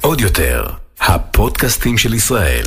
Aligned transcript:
עוד 0.00 0.20
יותר, 0.20 0.64
הפודקאסטים 1.00 1.98
של 1.98 2.14
ישראל. 2.14 2.64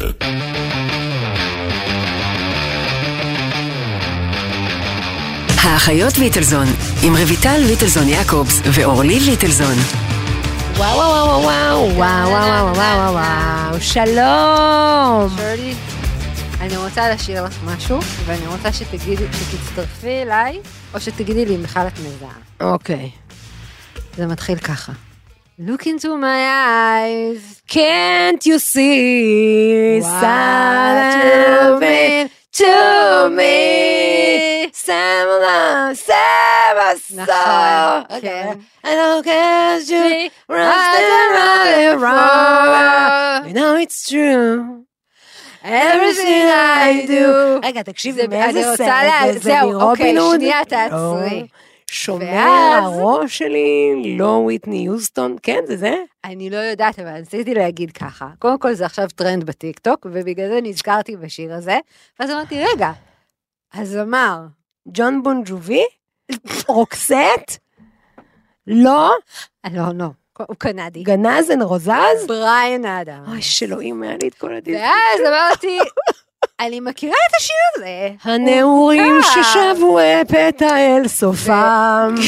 האחיות 5.63 6.17
ליטלזון, 6.17 6.67
עם 7.03 7.15
רויטל 7.15 7.57
ליטלזון 7.67 8.07
יעקובס 8.07 8.61
ואורלי 8.65 9.19
ליטלזון. 9.19 9.75
וואו 10.75 10.97
וואו 10.97 11.41
וואו 11.41 11.43
וואו 11.43 11.95
וואו 11.95 12.29
וואו 12.29 12.75
וואו 12.75 13.13
וואו 13.13 13.13
וואו 13.13 13.81
שלום. 13.81 15.35
אני 16.61 16.77
רוצה 16.77 17.09
לשיר 17.09 17.43
לך 17.43 17.57
משהו, 17.65 17.99
ואני 18.25 18.47
רוצה 18.47 18.73
שתגידי, 18.73 19.25
שתצטרפי 19.33 20.21
אליי, 20.21 20.59
או 20.93 20.99
שתגידי 20.99 21.45
לי 21.45 21.55
אם 21.55 21.63
בכלל 21.63 21.87
את 21.87 21.99
מזהה. 21.99 22.69
אוקיי. 22.73 23.09
זה 24.19 24.27
מתחיל 24.27 24.57
ככה. 24.57 24.91
Look 25.59 25.81
into 25.81 26.07
my 26.07 26.41
eyes. 26.65 27.61
Can't 27.67 28.45
you 28.45 28.57
see 28.59 29.99
What 30.01 30.21
something 30.23 32.29
to 32.61 32.75
me? 33.39 34.69
Someone, 34.73 35.95
נכון, 37.15 38.03
so. 38.09 38.21
כן. 38.21 38.53
I 38.85 38.87
don't 38.87 39.23
care 39.23 39.79
you 39.89 40.29
don't 41.13 42.01
wrong. 42.01 43.45
know 43.45 43.49
You 43.49 43.53
know 43.59 43.73
it's 43.83 43.99
true. 44.09 44.57
Everything 45.63 46.45
I 46.87 47.05
do. 47.07 47.25
רגע, 47.67 47.81
תקשיבי, 47.81 48.21
זה- 48.21 48.27
מאיזה 48.27 48.63
סרט 48.77 48.87
זה? 49.25 49.33
זה 49.33 49.39
זהו, 49.39 49.69
מרובין 49.71 50.17
אוקיי, 50.17 50.17
הוד? 50.17 50.35
שנייה, 50.35 50.59
לא. 50.59 50.63
תעצרי. 50.63 51.47
שומע 51.91 52.79
הראש 52.83 53.37
שלי, 53.37 54.15
לא 54.17 54.41
וויטני 54.43 54.77
יוסטון, 54.77 55.35
כן, 55.43 55.59
זה 55.67 55.77
זה? 55.77 55.95
אני 56.25 56.49
לא 56.49 56.57
יודעת, 56.57 56.99
אבל 56.99 57.15
רציתי 57.15 57.53
להגיד 57.53 57.91
ככה. 57.91 58.29
קודם 58.39 58.59
כל 58.59 58.73
זה 58.73 58.85
עכשיו 58.85 59.07
טרנד 59.15 59.43
בטיקטוק, 59.43 60.05
ובגלל 60.11 60.49
זה 60.49 60.59
נזכרתי 60.63 61.17
בשיר 61.17 61.53
הזה, 61.53 61.77
ואז 62.19 62.31
אמרתי, 62.31 62.63
רגע, 62.73 62.91
הזמר, 63.73 64.39
ג'ון 64.87 65.23
בון 65.23 65.41
ג'ובי? 65.45 65.85
רוקסט? 66.67 67.57
לא? 68.67 69.11
לא, 69.71 69.83
לא, 69.95 70.05
הוא 70.37 70.55
קנדי. 70.57 71.03
Guns 71.03 71.51
N' 71.51 71.61
Roses? 71.61 72.27
בריאן 72.27 72.85
אדמס. 72.85 73.23
אוי, 73.27 73.41
שאלוהים, 73.41 74.03
היה 74.03 74.15
לי 74.21 74.27
את 74.27 74.33
כל 74.33 74.55
הדיסק. 74.55 74.79
ואז 74.79 75.21
אמרתי, 75.27 75.79
אני 76.59 76.79
מכירה 76.79 77.15
את 77.29 77.35
השיר 77.37 77.55
הזה. 77.75 78.09
הנעורים. 78.23 79.13
ששבו 79.21 79.99
פתע 80.27 80.77
אל 80.77 81.07
סופם. 81.07 82.15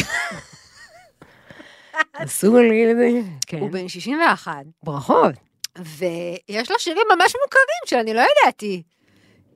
עשו 2.14 2.58
לי 2.58 2.92
את 2.92 2.98
זה. 2.98 3.10
כן. 3.48 3.60
הוא 3.60 3.72
בן 3.72 3.88
61, 3.88 4.52
ברכות. 4.84 5.32
ויש 5.78 6.72
לו 6.72 6.80
שירים 6.80 7.06
ממש 7.16 7.36
מוכרים 7.44 7.82
שאני 7.86 8.14
לא 8.14 8.22
ידעתי. 8.22 8.84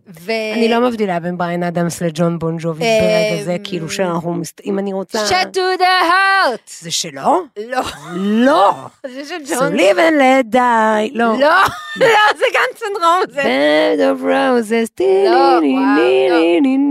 ו... 0.08 0.32
אני 0.54 0.68
לא 0.68 0.82
מבדילה 0.82 1.20
בין 1.20 1.38
בריין 1.38 1.64
אדמס 1.64 2.02
לג'ון 2.02 2.40
בון 2.40 2.58
ג'ובי 2.60 2.84
ברגע 2.84 3.44
זה, 3.44 3.52
אמ, 3.52 3.64
כאילו 3.64 3.90
שאנחנו, 3.90 4.36
אם 4.66 4.80
אני 4.80 4.94
רוצה... 4.94 5.26
Shut 5.28 5.56
to 5.56 5.80
the 5.80 6.10
heart. 6.10 6.70
זה 6.80 6.92
שלו? 6.92 7.44
לא, 7.68 7.82
לא. 8.16 8.74
זה 9.08 9.26
של 9.26 9.36
ג'ון. 9.50 9.76
live 9.76 9.98
and 9.98 10.20
let 10.20 10.56
die. 10.56 11.18
לא. 11.18 11.40
לא, 11.40 11.64
לא, 11.96 12.08
זה 12.38 12.46
סנדרום. 12.76 13.22
זה... 13.30 13.42
bed 13.42 14.00
of 14.00 14.24
roses. 14.24 15.04
לא. 15.30 15.60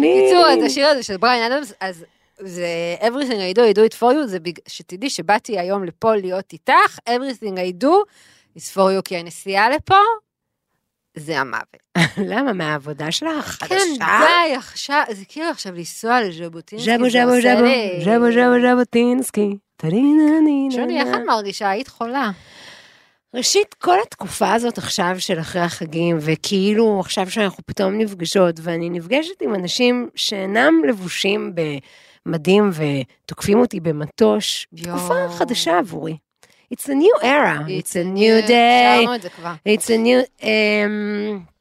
בקיצור, 0.01 0.47
אז 0.47 0.65
השיר 0.67 0.87
הזה 0.87 1.03
של 1.03 1.17
בריין 1.17 1.53
אדמס, 1.53 1.73
אז 1.81 2.05
זה 2.39 2.97
everything 3.01 3.55
I 3.55 3.57
do, 3.57 3.61
I 3.61 3.75
do 3.77 3.93
it 3.93 4.01
for 4.01 4.13
you, 4.13 4.27
זה. 4.27 4.39
שתדעי 4.69 5.11
שבאתי 5.11 5.59
היום 5.59 5.85
לפה 5.85 6.15
להיות 6.15 6.53
איתך, 6.53 6.99
everything 7.09 7.57
I 7.57 7.85
do 7.85 7.93
is 8.59 8.77
for 8.77 8.99
you, 8.99 9.03
כי 9.05 9.17
הנסיעה 9.17 9.71
לפה, 9.71 9.95
זה 11.17 11.41
המוות. 11.41 11.77
למה, 12.33 12.53
מהעבודה 12.53 13.13
שלך? 13.13 13.65
כן? 13.69 13.77
די, 13.99 14.55
עכשיו, 14.57 15.03
זה 15.11 15.25
כאילו 15.29 15.49
עכשיו 15.49 15.73
לנסוע 15.75 16.21
לז'בוטינסקי. 16.21 16.91
ז'בו 16.91 17.11
ז'בו 17.11 17.41
ז'בו, 17.43 18.05
ז'בו 18.05 18.33
ז'בו 18.33 18.69
ז'בוטינסקי. 18.69 19.57
שוני, 20.71 21.01
איך 21.01 21.09
את 21.09 21.21
מרגישה? 21.27 21.71
היית 21.71 21.89
חולה. 21.89 22.31
ראשית, 23.35 23.75
כל 23.75 23.97
התקופה 24.07 24.53
הזאת 24.53 24.79
עכשיו 24.79 25.17
של 25.19 25.41
אחרי 25.41 25.63
החגים, 25.63 26.17
וכאילו 26.21 27.01
עכשיו 27.01 27.31
שאנחנו 27.31 27.63
פתאום 27.67 27.99
נפגשות, 27.99 28.61
ואני 28.63 28.91
נפגשת 28.91 29.43
עם 29.43 29.55
אנשים 29.55 30.09
שאינם 30.15 30.75
לבושים 30.89 31.55
במדים 32.27 32.71
ותוקפים 32.73 33.59
אותי 33.61 33.81
במטוש, 33.81 34.67
יואו. 34.73 34.99
תקופה 34.99 35.15
חדשה 35.29 35.79
עבורי. 35.79 36.17
It's 36.73 36.89
a 36.89 36.95
new 36.95 37.15
era, 37.23 37.65
it's 37.69 37.95
a 37.97 38.05
new 38.17 38.49
day, 38.49 39.03
שרנו 39.03 39.15
את 39.15 39.23
זה 39.23 39.29
כבר. 39.31 39.53
it's 39.69 39.87
a 39.87 39.99
new... 40.07 40.43
Um, 40.43 41.55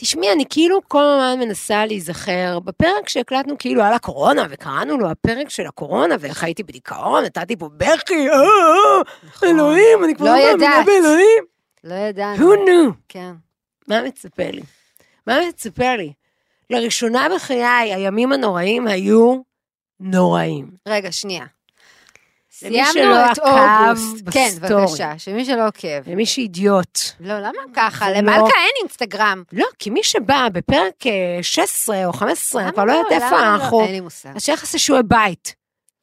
תשמעי, 0.00 0.32
אני 0.32 0.44
כאילו 0.50 0.80
כל 0.88 1.02
הזמן 1.02 1.46
מנסה 1.46 1.86
להיזכר, 1.86 2.58
בפרק 2.64 3.08
שהקלטנו 3.08 3.58
כאילו 3.58 3.82
על 3.82 3.92
הקורונה, 3.92 4.46
וקראנו 4.50 4.98
לו 4.98 5.10
הפרק 5.10 5.50
של 5.50 5.66
הקורונה, 5.66 6.14
ואיך 6.20 6.44
הייתי 6.44 6.62
בדיכאון, 6.62 7.24
נתתי 7.24 7.56
פה 7.56 7.68
בכי, 7.76 8.28
אה, 8.28 8.34
אה, 8.34 9.02
נכון. 9.28 9.48
אלוהים, 9.48 10.04
אני 10.04 10.14
כבר 10.14 10.26
לא 10.26 10.32
לא 10.32 10.38
מאמינה 10.38 10.64
ידעת. 10.66 10.86
באלוהים. 10.86 11.44
לא 11.84 11.94
ידענו. 11.94 12.36
Who 12.54 12.56
knew? 12.56 12.92
כן. 13.08 13.32
מה 13.88 14.02
מצפה 14.02 14.50
לי? 14.50 14.62
מה 15.26 15.38
מצפה 15.48 15.96
לי? 15.96 16.12
לראשונה 16.70 17.26
בחיי, 17.34 17.94
הימים 17.94 18.32
הנוראים 18.32 18.86
היו 18.86 19.40
נוראים. 20.00 20.70
רגע, 20.88 21.12
שנייה. 21.12 21.44
סיימנו 22.58 23.14
את 23.32 23.38
אוגוסט. 23.38 24.28
כן. 24.30 24.48
בבקשה, 24.60 25.12
שמי 25.18 25.44
שלא 25.44 25.66
עוקב. 25.66 26.10
למי 26.10 26.26
שאידיוט. 26.26 26.98
לא, 27.20 27.38
למה 27.38 27.52
ככה? 27.74 28.06
זה 28.08 28.12
למלכה 28.18 28.38
לא- 28.38 28.46
אין 28.46 28.70
אינסטגרם. 28.82 29.42
לא, 29.52 29.66
כי 29.78 29.90
מי 29.90 30.02
שבא 30.02 30.48
בפרק 30.52 31.06
אה, 31.06 31.38
16 31.42 32.06
או 32.06 32.12
15, 32.12 32.62
אני 32.62 32.72
כבר 32.72 32.84
לא 32.84 32.92
למה 32.92 33.02
יודעת 33.02 33.22
איפה 33.22 33.36
לא? 33.40 33.54
אנחנו, 33.54 33.80
אין 33.80 33.92
לי 33.92 34.00
מושג. 34.00 34.30
אז 34.36 34.42
שיהיה 34.44 34.56
לך 34.56 34.62
איזה 34.62 34.78
שיעורי 34.78 35.02
בית, 35.02 35.54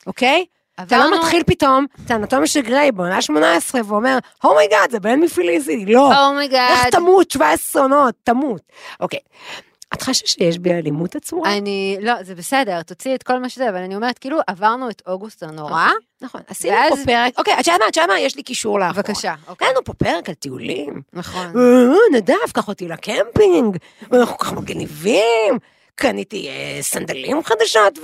אוקיי? 0.08 0.46
אתה 0.82 0.98
לא 0.98 1.18
מתחיל 1.20 1.44
פתאום 1.46 1.86
את 2.06 2.12
האנטומיה 2.12 2.48
של 2.48 2.62
גריי 2.62 2.92
בעונה 2.92 3.22
18 3.22 3.82
ואומר, 3.88 4.18
אומייגאד, 4.44 4.92
זה 4.92 5.00
בינג' 5.00 5.20
פליזי, 5.20 5.86
לא. 5.86 6.12
איך 6.12 6.20
אומייגאד. 6.20 6.92
תמות 6.92 7.32
17 7.32 7.82
עונות, 7.82 8.16
תמות. 8.24 8.62
אוקיי. 9.00 9.20
את 9.96 10.02
חושבת 10.02 10.28
שיש 10.28 10.60
בי 10.60 10.74
אלימות 10.74 11.16
עצורה? 11.16 11.58
אני, 11.58 11.98
לא, 12.02 12.24
זה 12.24 12.36
בסדר, 12.36 12.82
תוציאי 12.82 13.16
את 13.16 13.24
כל 13.24 13.40
מה 13.40 13.50
שזה, 13.50 13.70
אבל 13.70 13.78
אני 13.78 13.96
אומרת, 13.96 14.20
כאילו, 14.20 14.40
עברנו 14.48 14.90
את 14.90 15.02
אוגוסט 15.08 15.44
הנורא. 15.44 15.88
נכון, 16.22 16.42
עשינו 16.48 16.76
פה 16.90 16.96
פרק, 17.06 17.34
אוקיי, 17.38 17.54
את 17.60 17.68
יודעת 17.68 17.82
מה, 17.82 17.88
את 17.88 17.98
יודעת 17.98 18.10
מה, 18.10 18.20
יש 18.20 18.36
לי 18.36 18.44
קישור 18.44 18.80
לאחורה. 18.80 19.04
בבקשה, 19.04 19.36
אוקיי. 19.48 19.68
היה 19.68 19.74
לנו 19.74 19.84
פה 19.84 19.94
פרק 19.94 20.30
על 20.30 20.36
טיולים. 20.36 21.02
נכון. 21.14 21.46
אה, 21.58 22.18
נדב, 22.18 22.52
קח 22.54 22.68
אותי 22.68 22.88
לקמפינג, 22.88 23.78
ואנחנו 24.12 24.38
ככה 24.38 24.56
מגניבים. 24.56 25.60
קניתי 25.96 26.50
אה, 26.50 26.78
סנדלים 26.82 27.44
חדשות 27.44 28.00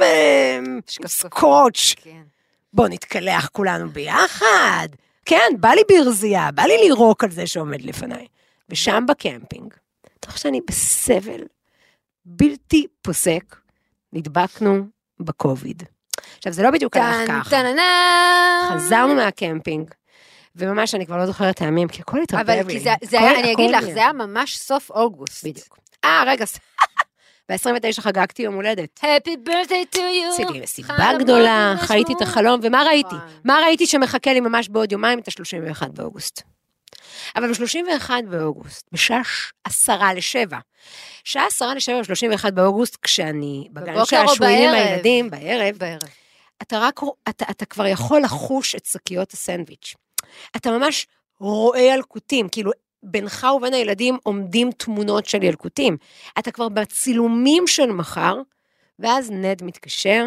וסקוץ'. 1.04 1.96
כן. 1.98 2.22
בוא 2.74 2.88
נתקלח 2.88 3.50
כולנו 3.52 3.90
ביחד. 3.90 4.88
כן, 5.26 5.52
בא 5.60 5.70
לי 5.70 5.82
ברזייה, 5.90 6.52
בא 6.52 6.64
לי 6.64 6.78
לירוק 6.78 7.24
על 7.24 7.32
זה 7.32 7.48
שעומד 7.48 7.82
לפניי. 7.82 8.26
ושם 8.70 9.04
בקמפינג, 9.08 9.74
תוך 10.20 10.38
שאני 10.38 10.62
בסבל 10.68 11.42
בלתי 12.26 12.88
פוסק, 13.02 13.56
נדבקנו 14.14 14.86
בקוביד. 15.20 15.84
עכשיו, 16.38 16.54
זה 16.54 16.64
לא 16.64 16.72
בדיוק 16.72 16.98
הלך 16.98 17.28
ככה. 17.28 17.54
חזרנו 18.74 19.16
מהקמפינג, 19.16 19.92
וממש 20.56 20.96
אני 20.96 21.06
כבר 21.06 21.18
לא 21.18 21.26
זוכרת 21.26 21.56
את 21.56 21.62
הימים, 21.62 21.88
כי 21.88 22.02
הכל 22.02 22.22
התערבב 22.22 22.50
לי. 22.50 22.62
אבל 22.62 22.70
כי 22.70 22.80
זה, 22.80 22.90
זה 23.04 23.20
היה, 23.20 23.40
אני 23.40 23.54
אגיד 23.54 23.72
לך. 23.72 23.84
זה 23.84 24.00
היה 24.00 24.14
ממש 24.14 24.58
סוף 24.58 24.90
אוגוסט. 24.90 25.46
בדיוק. 25.46 25.78
אה, 26.06 26.24
רגע, 26.28 26.46
ב-29 27.50 28.02
חגגתי 28.02 28.42
יום 28.42 28.56
הולדת. 28.56 29.00
Happy 29.04 29.50
birthday 29.50 29.96
to 29.96 30.00
you. 30.00 30.34
עשיתי 30.34 30.60
מסיבה 30.60 31.12
גדולה, 31.20 31.76
חייתי 31.80 32.14
את. 32.14 32.22
החלום, 32.22 32.60
ומה 32.64 32.84
ראיתי? 32.84 33.16
מה 33.46 33.60
ראיתי 33.64 33.88
שמחכה 33.88 34.34
לי 34.34 34.40
ממש 34.40 34.70
בעוד 34.70 34.92
יומיים? 34.92 35.20
את 35.20 35.28
ה-31 35.28 35.88
באוגוסט. 35.90 36.42
אבל 37.36 37.52
ב-31 37.52 38.10
באוגוסט, 38.30 38.88
בשעה 38.92 39.22
עשרה 39.64 40.14
לשבע, 40.14 40.58
שעה 41.24 41.46
עשרה 41.46 41.76
לשבע 41.76 42.02
ב-31 42.02 42.52
באוגוסט, 42.52 42.98
כשאני 43.02 43.68
בגן 43.72 44.06
שעשועים 44.06 44.70
עם? 44.70 44.76
הילדים, 44.76 45.30
בערב, 45.30 45.76
בערב. 45.78 46.10
אתה 46.62 46.80
רק, 46.80 47.00
אתה, 47.30 47.46
אתה 47.52 47.66
כבר 47.66 47.86
יכול 47.86 48.22
לחוש 48.22 48.76
את 48.76 48.86
שקיות 48.86 49.34
הסנדוויץ'. 49.34 49.96
אתה 50.56 50.72
ממש 50.72 51.08
רואה 51.40 51.82
ילקוטים, 51.82 52.50
כאילו 52.50 52.72
בינך 53.04 53.48
ובין 53.56 53.74
הילדים 53.74 54.18
עומדים 54.24 54.72
תמונות 54.72 55.26
של 55.26 55.44
ילקוטים. 55.44 55.98
אתה 56.40 56.52
כבר 56.52 56.70
בצילומים 56.70 57.68
של 57.68 57.92
מחר, 57.92 58.36
ואז 59.00 59.32
נד 59.32 59.64
מתקשר 59.64 60.26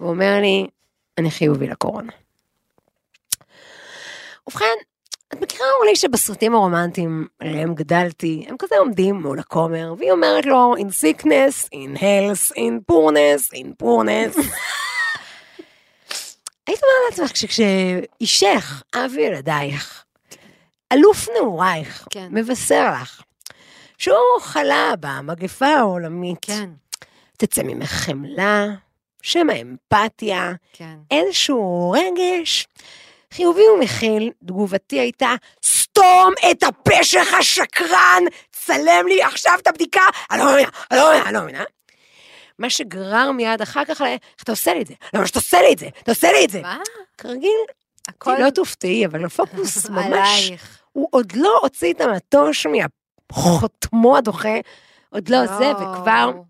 ואומר 0.00 0.40
לי, 0.40 0.66
אני 1.18 1.30
חיובי 1.30 1.66
לקורונה. 1.66 2.12
ובכן, 4.46 4.74
את 5.32 5.40
מכירה 5.42 5.66
אורלי 5.76 5.96
שבסרטים 5.96 6.54
הרומנטיים 6.54 7.26
עליהם 7.40 7.74
גדלתי, 7.74 8.44
הם 8.48 8.56
כזה 8.58 8.74
עומדים 8.78 9.14
מול 9.22 9.38
הכומר, 9.38 9.94
והיא 9.98 10.10
אומרת 10.12 10.46
לו, 10.46 10.74
in 10.78 10.80
sickness, 10.80 11.68
in 11.74 11.98
health, 11.98 12.56
in 12.56 12.92
poorness, 12.92 13.54
in 13.54 13.82
poorness. 13.82 14.38
היית 16.66 16.80
אומרת 16.82 17.18
לעצמך 17.18 17.36
שכשאישך, 17.36 18.82
אב 18.94 19.12
ילדייך, 19.18 20.04
אלוף 20.92 21.28
נעורייך, 21.34 22.06
כן. 22.10 22.28
מבשר 22.30 22.92
לך, 23.02 23.22
שהוא 23.98 24.40
חלה 24.40 24.94
במגפה 25.00 25.66
העולמית, 25.66 26.38
כן, 26.40 26.70
תצא 27.36 27.62
ממך 27.62 27.90
חמלה, 27.90 28.66
שמא 29.22 29.52
אמפתיה, 29.62 30.52
כן. 30.72 30.96
איזשהו 31.10 31.94
רגש 31.96 32.66
חיובי 33.36 33.68
ומכיל, 33.68 34.30
תגובתי 34.46 35.00
הייתה, 35.00 35.34
סתום 35.64 36.32
את 36.50 36.62
הפה 36.62 37.04
שלך, 37.04 37.36
שקרן, 37.40 38.22
צלם 38.52 39.06
לי 39.08 39.22
עכשיו 39.22 39.52
את 39.62 39.66
הבדיקה, 39.66 40.00
אני 40.30 40.40
לא 40.40 40.44
מאמינה, 40.46 40.68
אני 40.90 40.98
לא 40.98 41.04
מאמינה, 41.04 41.24
אני 41.24 41.34
לא 41.34 41.40
מאמינה. 41.40 41.64
מה 42.58 42.70
שגרר 42.70 43.30
מיד 43.32 43.62
אחר 43.62 43.84
כך, 43.84 44.02
איך 44.02 44.42
אתה 44.42 44.52
עושה 44.52 44.74
לי 44.74 44.82
את 44.82 44.86
זה? 44.86 44.94
למה 45.14 45.26
שאתה 45.26 45.38
עושה 45.38 45.62
לי 45.62 45.72
את 45.72 45.78
זה? 45.78 45.88
אתה 46.02 46.12
עושה 46.12 46.32
לי 46.32 46.44
את 46.44 46.50
זה. 46.50 46.62
מה? 46.62 46.78
כרגיל, 47.18 47.60
הכל 48.08 48.36
לא 48.38 48.50
תופתעי, 48.50 49.06
אבל 49.06 49.24
הפוקוס 49.24 49.86
ממש, 49.90 50.46
עלייך. 50.46 50.78
הוא 50.92 51.08
עוד 51.10 51.32
לא 51.36 51.58
הוציא 51.62 51.92
את 51.92 52.00
המטוש 52.00 52.66
מחותמו 53.32 54.16
הדוחה, 54.16 54.56
עוד 55.10 55.28
לא 55.28 55.46
זה, 55.46 55.64
יואו, 55.64 55.76
וכבר, 55.76 56.28
איזה 56.28 56.40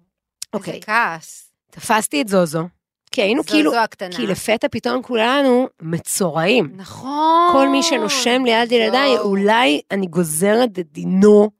אוקיי, 0.55 0.81
כעס. 0.83 1.53
תפסתי 1.71 2.23
את 2.23 2.29
זוזו, 2.29 2.69
כי 3.17 3.23
היינו 3.23 3.43
זו- 3.43 3.49
כאילו, 3.49 3.71
זו 3.71 3.77
הקטנה. 3.79 4.17
כי 4.17 4.27
לפתע 4.27 4.69
פתאום 4.71 5.03
כולנו 5.03 5.69
מצורעים. 5.83 6.73
נכון. 6.77 7.49
כל 7.53 7.69
מי 7.69 7.83
שנושם 7.83 8.43
ליד 8.45 8.73
ילדיי, 8.73 9.11
יואו. 9.11 9.25
אולי 9.25 9.81
אני 9.91 10.07
גוזרת 10.07 10.79
את 10.79 10.93
דינו 10.93 11.51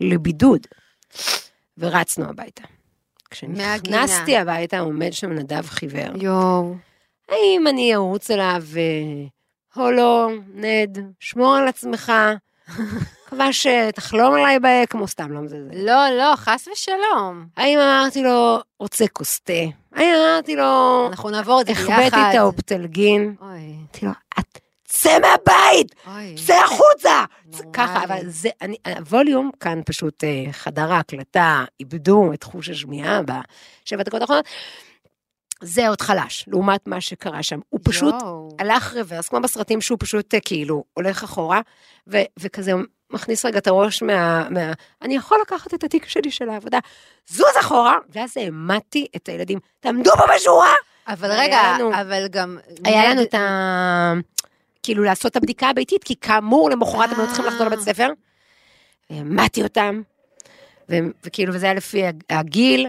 לבידוד. 0.00 0.66
ורצנו 1.78 2.24
הביתה. 2.28 2.62
כשנכנסתי. 3.30 4.36
הביתה, 4.36 4.78
עומד 4.78 5.12
שם 5.12 5.32
נדב 5.32 5.66
חיוור. 5.66 6.16
יואו. 6.22 6.74
האם 7.28 7.64
אני 7.68 7.94
ארוץ 7.94 8.30
אליו, 8.30 8.62
אה, 8.76 9.26
הולו, 9.82 10.28
נד, 10.54 10.98
שמור 11.20 11.54
על 11.56 11.68
עצמך, 11.68 12.12
מקווה 13.30 13.52
שתחלום 13.52 14.34
עליי 14.34 14.58
באקמו, 14.58 15.08
סתם 15.08 15.32
לא 15.32 15.40
מזלזל. 15.40 15.74
לא, 15.74 16.08
לא, 16.18 16.36
חס 16.36 16.68
ושלום. 16.72 17.46
האם 17.56 17.78
אמרתי 17.78 18.22
לו, 18.22 18.58
רוצה 18.80 19.04
כוס 19.12 19.40
תה? 19.40 19.52
האם 19.94 20.14
אמרתי 20.14 20.56
לו, 20.56 21.06
אנחנו 21.10 21.30
נעבור 21.30 21.60
את 21.60 21.66
זה 21.66 21.72
ביחד. 21.72 21.92
החבאתי 21.92 22.30
את 22.30 22.34
האופטלגין? 22.34 23.34
אוי, 23.40 23.48
אמרתי 23.48 24.06
לו, 24.06 24.12
את 24.38 24.58
צא 24.84 25.18
מהבית! 25.18 25.94
צא 26.46 26.54
החוצה! 26.64 27.24
ככה, 27.72 28.04
אבל 28.04 28.18
זה, 28.26 28.48
אני, 28.62 28.76
הווליום 28.96 29.50
כאן 29.60 29.80
פשוט 29.86 30.24
אה, 30.24 30.52
חדר 30.52 30.92
ההקלטה, 30.92 31.64
איבדו 31.80 32.32
את 32.34 32.42
חוש 32.42 32.68
השמיעה 32.68 33.20
בשבע 33.22 34.02
דקות 34.02 34.20
האחרונות. 34.20 34.44
זה 35.62 35.88
עוד 35.88 36.00
חלש, 36.00 36.44
לעומת 36.48 36.86
מה 36.86 37.00
שקרה 37.00 37.42
שם. 37.42 37.60
הוא 37.68 37.80
פשוט 37.84 38.14
יואו. 38.22 38.56
הלך 38.58 38.94
רוורס, 38.96 39.28
כמו 39.28 39.40
בסרטים 39.40 39.80
שהוא 39.80 39.98
פשוט 40.00 40.34
אה, 40.34 40.40
כאילו 40.40 40.84
הולך 40.94 41.24
אחורה, 41.24 41.60
ו, 42.06 42.18
וכזה 42.38 42.72
מכניס 43.10 43.44
רגע 43.44 43.58
את 43.58 43.66
הראש 43.66 44.02
מה, 44.02 44.48
מה... 44.50 44.72
אני 45.02 45.16
יכול 45.16 45.38
לקחת 45.42 45.74
את 45.74 45.84
התיק 45.84 46.08
שלי 46.08 46.30
של 46.30 46.48
העבודה, 46.48 46.78
זוז 47.28 47.46
אחורה, 47.60 47.96
ואז 48.10 48.36
העמדתי 48.36 49.06
את 49.16 49.28
הילדים, 49.28 49.58
תעמדו 49.80 50.10
פה 50.16 50.24
בשורה! 50.36 50.74
אבל 51.08 51.30
רגע, 51.32 51.62
לנו- 51.78 51.94
אבל 52.00 52.26
גם... 52.28 52.58
היה 52.84 53.10
לנו 53.10 53.22
את 53.22 53.34
ה... 53.34 54.12
כאילו 54.82 55.02
לעשות 55.02 55.30
את 55.32 55.36
הבדיקה 55.36 55.68
הביתית, 55.68 56.04
כי 56.04 56.14
כאמור 56.20 56.70
למחרת 56.70 57.10
הם 57.12 57.20
היו 57.20 57.26
צריכים 57.26 57.44
לחזור 57.44 57.62
אה. 57.62 57.66
לבית 57.66 57.80
ספר. 57.80 58.08
והעמדתי 59.10 59.62
אותם, 59.62 60.02
ו- 60.90 60.94
וכאילו, 61.24 61.54
וזה 61.54 61.66
היה 61.66 61.74
לפי 61.74 62.06
הג- 62.06 62.22
הגיל, 62.30 62.86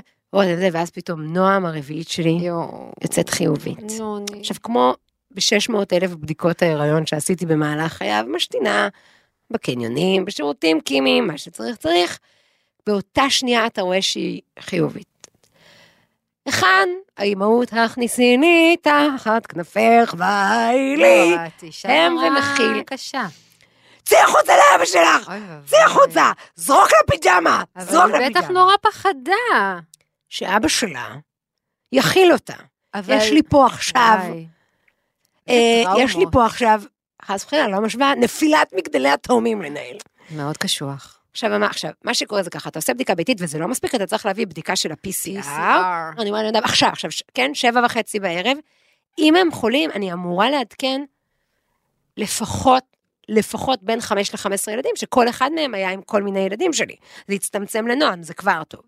ואז 0.71 0.89
פתאום 0.91 1.21
נועם 1.21 1.65
הרביעית 1.65 2.09
שלי 2.09 2.29
יואו. 2.41 2.91
יוצאת 3.01 3.29
חיובית. 3.29 3.79
אני- 3.79 4.39
עכשיו, 4.39 4.57
כמו 4.63 4.95
ב-600 5.31 5.73
אלף 5.93 6.11
בדיקות 6.11 6.61
ההיריון 6.61 7.05
שעשיתי 7.05 7.45
במהלך 7.45 7.93
חייו, 7.93 8.25
משתינה 8.27 8.87
בקניונים, 9.51 10.25
בשירותים 10.25 10.81
קימיים, 10.81 11.27
מה 11.27 11.37
שצריך 11.37 11.77
צריך, 11.77 12.19
באותה 12.87 13.29
שנייה 13.29 13.67
אתה 13.67 13.81
רואה 13.81 14.01
שהיא 14.01 14.41
חיובית. 14.59 15.27
היכן 16.45 16.89
האימהות 17.17 17.73
הכניסיני 17.73 18.75
תחת 18.81 19.45
כנפך 19.45 20.15
ואי 20.17 20.97
לי? 20.97 21.35
לא, 21.35 21.91
הם 21.91 22.17
ומכיל. 22.17 22.83
קשה. 22.85 23.25
צאי 24.03 24.17
החוצה 24.17 24.53
לאבא 24.57 24.85
שלך! 24.85 25.31
צאי 25.65 25.79
החוצה! 25.85 26.31
זרוק 26.55 26.89
לה 26.91 27.15
פיג'מה! 27.15 27.63
זרוק 27.79 28.03
אבל 28.03 28.11
לה 28.11 28.17
היא! 28.17 28.29
בטח 28.29 28.49
נורא 28.49 28.73
פחדה. 28.81 29.79
שאבא 30.29 30.67
שלה 30.67 31.15
יכיל 31.91 32.33
אותה. 32.33 32.53
אבל... 32.93 33.17
יש 33.17 33.31
לי 33.31 33.41
פה 33.49 33.65
עכשיו. 33.65 34.19
אה, 35.49 35.83
יש 35.97 36.15
לי. 36.15 36.25
פה 36.31 36.45
עכשיו, 36.45 36.81
חס 37.25 37.43
וחלילה, 37.43 37.67
לא 37.67 37.81
משוואה, 37.81 38.15
נפילת 38.15 38.73
מגדלי 38.73 39.09
התאומים 39.09 39.61
לנהל. 39.61 39.97
מאוד 40.31 40.57
קשוח. 40.57 41.17
עכשיו, 41.31 41.59
מה, 41.59 41.65
עכשיו, 41.65 41.91
מה 42.03 42.13
שקורה 42.13 42.43
זה 42.43 42.49
ככה, 42.49 42.69
אתה 42.69 42.79
עושה 42.79 42.93
בדיקה 42.93 43.15
ביתית 43.15 43.37
וזה 43.41 43.59
לא 43.59 43.67
מספיק, 43.67 43.95
אתה 43.95 44.05
צריך 44.05 44.25
להביא 44.25 44.47
בדיקה 44.47 44.75
של 44.75 44.91
ה-PCR. 44.91 45.43
PCR. 45.45 46.21
אני 46.21 46.29
אומרת 46.29 46.45
לנדב, 46.45 46.63
עכשיו, 46.63 46.89
עכשיו, 46.89 47.11
ש- 47.11 47.23
כן, 47.33 47.51
שבע 47.53 47.81
וחצי 47.85 48.19
בערב. 48.19 48.57
אם 49.19 49.35
הם 49.35 49.51
חולים, 49.51 49.91
אני 49.91 50.13
אמורה 50.13 50.49
לעדכן 50.49 51.01
לפחות, 52.17 52.83
לפחות 53.29 53.79
בין 53.83 54.01
חמש 54.01 54.33
ל-15 54.33 54.71
ילדים, 54.71 54.91
שכל 54.95 55.29
אחד 55.29 55.49
מהם 55.55 55.73
היה 55.73 55.89
עם 55.91 56.01
כל 56.01 56.23
מיני 56.23 56.39
ילדים 56.39 56.73
שלי. 56.73 56.95
זה 57.27 57.33
הצטמצם 57.35 57.87
לנועם, 57.87 58.23
זה 58.23 58.33
כבר 58.33 58.63
טוב. 58.63 58.81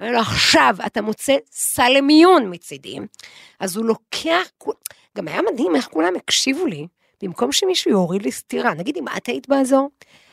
אומר 0.00 0.12
לו, 0.12 0.18
עכשיו 0.20 0.76
אתה 0.86 1.02
מוצא 1.02 1.36
סל 1.52 1.88
למיון 1.96 2.54
מצידי. 2.54 2.98
אז 3.60 3.76
הוא 3.76 3.84
לוקח, 3.84 4.46
גם 5.16 5.28
היה 5.28 5.40
מדהים 5.52 5.76
איך 5.76 5.88
כולם 5.88 6.12
הקשיבו 6.16 6.66
לי, 6.66 6.86
במקום 7.22 7.52
שמישהו 7.52 7.90
יוריד 7.90 8.22
לי 8.22 8.32
סטירה. 8.32 8.74
נגיד, 8.74 8.96
אם 8.96 9.04
את 9.16 9.26
היית 9.26 9.48
באזור, 9.48 9.90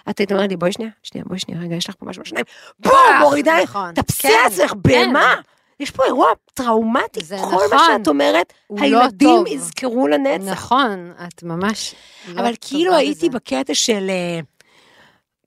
את 0.09 0.19
היית 0.19 0.31
אומרת 0.31 0.49
לי, 0.49 0.57
בואי 0.57 0.71
שנייה, 0.71 0.91
שנייה, 1.03 1.25
בואי 1.27 1.39
שנייה, 1.39 1.61
רגע, 1.61 1.75
יש 1.75 1.89
לך 1.89 1.95
פה 1.99 2.05
משהו 2.05 2.23
בשיניים. 2.23 2.45
בום, 2.79 2.93
מורידה, 3.19 3.55
נכון. 3.63 3.93
תפסי 3.93 4.27
כן, 4.27 4.33
עצמך, 4.45 4.71
כן. 4.71 4.77
בהמה. 4.81 5.35
יש 5.79 5.91
פה 5.91 6.05
אירוע 6.05 6.27
טראומטי, 6.53 7.19
כל 7.29 7.35
מה 7.35 7.75
נכון. 7.75 7.97
שאת 7.97 8.07
אומרת, 8.07 8.53
הוא 8.67 8.79
לא 8.79 8.83
הילדים 8.83 9.29
טוב. 9.29 9.47
יזכרו 9.47 10.07
לנצח. 10.07 10.51
נכון, 10.51 11.11
את 11.27 11.43
ממש... 11.43 11.95
לא 12.27 12.41
אבל 12.41 12.53
כאילו 12.61 12.95
הייתי 12.95 13.29
בזה. 13.29 13.37
בקטע 13.37 13.73
של, 13.73 14.07
אה, 14.09 14.39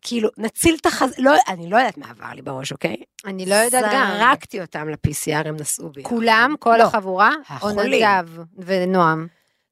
כאילו, 0.03 0.29
נציל 0.39 0.77
את 0.81 0.87
החז... 0.87 1.15
לא, 1.19 1.35
אני 1.49 1.71
לא 1.71 1.77
יודעת 1.77 1.99
מה 1.99 2.11
עבר 2.11 2.35
לי 2.35 2.43
בראש, 2.43 2.73
אוקיי? 2.73 2.97
אני 3.25 3.47
לא 3.47 3.55
יודעת 3.55 3.85
גם. 3.93 4.11
זרקתי 4.19 4.61
אותם 4.61 4.89
ל-PCR, 4.89 5.49
הם 5.49 5.57
נסעו 5.57 5.91
בי. 5.91 6.03
כולם, 6.03 6.55
כל 6.59 6.77
לא. 6.79 6.83
החבורה? 6.83 7.31
או 7.51 7.55
החולים. 7.55 8.05
נדב 8.05 8.29
ונועם? 8.59 9.27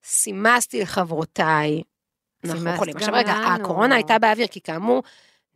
סימסתי 0.07 0.81
לחברותיי. 0.81 1.83
אנחנו. 2.45 2.65
גם 2.65 2.97
עכשיו 2.97 3.15
רגע, 3.15 3.35
לנו. 3.35 3.63
הקורונה 3.63 3.95
הייתה 3.95 4.19
באוויר, 4.19 4.47
כי 4.47 4.61
כאמור, 4.61 5.03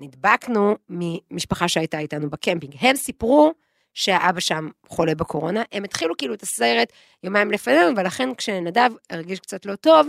נדבקנו 0.01 0.77
ממשפחה 0.89 1.69
שהייתה 1.69 1.99
איתנו 1.99 2.31
בקמפינג. 2.31 2.75
הם 2.81 2.97
סיפרו 2.97 3.53
שהאבא 3.95 4.41
שם 4.41 4.69
חולה 4.89 5.15
בקורונה, 5.15 5.63
הם 5.73 5.85
התחילו 5.85 6.17
כאילו 6.17 6.35
את 6.35 6.43
הסרט 6.43 6.93
יומיים 7.23 7.51
לפנינו, 7.51 7.97
ולכן 7.97 8.35
כשנדב 8.35 8.91
הרגיש 9.11 9.41
קצת 9.41 9.67
לא 9.67 9.77
טוב, 9.77 10.09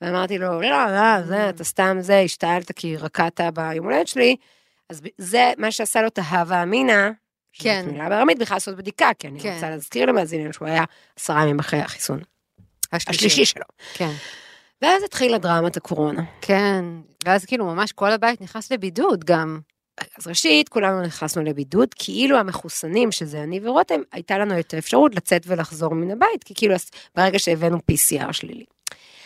ואמרתי 0.00 0.38
לו, 0.38 0.60
לא, 0.60 0.86
לא, 0.86 1.22
זה, 1.22 1.48
אתה 1.48 1.64
סתם 1.64 1.96
זה, 2.00 2.18
השתעלת 2.18 2.72
כי 2.72 2.96
רקדת 2.96 3.40
ביום 3.40 3.84
הולדת 3.84 4.08
שלי, 4.08 4.36
אז 4.90 5.02
זה 5.18 5.52
מה 5.58 5.70
שעשה 5.70 6.02
לו 6.02 6.08
את 6.08 6.18
ההווה 6.22 6.62
אמינה, 6.62 7.10
כן. 7.52 7.84
מילה 7.86 8.08
בארמית, 8.08 8.38
בכלל 8.38 8.56
לעשות 8.56 8.76
בדיקה, 8.76 9.10
כי 9.18 9.28
אני 9.28 9.40
כן. 9.40 9.54
רוצה 9.54 9.70
להזכיר 9.70 10.06
למאזינים 10.06 10.52
שהוא 10.52 10.68
היה 10.68 10.84
עשרה 11.16 11.42
ימים 11.42 11.58
אחרי 11.58 11.80
החיסון 11.80 12.20
השלישי 12.94 13.44
שלו. 13.44 13.64
כן. 13.94 14.12
ואז 14.82 15.02
התחילה 15.02 15.38
דרמת 15.38 15.76
הקורונה. 15.76 16.22
כן. 16.40 16.84
ואז 17.24 17.44
כאילו 17.44 17.64
ממש 17.64 17.92
כל 17.92 18.12
הבית 18.12 18.40
נכנס 18.40 18.72
לבידוד 18.72 19.24
גם. 19.24 19.60
אז 20.18 20.26
ראשית, 20.26 20.68
כולנו 20.68 21.02
נכנסנו 21.02 21.42
לבידוד, 21.42 21.88
כאילו 21.94 22.38
המחוסנים, 22.38 23.12
שזה 23.12 23.42
אני 23.42 23.60
ורותם, 23.62 24.00
הייתה 24.12 24.38
לנו 24.38 24.58
את 24.60 24.74
האפשרות 24.74 25.14
לצאת 25.14 25.42
ולחזור 25.46 25.94
מן 25.94 26.10
הבית, 26.10 26.44
כי 26.44 26.54
כאילו 26.54 26.74
ברגע 27.14 27.38
שהבאנו 27.38 27.78
PCR 27.92 28.32
שלילי. 28.32 28.64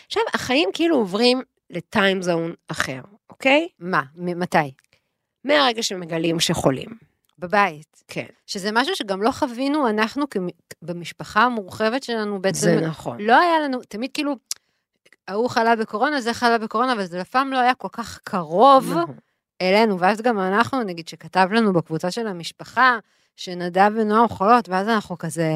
עכשיו, 0.07 0.23
החיים 0.35 0.69
כאילו 0.73 0.97
עוברים 0.97 1.43
לטיים 1.71 2.23
זון 2.23 2.55
אחר, 2.69 3.01
אוקיי? 3.31 3.69
מה? 3.79 4.03
מ- 4.17 4.41
מתי? 4.41 4.59
מהרגע 5.45 5.83
שמגלים 5.83 6.41
שחולים. 6.41 7.08
בבית. 7.39 8.05
כן, 8.09 8.27
שזה 8.47 8.71
משהו 8.73 8.97
שגם 8.97 9.23
לא 9.23 9.31
חווינו 9.31 9.89
אנחנו 9.89 10.25
במשפחה 10.83 11.43
המורחבת 11.43 12.03
שלנו 12.03 12.43
בעצם. 12.43 12.61
זה 12.61 12.81
נכון. 12.81 13.21
לא 13.21 13.41
היה 13.41 13.61
לנו, 13.61 13.79
תמיד 13.89 14.11
כאילו, 14.15 14.35
ההוא 15.29 15.49
חלה 15.49 15.77
בקורונה, 15.77 16.21
זה 16.21 16.35
חלה 16.35 16.59
בקורונה, 16.59 16.93
אבל 16.93 17.05
זה 17.05 17.19
לפעמים 17.19 17.53
לא 17.53 17.59
היה 17.59 17.75
כל 17.75 17.89
כך 17.93 18.19
קרוב 18.25 18.93
נכון. 18.93 19.17
אלינו. 19.63 19.99
ואז 19.99 20.21
גם 20.21 20.39
אנחנו, 20.39 20.83
נגיד, 20.83 21.09
שכתב 21.09 21.49
לנו 21.53 21.73
בקבוצה 21.73 22.11
של 22.11 22.27
המשפחה, 22.27 22.99
שנדב 23.37 23.91
ונועם 23.95 24.29
חולות, 24.29 24.69
ואז 24.69 24.89
אנחנו 24.89 25.19
כזה, 25.19 25.51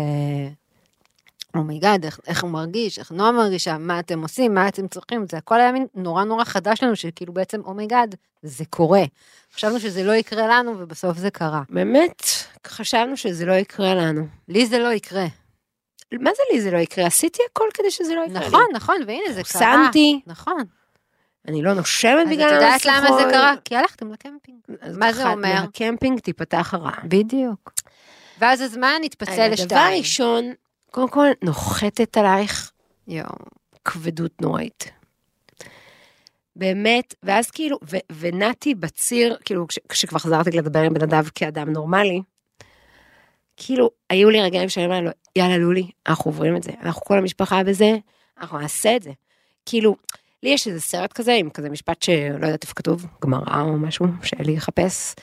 oh 1.54 1.67
my 1.67 1.79
god, 1.79 2.04
איך, 2.04 2.21
איך 2.26 2.42
הוא 2.42 2.50
מרגיש, 2.50 2.99
איך 2.99 3.12
נועם 3.12 3.37
מרגישה, 3.37 3.78
מה 3.78 3.99
אתם 3.99 4.23
עושים, 4.23 4.54
מה 4.54 4.68
אתם 4.68 4.88
צריכים, 4.88 5.26
זה 5.30 5.37
הכל 5.37 5.61
היה 5.61 5.73
מין 5.73 5.87
נורא 5.94 6.25
נורא 6.25 6.44
חדש 6.44 6.82
לנו, 6.82 6.97
שכאילו 6.97 7.32
בעצם, 7.32 7.61
oh 7.64 7.77
my 7.77 7.89
god, 7.89 8.14
זה 8.42 8.64
קורה. 8.71 9.02
חשבנו 9.54 9.80
שזה 9.80 10.04
לא 10.04 10.12
יקרה 10.12 10.47
לנו, 10.47 10.75
ובסוף 10.78 11.18
זה 11.18 11.30
קרה. 11.30 11.62
באמת, 11.68 12.23
חשבנו 12.66 13.16
שזה 13.16 13.47
לא 13.47 13.52
יקרה 13.52 13.94
לנו. 13.94 14.26
לי 14.49 14.66
זה 14.66 14.78
לא 14.78 14.92
יקרה. 14.92 15.26
מה 16.12 16.30
זה 16.37 16.42
לי 16.52 16.61
זה 16.61 16.71
לא 16.71 16.78
יקרה? 16.78 17.06
עשיתי 17.06 17.42
הכל 17.50 17.64
כדי 17.75 17.90
שזה 17.90 18.14
לא 18.14 18.21
יקרה 18.21 18.40
לי. 18.40 18.47
נכון, 18.47 18.64
נכון, 18.75 18.97
והנה 19.06 19.32
זה 19.32 19.42
קרה. 19.42 19.52
חוסנתי. 19.52 20.21
נכון. 20.26 20.62
אני 21.49 21.62
לא 21.62 21.75
נושמת 21.75 22.26
אז 22.26 22.26
את 22.26 22.32
בגלל 22.32 22.54
יודעת 22.54 22.85
למה 22.85 23.00
זה 23.00 23.09
המסכות. 23.09 23.32
קרה? 23.32 23.54
כי 23.64 23.76
הלכתם 23.76 24.12
לקמפינג. 24.12 24.59
מה 24.99 25.12
זה 25.12 25.28
אומר? 25.28 25.35
מהקמפינג 25.61 26.21
תיפתח 26.21 26.75
הרעה. 26.75 27.00
בדיוק. 27.04 27.73
ואז 28.38 28.61
הזמן 28.61 29.00
התפצל 29.04 29.32
הדבר 29.32 29.52
לשתיים. 29.52 30.02
קודם 30.92 31.08
כל, 31.08 31.26
נוחתת 31.44 32.16
עלייך 32.16 32.72
יואו. 33.08 33.34
כבדות 33.84 34.42
נוראית. 34.42 34.90
באמת, 36.56 37.14
ואז 37.22 37.50
כאילו, 37.50 37.78
ו- 37.90 37.96
ונעתי 38.18 38.75
בציר, 38.75 39.37
כאילו, 39.44 39.66
כש- 39.68 39.78
כשכבר 39.88 40.18
חזרתי 40.18 40.50
לדבר 40.50 40.78
עם 40.80 40.94
בן 40.94 41.02
אדם 41.02 41.22
כאדם 41.34 41.72
נורמלי, 41.72 42.22
כאילו, 43.56 43.90
היו 44.11 44.30
לי 44.30 44.42
רגעים 44.42 44.68
שאני 44.68 44.87
אומרת 44.87 45.04
לו, 45.04 45.11
יאללה 45.37 45.58
לולי, 45.58 45.90
אנחנו 46.06 46.30
עוברים 46.30 46.56
את 46.56 46.62
זה, 46.62 46.70
אנחנו 46.82 47.02
כל 47.02 47.18
המשפחה 47.18 47.64
בזה, 47.64 47.96
אנחנו 48.40 48.58
נעשה 48.58 48.96
את 48.96 49.02
זה. 49.02 49.11
כאילו, 49.66 49.96
לי 50.42 50.50
יש 50.50 50.66
איזה 50.68 50.80
סרט 50.80 51.12
כזה, 51.12 51.32
עם 51.32 51.50
כזה 51.50 51.70
משפט 51.70 52.02
שלא 52.02 52.46
יודעת 52.46 52.62
איפה 52.62 52.75
כתוב, 52.75 53.06
גמרא 53.22 53.62
או 53.62 53.76
משהו, 53.78 54.06
שאלי 54.22 54.52
יחפש. 54.52 55.14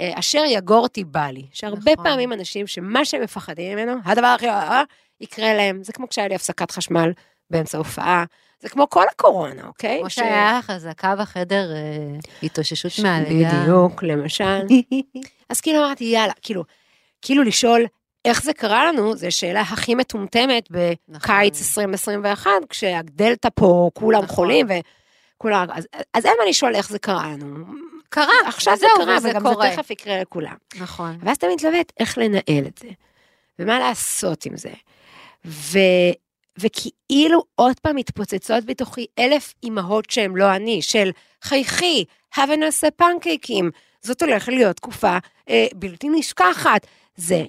אה, 0.00 0.12
אשר 0.14 0.42
יגורתי 0.48 1.04
בא 1.04 1.26
לי, 1.26 1.46
שהרבה 1.52 1.92
נכון. 1.92 2.04
פעמים 2.04 2.32
אנשים 2.32 2.66
שמה 2.66 3.04
שהם 3.04 3.22
מפחדים 3.22 3.78
ממנו, 3.78 3.94
הדבר 4.04 4.26
הכי 4.26 4.48
אה, 4.48 4.82
יקרה 5.20 5.54
להם, 5.54 5.82
זה 5.82 5.92
כמו 5.92 6.08
כשהיה 6.08 6.28
לי 6.28 6.34
הפסקת 6.34 6.70
חשמל 6.70 7.12
באמצע 7.50 7.78
הופעה, 7.78 8.24
זה 8.60 8.68
כמו 8.68 8.90
כל 8.90 9.04
הקורונה, 9.10 9.66
אוקיי? 9.66 9.98
כמו 10.00 10.10
ש- 10.10 10.14
שהיה 10.14 10.60
אזעקה 10.68 11.16
בחדר, 11.16 11.72
אה, 11.72 12.18
התאוששות 12.42 12.92
מהלידה. 13.02 13.62
בדיוק, 13.62 14.02
למשל. 14.02 14.66
אז 15.50 15.60
כאילו 15.60 15.78
אמרתי, 15.84 16.04
יאללה, 16.04 16.32
כאילו, 16.42 16.64
כאילו 17.22 17.42
לשאול 17.42 17.86
איך 18.24 18.42
זה 18.42 18.52
קרה 18.52 18.84
לנו, 18.86 19.16
זו 19.16 19.26
שאלה 19.30 19.60
הכי 19.60 19.94
מטומטמת 19.94 20.68
בקיץ 20.70 21.60
2021, 21.60 22.50
כשהדלתא 22.68 23.48
פה, 23.54 23.90
כולם 23.94 24.22
נכון. 24.22 24.36
חולים 24.36 24.66
וכולם, 25.36 25.66
אז, 25.72 25.88
אז 26.14 26.26
אין 26.26 26.34
מה 26.38 26.50
לשאול 26.50 26.74
איך 26.74 26.88
זה 26.88 26.98
קרה 26.98 27.26
לנו. 27.32 27.64
קרה, 28.08 28.32
עכשיו 28.46 28.76
זה 28.76 28.86
וזהו, 28.86 29.06
קרה, 29.06 29.16
וזה 29.16 29.30
וגם 29.30 29.42
קורה. 29.42 29.70
זה 29.70 29.76
תכף 29.76 29.90
יקרה 29.90 30.20
לכולם. 30.20 30.56
נכון. 30.80 31.18
ואז 31.22 31.36
אתה 31.36 31.46
מתלבט 31.54 31.92
איך 32.00 32.18
לנהל 32.18 32.66
את 32.66 32.78
זה, 32.78 32.88
ומה 33.58 33.78
לעשות 33.78 34.46
עם 34.46 34.56
זה. 34.56 34.72
ו, 35.44 35.78
וכאילו 36.58 37.42
עוד 37.54 37.80
פעם 37.80 37.96
מתפוצצות 37.96 38.64
בתוכי 38.64 39.06
אלף 39.18 39.54
אימהות 39.62 40.10
שהן 40.10 40.36
לא 40.36 40.56
אני, 40.56 40.82
של 40.82 41.10
חייכי, 41.42 42.04
הבה 42.36 42.56
נעשה 42.56 42.90
פנקייקים, 42.90 43.70
זאת 44.02 44.22
הולכת 44.22 44.48
להיות 44.48 44.76
תקופה 44.76 45.18
אה, 45.48 45.66
בלתי 45.74 46.08
נשכחת. 46.08 46.86
זה. 47.16 47.44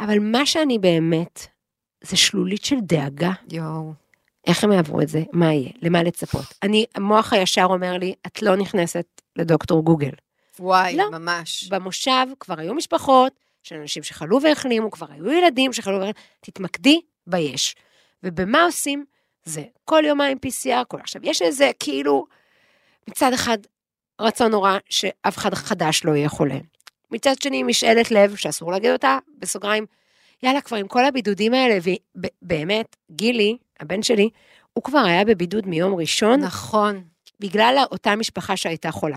אבל 0.00 0.18
מה 0.18 0.46
שאני 0.46 0.78
באמת, 0.78 1.46
זה 2.04 2.16
שלולית 2.16 2.64
של 2.64 2.76
דאגה. 2.82 3.30
יואו. 3.50 3.92
איך 4.46 4.64
הם 4.64 4.72
יעברו 4.72 5.00
את 5.00 5.08
זה? 5.08 5.22
מה 5.32 5.52
יהיה? 5.52 5.70
למה 5.82 6.02
לצפות? 6.02 6.44
אני, 6.62 6.86
המוח 6.94 7.32
הישר 7.32 7.64
אומר 7.70 7.92
לי, 7.98 8.14
את 8.26 8.42
לא 8.42 8.56
נכנסת 8.56 9.06
לדוקטור 9.36 9.84
גוגל. 9.84 10.10
וואי, 10.58 10.96
לא. 10.96 11.10
ממש. 11.10 11.68
במושב 11.68 12.26
כבר 12.40 12.60
היו 12.60 12.74
משפחות 12.74 13.32
של 13.62 13.74
אנשים 13.74 14.02
שחלו 14.02 14.42
והחלימו, 14.42 14.90
כבר 14.90 15.06
היו 15.10 15.32
ילדים 15.32 15.72
שחלו 15.72 15.94
והחלימו, 15.94 16.18
תתמקדי 16.40 17.00
ביש. 17.26 17.76
ובמה 18.22 18.62
עושים? 18.62 19.04
זה 19.44 19.62
כל 19.84 20.02
יומיים 20.06 20.38
PCR, 20.46 20.84
כל 20.88 20.98
עכשיו. 21.00 21.22
יש 21.24 21.42
איזה 21.42 21.70
כאילו, 21.78 22.26
מצד 23.08 23.32
אחד 23.32 23.58
רצון 24.20 24.50
נורא 24.50 24.78
שאף 24.88 25.38
אחד 25.38 25.54
חדש 25.54 26.04
לא 26.04 26.16
יהיה 26.16 26.28
חולה. 26.28 26.58
מצד 27.10 27.34
שני 27.42 27.62
משאלת 27.62 28.10
לב, 28.10 28.36
שאסור 28.36 28.72
להגיד 28.72 28.90
אותה, 28.90 29.18
בסוגריים, 29.38 29.86
יאללה, 30.42 30.60
כבר 30.60 30.76
עם 30.76 30.88
כל 30.88 31.04
הבידודים 31.04 31.54
האלה, 31.54 31.78
ובאמת, 32.16 32.96
גילי, 33.10 33.56
הבן 33.80 34.02
שלי, 34.02 34.30
הוא 34.72 34.84
כבר 34.84 34.98
היה 34.98 35.24
בבידוד 35.24 35.66
מיום 35.66 35.94
ראשון, 35.94 36.40
נכון. 36.40 37.02
בגלל 37.40 37.76
אותה 37.92 38.16
משפחה 38.16 38.56
שהייתה 38.56 38.90
חולה. 38.90 39.16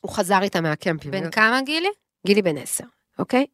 הוא 0.00 0.12
חזר 0.12 0.42
איתה 0.42 0.60
מהקמפינג. 0.60 1.14
בן 1.14 1.30
כמה 1.30 1.60
גילי? 1.62 1.88
גילי 2.26 2.42
בן 2.42 2.58
עשר, 2.58 2.84
אוקיי? 3.18 3.46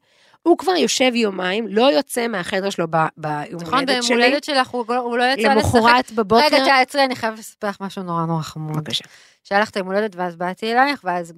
הוא 0.43 0.59
כבר 0.59 0.73
יושב 0.73 1.11
יומיים, 1.15 1.67
לא 1.69 1.83
יוצא 1.93 2.27
מהחדר 2.29 2.71
שלו 2.71 2.87
ביום 3.17 3.61
נכון, 3.63 3.75
הולדת 3.75 3.89
ביום 3.89 4.03
שלי. 4.03 4.15
הולדת 4.27 4.45
שלך 4.45 4.69
הוא 4.69 4.85
לא- 4.89 4.97
הוא 4.97 5.19
לא 5.19 5.25
יצא 5.25 5.55
לשחק. 5.55 5.75
למחרת 5.75 6.13
בבוקר. 6.13 6.45
רגע, 6.47 6.65
תעצרי, 6.65 7.05
אני 7.05 7.17
חייבת 7.17 7.39
לספר 7.39 7.69
לך 7.69 7.77
משהו 7.81 8.03
נורא 8.03 8.25
נורא 8.27 8.43
חמוד. 8.43 8.77
בבקשה. 8.77 9.05
שהיה 9.45 9.61
לך 9.61 9.71
את 9.71 9.77
הולדת 9.77 10.17
ואז 10.17 10.37
באתי 10.37 10.73
אלייך, 10.73 11.01
ואז 11.05 11.33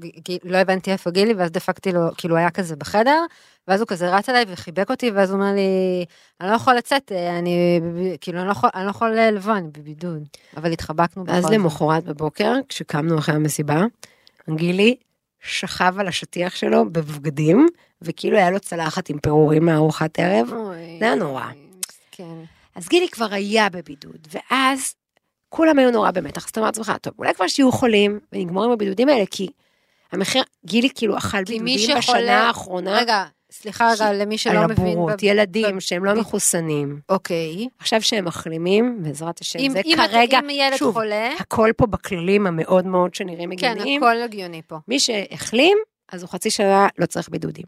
לא 0.45 0.57
הבנתי 0.59 0.93
איפה 0.93 1.11
גילי, 1.11 1.35
ואז 1.35 1.51
דפקתי 1.51 1.93
לו, 1.93 2.01
כאילו 2.17 2.37
היה 2.37 2.51
כזה 2.51 2.77
בחדר, 2.77 3.25
ואז 3.69 3.81
הוא 3.81 3.89
כזה 3.89 4.17
רץ 4.17 4.29
אליי 4.29 4.45
וחיבק 4.49 4.91
אותי, 4.91 5.11
ואז 5.11 5.31
הוא 5.31 5.41
אומר 5.41 5.53
לי, 5.55 6.05
אני 6.41 6.51
לא 6.51 6.55
יכול 6.55 6.75
לצאת, 6.75 7.13
אה, 7.13 7.39
אני, 7.39 7.81
כאילו, 8.21 8.39
אני 8.39 8.47
לא 8.47 8.53
יכול, 8.53 8.71
אני 8.75 8.85
לא 8.85 8.91
יכול 8.91 9.19
אה, 9.19 9.31
לבוא, 9.31 9.57
אני 9.57 9.69
בבידוד. 9.73 10.23
אבל 10.57 10.73
התחבקנו 10.73 11.23
אז 11.23 11.29
בכל 11.29 11.43
זאת. 11.43 11.51
למחרת 11.51 12.05
בבוקר, 12.05 12.53
כשקמנו 12.69 13.19
אחרי 13.19 13.35
המסיבה, 13.35 13.85
גילי 14.51 14.97
שכב 15.41 15.95
על 15.99 16.09
השטיח 16.09 16.57
שלו 16.57 16.85
בבגדים, 16.85 17.69
וכאילו 18.03 18.37
היה 18.37 18.51
לו 18.51 18.61
צלחת 18.61 19.09
עם 19.09 19.19
פירורים 19.19 19.67
מארוחת 19.67 20.19
ערב. 20.19 20.49
זה 20.99 21.05
היה 21.05 21.15
נורא. 21.15 21.45
כן. 22.11 22.45
אז 22.75 22.89
גילי 22.89 23.09
כבר 23.09 23.33
היה 23.33 23.69
בבידוד, 23.69 24.29
ואז 24.31 24.95
כולם 25.49 25.79
היו 25.79 25.91
נורא 25.91 26.11
במתח, 26.11 26.45
אז 26.45 26.51
אתה 26.51 26.61
אומר 26.61 26.69
לעצמך, 26.69 26.93
טוב, 27.01 27.15
אולי 27.19 27.35
כבר 27.35 27.49
שיהיו 27.49 27.73
חולים 27.73 28.21
ונגמור 28.33 28.65
עם 28.65 28.71
הבידודים 28.71 29.09
האלה, 29.09 29.25
כי 29.31 29.49
המחיר, 30.13 30.43
גילי 30.67 30.89
כאילו 30.95 31.19
אכל 31.19 31.45
בידודים 31.45 31.97
בשנה 31.97 32.47
האחרונה, 32.47 32.99
רגע, 32.99 33.25
סליחה 33.53 33.93
רגע, 33.93 34.13
למי 34.13 34.39
שלא 34.39 34.59
על 34.61 34.67
מבין. 34.67 34.87
הבורות, 34.87 35.13
ב- 35.13 35.25
ילדים 35.25 35.77
ב- 35.77 35.81
שהם 35.81 36.05
לא 36.05 36.15
ב- 36.15 36.19
מחוסנים. 36.19 37.01
אוקיי. 37.09 37.69
עכשיו 37.79 38.03
שהם 38.03 38.25
מחלימים, 38.25 38.99
בעזרת 39.03 39.41
השם, 39.41 39.59
אם 39.59 39.73
זה 39.73 39.81
אם 39.85 39.97
כרגע, 39.97 40.39
אם 40.39 40.51
ילד 40.51 40.77
שוב, 40.77 40.95
חולה, 40.95 41.33
הכל 41.39 41.71
פה 41.77 41.87
בכללים 41.87 42.47
המאוד 42.47 42.87
מאוד 42.87 43.15
שנראים 43.15 43.57
כן, 43.57 43.71
הגיוניים. 43.71 44.03
הכל 44.03 44.23
הגיוני 44.23 44.63
פה. 44.67 44.77
מי 44.89 45.01
שהחלים, 45.01 45.79
אז 46.13 46.23
הוא 46.23 46.31
חצי 46.31 46.51
שנה 46.51 46.89
לא 46.99 47.07
צריך 47.07 47.29
בידודים. 47.29 47.65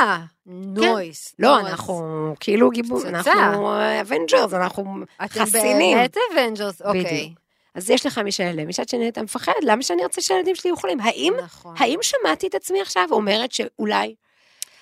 אה, 0.00 0.18
נויס. 0.46 1.34
לא. 1.38 1.60
אנחנו 1.60 2.34
כאילו 2.40 2.70
גיבור. 2.70 3.02
אנחנו 3.08 3.70
אבנג'רס, 4.00 4.54
אנחנו 4.54 4.84
אתם 5.24 5.40
חסינים. 5.40 5.96
באמת 5.98 6.16
אבנג'רס, 6.32 6.82
אוקיי. 6.82 7.34
אז 7.74 7.90
יש 7.90 8.06
לך 8.06 8.18
מי 8.18 8.32
שאלה, 8.32 8.64
מצד 8.64 8.88
שני 8.88 9.08
אתה 9.08 9.22
מפחד, 9.22 9.52
למה 9.62 9.82
שאני 9.82 10.02
רוצה 10.04 10.20
שהילדים 10.20 10.54
שלי 10.54 10.68
יהיו 10.70 10.76
חולים? 10.76 11.00
האם, 11.00 11.32
נכון. 11.44 11.74
האם 11.78 11.98
שמעתי 12.02 12.46
את 12.46 12.54
עצמי 12.54 12.80
עכשיו 12.80 13.06
אומרת 13.10 13.52
שאולי... 13.52 14.14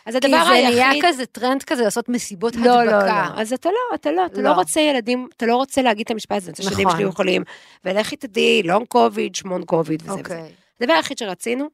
אז 0.07 0.17
כי 0.17 0.27
הדבר 0.27 0.45
זה 0.45 0.51
נהיה 0.51 0.91
היחיד... 0.91 1.05
כזה 1.05 1.27
טרנד 1.27 1.63
כזה 1.63 1.83
לעשות 1.83 2.09
מסיבות 2.09 2.57
לא, 2.57 2.65
לא, 2.65 2.81
הדבקה. 2.81 3.29
לא, 3.35 3.41
אז 3.41 3.53
אתה 3.53 3.69
לא, 3.69 3.95
אתה 3.95 4.13
לא, 4.13 4.27
אתה 4.27 4.41
לא. 4.41 4.51
לא 4.51 4.55
רוצה 4.55 4.81
ילדים, 4.81 5.29
אתה 5.37 5.47
לא 5.47 5.57
רוצה 5.57 5.83
להגיד 5.83 6.05
את 6.05 6.11
המשפט 6.11 6.37
הזה, 6.37 6.53
שהילדים 6.57 6.87
נכון. 6.87 6.91
שלי 6.91 7.03
יהיו 7.03 7.13
חולים, 7.13 7.43
ולכי 7.85 8.17
תדעי, 8.17 8.63
long 8.63 8.87
COVID, 8.87 9.35
שמונג 9.35 9.65
COVID 9.65 10.03
וזה 10.03 10.13
וזה. 10.13 10.21
אוקיי. 10.21 10.53
הדבר 10.81 10.93
היחיד 10.93 11.19
שרצינו, 11.19 11.69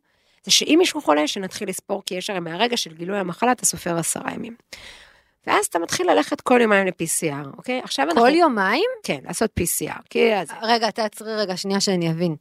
זה 0.44 0.50
שאם 0.50 0.76
מישהו 0.78 1.00
חולה, 1.00 1.26
שנתחיל 1.26 1.68
לספור, 1.68 2.02
כי 2.06 2.14
יש 2.14 2.30
הרי 2.30 2.40
מהרגע 2.40 2.76
של 2.76 2.94
גילוי 2.94 3.18
המחלה, 3.18 3.52
אתה 3.52 3.66
סופר 3.66 3.99
עשרה 3.99 4.32
ימים. 4.34 4.54
ואז 5.46 5.66
אתה 5.66 5.78
מתחיל 5.78 6.10
ללכת 6.10 6.40
כל 6.40 6.60
יומיים 6.60 6.87
ל-PCR, 6.87 7.56
אוקיי? 7.56 7.80
עכשיו 7.84 8.04
אנחנו... 8.04 8.20
כל 8.20 8.34
יומיים? 8.34 8.90
כן, 9.02 9.18
לעשות 9.25 9.50
PCR. 9.60 10.02
כי 10.10 10.34
אז... 10.34 10.49
רגע, 10.62 10.90
תעצרי 10.90 11.37
רגע, 11.37 11.56
שנייה 11.56 11.80
שאני 11.80 12.10
אבין. 12.10 12.37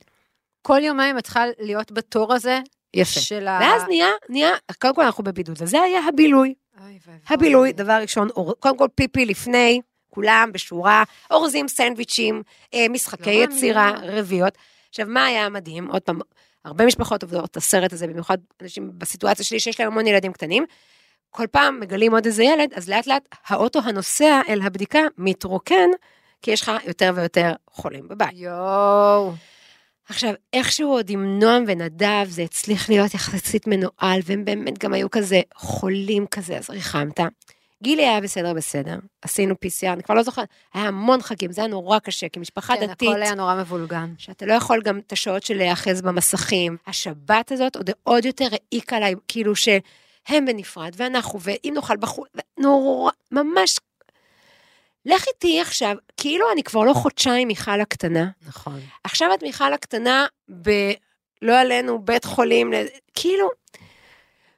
כל 0.62 0.80
יומיים 0.84 1.18
את 1.18 1.24
צריכה 1.24 1.44
להיות 1.60 1.92
בתור 1.92 2.34
הזה 2.34 2.60
יפה. 2.94 3.20
של 3.20 3.48
ה... 3.48 3.60
ואז 3.62 3.84
נהיה, 3.88 4.10
נהיה, 4.30 4.52
קודם 4.82 4.96
כל 4.96 5.04
אנחנו 5.04 5.24
בבידוד, 5.24 5.62
וזה 5.62 5.82
היה 5.82 6.02
הבילוי. 6.08 6.54
הבילוי, 7.28 7.74
דבר 7.74 8.00
ראשון, 8.02 8.28
קודם 8.60 8.78
כל 8.78 8.88
פיפי 8.96 9.26
לפני, 9.26 9.82
כולם 10.10 10.50
בשורה, 10.54 11.04
אורזים 11.32 11.68
סנדוויצ'ים, 11.68 12.44
אה, 12.74 12.86
משחקי 12.90 13.40
לא 13.40 13.44
יצירה, 13.44 13.92
מאמינה. 13.92 14.20
רביעיות. 14.20 14.58
עכשיו, 14.90 15.06
מה 15.10 15.26
היה 15.26 15.50
מדהים? 15.50 15.88
עוד 15.92 16.02
פעם, 16.02 16.20
הרבה 16.66 16.86
משפחות 16.86 17.24
עובדות 17.24 17.46
את 17.46 17.58
הסרט 17.58 17.94
הזה, 17.94 18.08
במיוחד 18.08 18.38
אנשים 18.62 18.92
בסיטואציה 18.98 19.46
שלי 19.46 19.60
שיש 19.60 19.80
להם 19.80 19.92
המון 19.92 20.08
ילדים 20.08 20.34
קטנים. 20.34 20.66
כל 21.30 21.48
פעם 21.48 21.80
מגלים 21.80 22.14
עוד 22.14 22.26
איזה 22.26 22.44
ילד, 22.44 22.74
אז 22.74 22.90
לאט 22.90 23.08
לאט 23.08 23.36
האוטו 23.48 23.80
הנוסע 23.80 24.42
אל 24.50 24.62
הבדיקה 24.62 25.00
מתרוקן, 25.18 25.90
כי 26.42 26.52
יש 26.52 26.62
לך 26.62 26.72
יותר 26.88 27.12
ויותר 27.16 27.54
חולים 27.72 28.08
בבית. 28.08 28.34
יואו. 28.34 29.34
עכשיו, 30.10 30.34
איכשהו 30.54 30.90
עוד 30.90 31.10
עם 31.10 31.40
נועם 31.40 31.64
ונדב, 31.68 32.26
זה 32.30 32.42
הצליח 32.42 32.90
להיות 32.90 33.14
יחסית 33.14 33.68
מנוהל, 33.68 34.20
והם 34.26 34.46
באמת 34.46 34.78
גם 34.78 34.94
היו 34.94 35.12
כזה 35.12 35.42
חולים 35.56 36.28
כזה, 36.28 36.58
אז 36.58 36.70
ריחמת. 36.70 37.20
גילי 37.84 38.08
היה 38.08 38.22
בסדר 38.22 38.54
בסדר, 38.54 38.96
עשינו 39.22 39.56
PCR, 39.66 39.94
אני 39.94 40.04
כבר 40.04 40.16
לא 40.16 40.24
זוכרת, 40.24 40.48
היה 40.74 40.86
המון 40.86 41.22
חגים, 41.22 41.52
זה 41.52 41.62
היה 41.62 41.68
נורא 41.68 42.00
קשה, 42.00 42.30
כי 42.30 42.40
משפחה 42.40 42.76
כן, 42.76 42.88
דתית, 42.88 43.10
הכל 43.10 43.22
היה 43.22 43.36
נורא 43.36 43.56
מבולגן. 43.56 44.14
שאתה 44.18 44.46
לא 44.46 44.54
יכול 44.54 44.82
גם 44.82 45.00
את 45.00 45.12
השעות 45.12 45.44
של 45.44 45.58
להיאחז 45.58 46.02
במסכים. 46.02 46.78
השבת 46.88 47.52
הזאת 47.52 47.76
עוד, 47.76 47.90
עוד 48.04 48.26
יותר 48.26 48.48
העיק 48.52 48.94
עליי, 48.94 49.16
כאילו 49.28 49.56
שהם 49.56 50.46
בנפרד, 50.46 50.92
ואנחנו, 50.98 51.40
ואם 51.42 51.74
נאכל 51.76 51.98
בחוץ, 51.98 52.30
נורא, 52.58 53.12
ממש... 53.32 53.80
לכי 55.10 55.30
תהיי 55.38 55.62
עכשיו, 55.62 55.96
כאילו 56.18 56.52
אני 56.54 56.64
כבר 56.64 56.84
לא 56.84 56.94
חודשיים 56.94 57.48
מיכל 57.48 57.82
הקטנה, 57.82 58.30
נכון. 58.48 58.80
עכשיו 59.04 59.34
את 59.34 59.44
מיכל 59.44 59.74
הקטנה 59.74 60.26
ב... 60.62 60.70
לא 61.42 61.60
עלינו, 61.60 62.06
בית 62.06 62.26
חולים, 62.26 62.72
כאילו... 63.14 63.50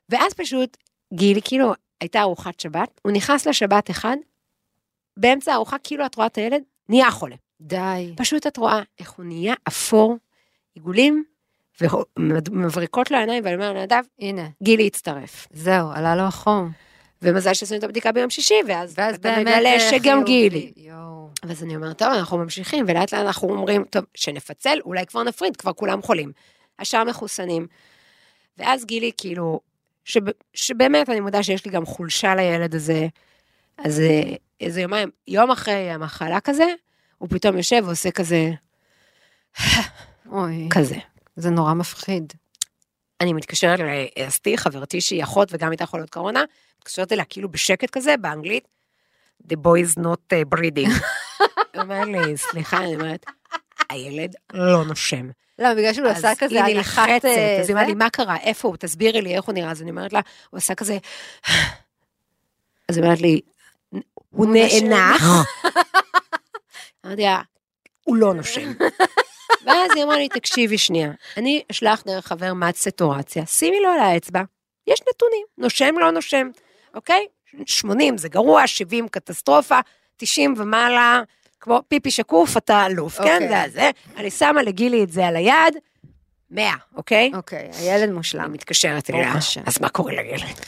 ואז 0.10 0.34
פשוט, 0.34 0.78
גילי, 1.14 1.42
כאילו, 1.44 1.74
הייתה 2.02 2.22
ארוחת 2.22 2.60
שבת, 2.60 3.00
הוא 3.02 3.12
נכנס 3.12 3.48
לשבת 3.48 3.90
אחד, 3.90 4.18
באמצע 5.18 5.52
הארוחה, 5.52 5.78
כאילו 5.84 6.06
את 6.06 6.16
רואה 6.16 6.28
את 6.28 6.38
הילד, 6.38 6.62
נהיה 6.90 7.12
חולה. 7.12 7.36
די. 7.62 8.14
פשוט 8.18 8.48
את 8.48 8.58
רואה 8.58 8.82
איך 9.00 9.12
הוא 9.12 9.26
נהיה 9.26 9.54
אפור, 9.68 10.18
עיגולים, 10.76 11.24
ומבריקות 11.82 13.12
לו 13.12 13.18
העיניים, 13.18 13.44
ואני 13.46 13.56
אומרת, 13.56 13.76
נדב, 13.76 14.04
הנה, 14.20 14.48
גילי 14.64 14.88
הצטרף. 14.88 15.48
זהו, 15.52 15.92
עלה 15.92 16.16
לו 16.16 16.24
החום. 16.24 16.72
ומזל 17.22 17.54
שעשינו 17.54 17.80
את 17.80 17.84
הבדיקה 17.84 18.12
ביום 18.12 18.30
שישי, 18.30 18.60
ואז, 18.68 18.94
ואז 18.98 19.16
אתה 19.16 19.36
מגלה 19.40 19.74
אה, 19.74 19.80
שגם. 19.80 20.24
גילי. 20.24 20.72
ואז 21.46 21.64
אני 21.64 21.76
אומרת, 21.76 21.98
טוב, 21.98 22.08
אנחנו 22.08 22.38
ממשיכים, 22.38 22.86
ולאט 22.88 23.14
לאט 23.14 23.26
אנחנו 23.26 23.50
אומרים, 23.50 23.84
טוב, 23.90 24.04
שנפצל, 24.16 24.80
אולי 24.86 25.06
כבר 25.06 25.24
נפריד, 25.24 25.58
כבר 25.58 25.74
כולם 25.74 26.02
חולים. 26.02 26.32
השאר 26.80 27.04
מחוסנים. 27.04 27.68
ואז 28.58 28.86
גילי, 28.86 29.12
כאילו, 29.18 29.60
שב, 30.06 30.22
שבאמת, 30.54 31.10
אני 31.10 31.20
מודה 31.20 31.44
שיש 31.44 31.66
לי 31.66 31.72
גם 31.72 31.86
חולשה 31.86 32.36
לילד 32.36 32.76
הזה, 32.76 33.08
אז 33.78 34.00
אה, 34.00 34.22
איזה 34.62 34.82
יומיים, 34.82 35.10
יום 35.28 35.52
אחרי 35.52 35.92
המחלה 35.92 36.40
כזה, 36.40 36.66
הוא 37.18 37.30
פתאום 37.30 37.58
יושב 37.58 37.82
ועושה 37.86 38.12
כזה, 38.12 38.52
אוי, 40.32 40.68
כזה. 40.72 40.96
זה 41.36 41.50
נורא 41.50 41.74
מפחיד. 41.74 42.34
אני 43.22 43.34
מתקשרת 43.34 43.80
לאסתי, 44.20 44.58
חברתי 44.58 45.02
שהיא 45.02 45.24
אחות 45.24 45.50
וגם 45.52 45.72
הייתה 45.72 45.86
חולת 45.86 46.10
קורונה, 46.10 46.44
מתקשרת 46.78 47.12
אליה 47.12 47.26
כאילו 47.26 47.50
בשקט 47.50 47.90
כזה, 47.90 48.18
באנגלית, 48.18 48.68
The 49.48 49.56
boy 49.56 49.80
is 49.80 49.98
not 49.98 50.34
uh, 50.34 50.56
breathing. 50.56 50.92
היא 51.74 51.82
אומרת 51.82 52.08
לי, 52.08 52.38
סליחה, 52.38 52.78
אני 52.78 52.96
אומרת, 52.96 53.26
הילד 53.90 54.36
לא 54.54 54.86
נושם. 54.86 55.30
לא, 55.60 55.74
בגלל 55.74 55.94
שהוא 55.94 56.08
אז 56.08 56.18
עשה 56.18 56.34
כזה 56.38 56.66
היא 56.66 56.76
הנחת... 56.76 57.08
נלחצת, 57.08 57.26
אז 57.62 57.70
היא 57.70 57.76
אומרת? 57.76 57.88
לי, 57.88 57.94
מה 57.94 58.10
קרה, 58.10 58.38
איפה 58.38 58.68
הוא, 58.68 58.78
תסבירי 58.78 59.22
לי 59.22 59.36
איך 59.36 59.46
הוא 59.46 59.54
נראה, 59.54 59.72
אז 59.72 59.82
אני 59.82 59.90
אומרת 59.90 60.14
לה, 60.14 60.20
הוא 60.50 60.58
עשה 60.58 60.76
כזה, 60.76 60.98
אז 62.90 62.98
היא 62.98 63.04
אומרת 63.04 63.22
לי, 63.22 63.42
הוא. 64.30 64.46
נאנח. 64.46 65.24
אמרתי 67.06 67.22
לה, 67.22 67.42
הוא 68.04 68.16
לא 68.16 68.34
נושם. 68.34 68.72
ואז 69.66 69.92
היא 69.96 70.04
אמרה 70.04 70.18
לי, 70.18 70.30
תקשיבי 70.30 70.78
שנייה, 70.78 71.12
אני 71.38 71.64
אשלח 71.72 72.04
דרך 72.06 72.28
חבר 72.28 72.54
מד 72.54 72.76
סטורציה, 72.76 73.46
שימי 73.46 73.80
לו 73.80 73.90
על 73.90 74.00
האצבע, 74.00 74.42
יש 74.88 75.02
נתונים, 75.10 75.46
נושם, 75.58 75.96
לא 76.00 76.12
נושם, 76.12 76.50
אוקיי? 76.96 77.26
80 77.66 78.18
זה 78.18 78.30
גרוע, 78.30 78.68
70 78.68 79.08
קטסטרופה, 79.08 79.80
90 80.18 80.54
ומעלה, 80.58 81.22
כמו 81.60 81.82
פיפי 81.88 82.12
שקוף, 82.12 82.58
אתה 82.58 82.86
אלוף, 82.86 83.18
כן? 83.18 83.44
אוקיי. 83.44 83.50
זה 83.50 83.64
הזה. 83.64 83.90
אני 84.18 84.32
שמה 84.32 84.64
לגילי 84.64 85.04
את 85.04 85.10
זה 85.10 85.28
על 85.28 85.36
היד, 85.36 85.78
100, 86.52 86.74
אוקיי? 86.96 87.32
אוקיי, 87.36 87.70
הילד 87.74 88.12
מושלם. 88.12 88.54
מתקשרת 88.54 89.10
ברוך 89.10 89.24
אליה. 89.24 89.34
אז 89.66 89.82
מה 89.82 89.90
קורה 89.90 90.14
לילד? 90.14 90.60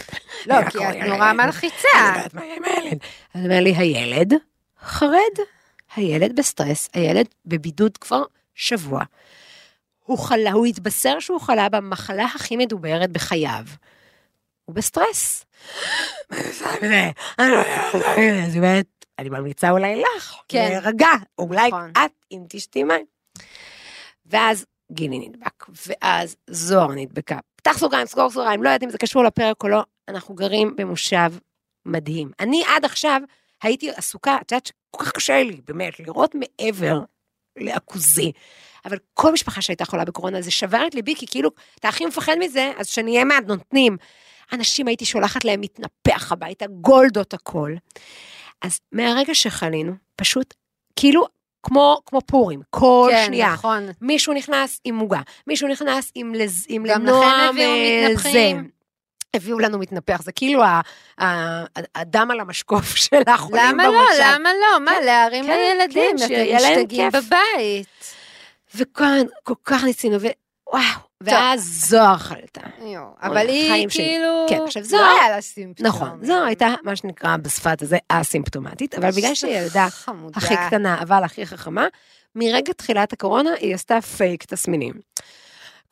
לא, 0.45 0.69
כי 0.69 0.77
את? 0.77 0.95
נורא 0.95 1.33
מלחיצה. 1.33 1.87
אני 1.93 2.17
יודעת 2.17 2.33
מה 2.33 2.45
יהיה 2.45 2.55
עם 2.55 2.63
הילד. 2.63 2.99
אז 3.33 3.41
היא 3.41 3.43
אומרת 3.43 3.63
לי, 3.63 3.75
הילד 3.75 4.33
חרד, 4.81 5.35
הילד 5.95 6.35
בסטרס, 6.35 6.89
הילד 6.93 7.25
בבידוד 7.45 7.97
כבר 7.97 8.23
שבוע. 8.55 9.03
הוא 9.99 10.17
חלה, 10.17 10.51
הוא 10.51 10.65
התבשר 10.65 11.19
שהוא 11.19 11.41
חלה 11.41 11.69
במחלה 11.69 12.25
הכי 12.25 12.57
מדוברת 12.57 13.11
בחייו. 13.11 13.65
הוא 14.65 14.75
בסטרס. 14.75 15.45
אומרת, 18.57 19.05
אני 19.19 19.29
ממליצה 19.29 19.69
אולי 19.69 20.01
לך, 20.01 20.35
כן. 20.47 20.67
להירגע, 20.69 21.11
אולי 21.37 21.67
נכון. 21.67 21.91
את, 21.91 22.11
אם 22.31 22.43
תשתי 22.49 22.83
מים. 22.83 23.05
ואז 24.25 24.65
גילי 24.91 25.19
נדבק, 25.19 25.65
ואז 25.87 26.35
זוהר 26.49 26.91
נדבקה. 26.91 27.39
פתח 27.55 27.77
סוגריים, 27.77 28.07
סגור 28.07 28.29
סוגריים, 28.29 28.63
לא 28.63 28.69
יודעת 28.69 28.83
אם 28.83 28.89
זה 28.89 28.97
קשור 28.97 29.23
לפרק 29.23 29.63
או 29.63 29.67
לא, 29.67 29.83
אנחנו 30.07 30.35
גרים 30.35 30.75
במושב 30.75 31.31
מדהים. 31.85 32.31
אני 32.39 32.63
עד 32.67 32.85
עכשיו 32.85 33.21
הייתי 33.61 33.89
עסוקה, 33.89 34.37
את 34.41 34.51
יודעת 34.51 34.65
שכל 34.65 35.05
כך 35.05 35.11
קשה 35.11 35.43
לי, 35.43 35.61
באמת, 35.67 35.99
לראות 35.99 36.35
מעבר 36.35 36.99
לאקוזי. 37.57 38.31
אבל 38.85 38.97
כל 39.13 39.31
משפחה 39.31 39.61
שהייתה 39.61 39.85
חולה 39.85 40.05
בקורונה, 40.05 40.41
זה 40.41 40.51
שבר 40.51 40.87
את 40.87 40.95
ליבי, 40.95 41.15
כי 41.15 41.25
כאילו, 41.27 41.49
אתה 41.79 41.87
הכי 41.87 42.05
מפחד 42.05 42.35
מזה, 42.39 42.71
אז 42.77 42.87
שנהיה 42.87 43.25
מעט 43.25 43.43
נותנים. 43.47 43.97
אנשים 44.53 44.87
הייתי 44.87 45.05
שולחת 45.05 45.45
להם 45.45 45.61
מתנפח 45.61 46.31
הביתה, 46.31 46.67
גולדות 46.67 47.33
הכל. 47.33 47.73
אז 48.61 48.79
מהרגע 48.91 49.35
שחלינו, 49.35 49.93
פשוט, 50.15 50.53
כאילו, 50.95 51.25
כמו, 51.63 52.01
כמו 52.05 52.21
פורים, 52.21 52.61
כל 52.69 53.09
כן, 53.11 53.25
שנייה. 53.25 53.53
נכון. 53.53 53.87
מישהו 54.01 54.33
נכנס 54.33 54.79
עם 54.83 54.99
עוגה, 54.99 55.21
מישהו 55.47 55.67
נכנס 55.67 56.11
עם, 56.15 56.33
לז, 56.35 56.65
עם 56.69 56.83
גם 56.87 57.01
לנועם, 57.01 57.49
לכן 57.49 57.49
הביאו 57.49 58.09
מתנפחים. 58.09 58.69
הביאו 59.35 59.59
לנו 59.59 59.79
מתנפח, 59.79 60.21
זה 60.21 60.31
כאילו 60.31 60.63
הדם 61.95 62.27
על 62.31 62.39
המשקוף 62.39 62.95
של 63.05 63.21
החולים 63.27 63.63
למה 63.65 63.83
לא? 63.83 64.03
למה 64.21 64.49
לא? 64.53 64.79
מה, 64.85 64.91
כן, 64.91 65.05
להרים 65.05 65.45
כן, 65.45 65.51
לילדים, 65.77 66.17
כן, 66.19 66.27
שיהיה 66.27 66.59
להם 66.61 66.87
כיף. 66.87 67.13
בבית. 67.15 67.87
וכאן 68.75 69.21
כל 69.43 69.53
כך 69.63 69.83
ניסינו, 69.83 70.15
ווואו, 70.15 70.81
ואז 71.21 71.85
זוהר 71.89 72.17
חלתה. 72.17 72.61
אבל 73.21 73.47
היא. 73.47 73.87
כאילו... 73.89 74.45
כן, 74.49 74.59
עכשיו 74.65 74.81
לא 74.81 74.87
זוהר- 74.87 75.19
היה 75.21 75.35
לה 75.35 75.41
סימפטום. 75.41 75.87
נכון, 75.87 76.19
זוהר 76.25 76.43
הייתה 76.43 76.73
מה 76.83 76.95
שנקרא 76.95 77.37
בשפת 77.37 77.81
הזה 77.81 77.97
אסימפטומטית, 78.09 78.95
אבל 78.95 79.11
בגלל 79.11 79.35
שהיא 79.35 79.57
ילדה. 79.57 79.87
הכי 80.35 80.55
קטנה, 80.67 81.01
אבל 81.01 81.23
הכי 81.23 81.45
חכמה, 81.45 81.87
מרגע 82.35 82.73
תחילת 82.73 83.13
הקורונה 83.13 83.49
היא 83.59 83.75
עשתה 83.75 84.01
פייק 84.01 84.43
תסמינים. 84.43 84.93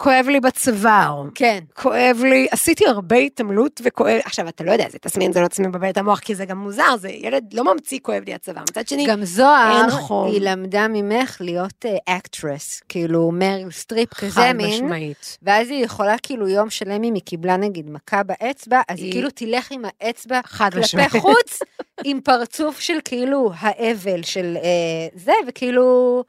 כואב 0.03 0.27
לי 0.29 0.39
בצוואר, 0.39 1.23
כן. 1.35 1.59
כואב 1.73 2.21
לי, 2.23 2.47
עשיתי 2.51 2.87
הרבה 2.87 3.15
התעמלות 3.15 3.81
וכואב, 3.83 4.19
עכשיו 4.25 4.47
אתה 4.47 4.63
לא 4.63 4.71
יודע, 4.71 4.85
זה 4.89 4.97
תסמין, 4.99 5.33
זה 5.33 5.41
לא 5.41 5.47
תסמין 5.47 5.71
בבית 5.71 5.97
המוח, 5.97 6.19
כי 6.19 6.35
זה 6.35 6.45
גם 6.45 6.57
מוזר, 6.57 6.97
זה 6.99 7.09
ילד 7.09 7.53
לא 7.53 7.73
ממציא 7.73 7.99
כואב 8.01 8.23
לי 8.25 8.33
הצוואר. 8.33 8.61
מצד 8.61 8.87
שני, 8.87 9.07
גם 9.07 9.25
זוהר. 9.25 9.87
היא 10.25 10.41
למדה 10.41 10.87
ממך 10.87 11.37
להיות 11.39 11.85
actress, 12.05 12.81
כאילו 12.89 13.31
מריל 13.33 13.71
סטריפ 13.71 14.13
כזה 14.13 14.31
חד 14.31 14.53
מין, 14.55 14.85
משמעית. 14.85 15.37
ואז 15.41 15.69
היא 15.69 15.85
יכולה 15.85 16.15
כאילו 16.23 16.47
יום 16.47 16.69
שלם 16.69 17.03
אם 17.03 17.13
היא 17.13 17.21
קיבלה 17.25 17.57
נגיד 17.57 17.89
מכה 17.89 18.23
באצבע, 18.23 18.81
אז 18.89 18.97
היא 18.97 19.05
היא- 19.05 19.11
כאילו 19.11 19.29
תלך 19.29 19.71
עם 19.71 19.81
האצבע 19.85 20.39
חד 20.45 20.69
כלפי 20.73 20.79
משמעית. 20.85 21.09
חוץ, 21.11 21.59
עם 22.03 22.19
פרצוף 22.21 22.79
של 22.79 22.97
כאילו 23.05 23.51
האבל 23.57 24.23
של 24.23 24.57
אה, 24.63 24.69
זה, 25.15 25.33
וכאילו... 25.47 26.23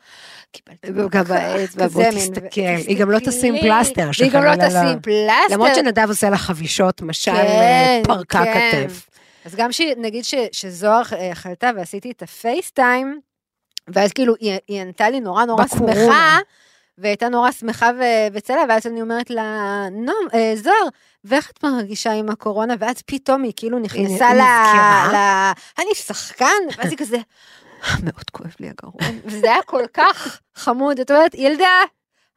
קיבלתי 0.52 0.88
גם 1.00 1.06
מכה, 1.06 1.22
באצבע, 1.24 1.84
כזה 1.84 1.94
בוא 1.94 2.04
תסתכל. 2.10 2.60
היא 2.86 2.98
גם 2.98 3.10
לא. 3.10 3.18
תשים 3.18 3.54
פלסטר, 3.62 4.10
והיא 4.18 4.32
גם 4.32 4.44
לא. 4.44 4.54
תשים 4.56 5.00
פלסטר. 5.02 5.54
למרות 5.54 5.74
שנדב 5.74 6.08
עושה 6.08 6.30
לה 6.30 6.38
חבישות, 6.38 7.02
משל 7.02 7.32
כן, 7.32 8.02
פרקה 8.04 8.44
כן. 8.44 8.70
כתף. 8.84 9.06
אז 9.44 9.54
גם 9.54 9.72
שנגיד 9.72 10.24
ש, 10.24 10.34
שזוהר 10.52 11.02
אה, 11.12 11.30
חלתה 11.34 11.70
ועשיתי 11.76 12.10
את 12.10 12.22
הפייסטיים, 12.22 13.20
ואז 13.88 14.12
כאילו 14.12 14.34
היא, 14.40 14.58
היא 14.68 14.80
ענתה 14.80 15.10
לי 15.10 15.20
נורא 15.20 15.44
נורא 15.44 15.64
בקורונה. 15.64 15.94
שמחה, 15.94 16.38
והייתה 16.98 17.28
נורא 17.28 17.50
שמחה 17.50 17.90
ו- 17.98 18.34
וצלה, 18.34 18.60
ואז 18.68 18.86
אני 18.86 19.02
אומרת 19.02 19.30
לה, 19.30 19.86
נום, 19.92 20.26
אה, 20.34 20.52
זוהר, 20.56 20.88
ואיך 21.24 21.50
את 21.50 21.64
מרגישה 21.64 22.12
עם 22.12 22.30
הקורונה? 22.30 22.74
ואז 22.78 22.96
פתאום 23.06 23.42
היא 23.42 23.52
כאילו 23.56 23.78
נכנסה 23.78 24.28
היא 24.28 24.36
ל... 24.36 25.14
ל... 25.14 25.52
אני 25.78 25.94
שחקן, 25.94 26.62
ואז 26.76 26.90
היא 26.90 26.98
כזה, 26.98 27.18
מאוד 28.04 28.30
כואב 28.32 28.54
לי 28.60 28.68
הגרון, 28.68 29.20
וזה 29.24 29.46
היה 29.46 29.62
כל 29.62 29.84
כך 29.94 30.40
חמוד, 30.54 31.00
את 31.00 31.10
אומרת, 31.10 31.34
ילדה, 31.34 31.82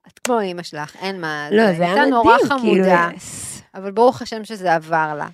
את 0.08 0.20
כמו 0.20 0.40
אימא 0.40 0.64
שלך, 0.64 0.96
אין 0.96 1.22
מה, 1.22 1.48
לא, 1.52 1.74
זה 1.74 1.84
היה 1.84 1.94
הייתה 1.94 2.06
נורא 2.06 2.36
מדהים, 2.36 2.60
כאילו, 2.60 2.84
חמודה, 2.84 3.10
יס. 3.16 3.62
אבל 3.76 3.92
ברוך 3.92 4.22
השם 4.22 4.46
שזה 4.46 4.76
עבר 4.76 5.14
לה. 5.18 5.28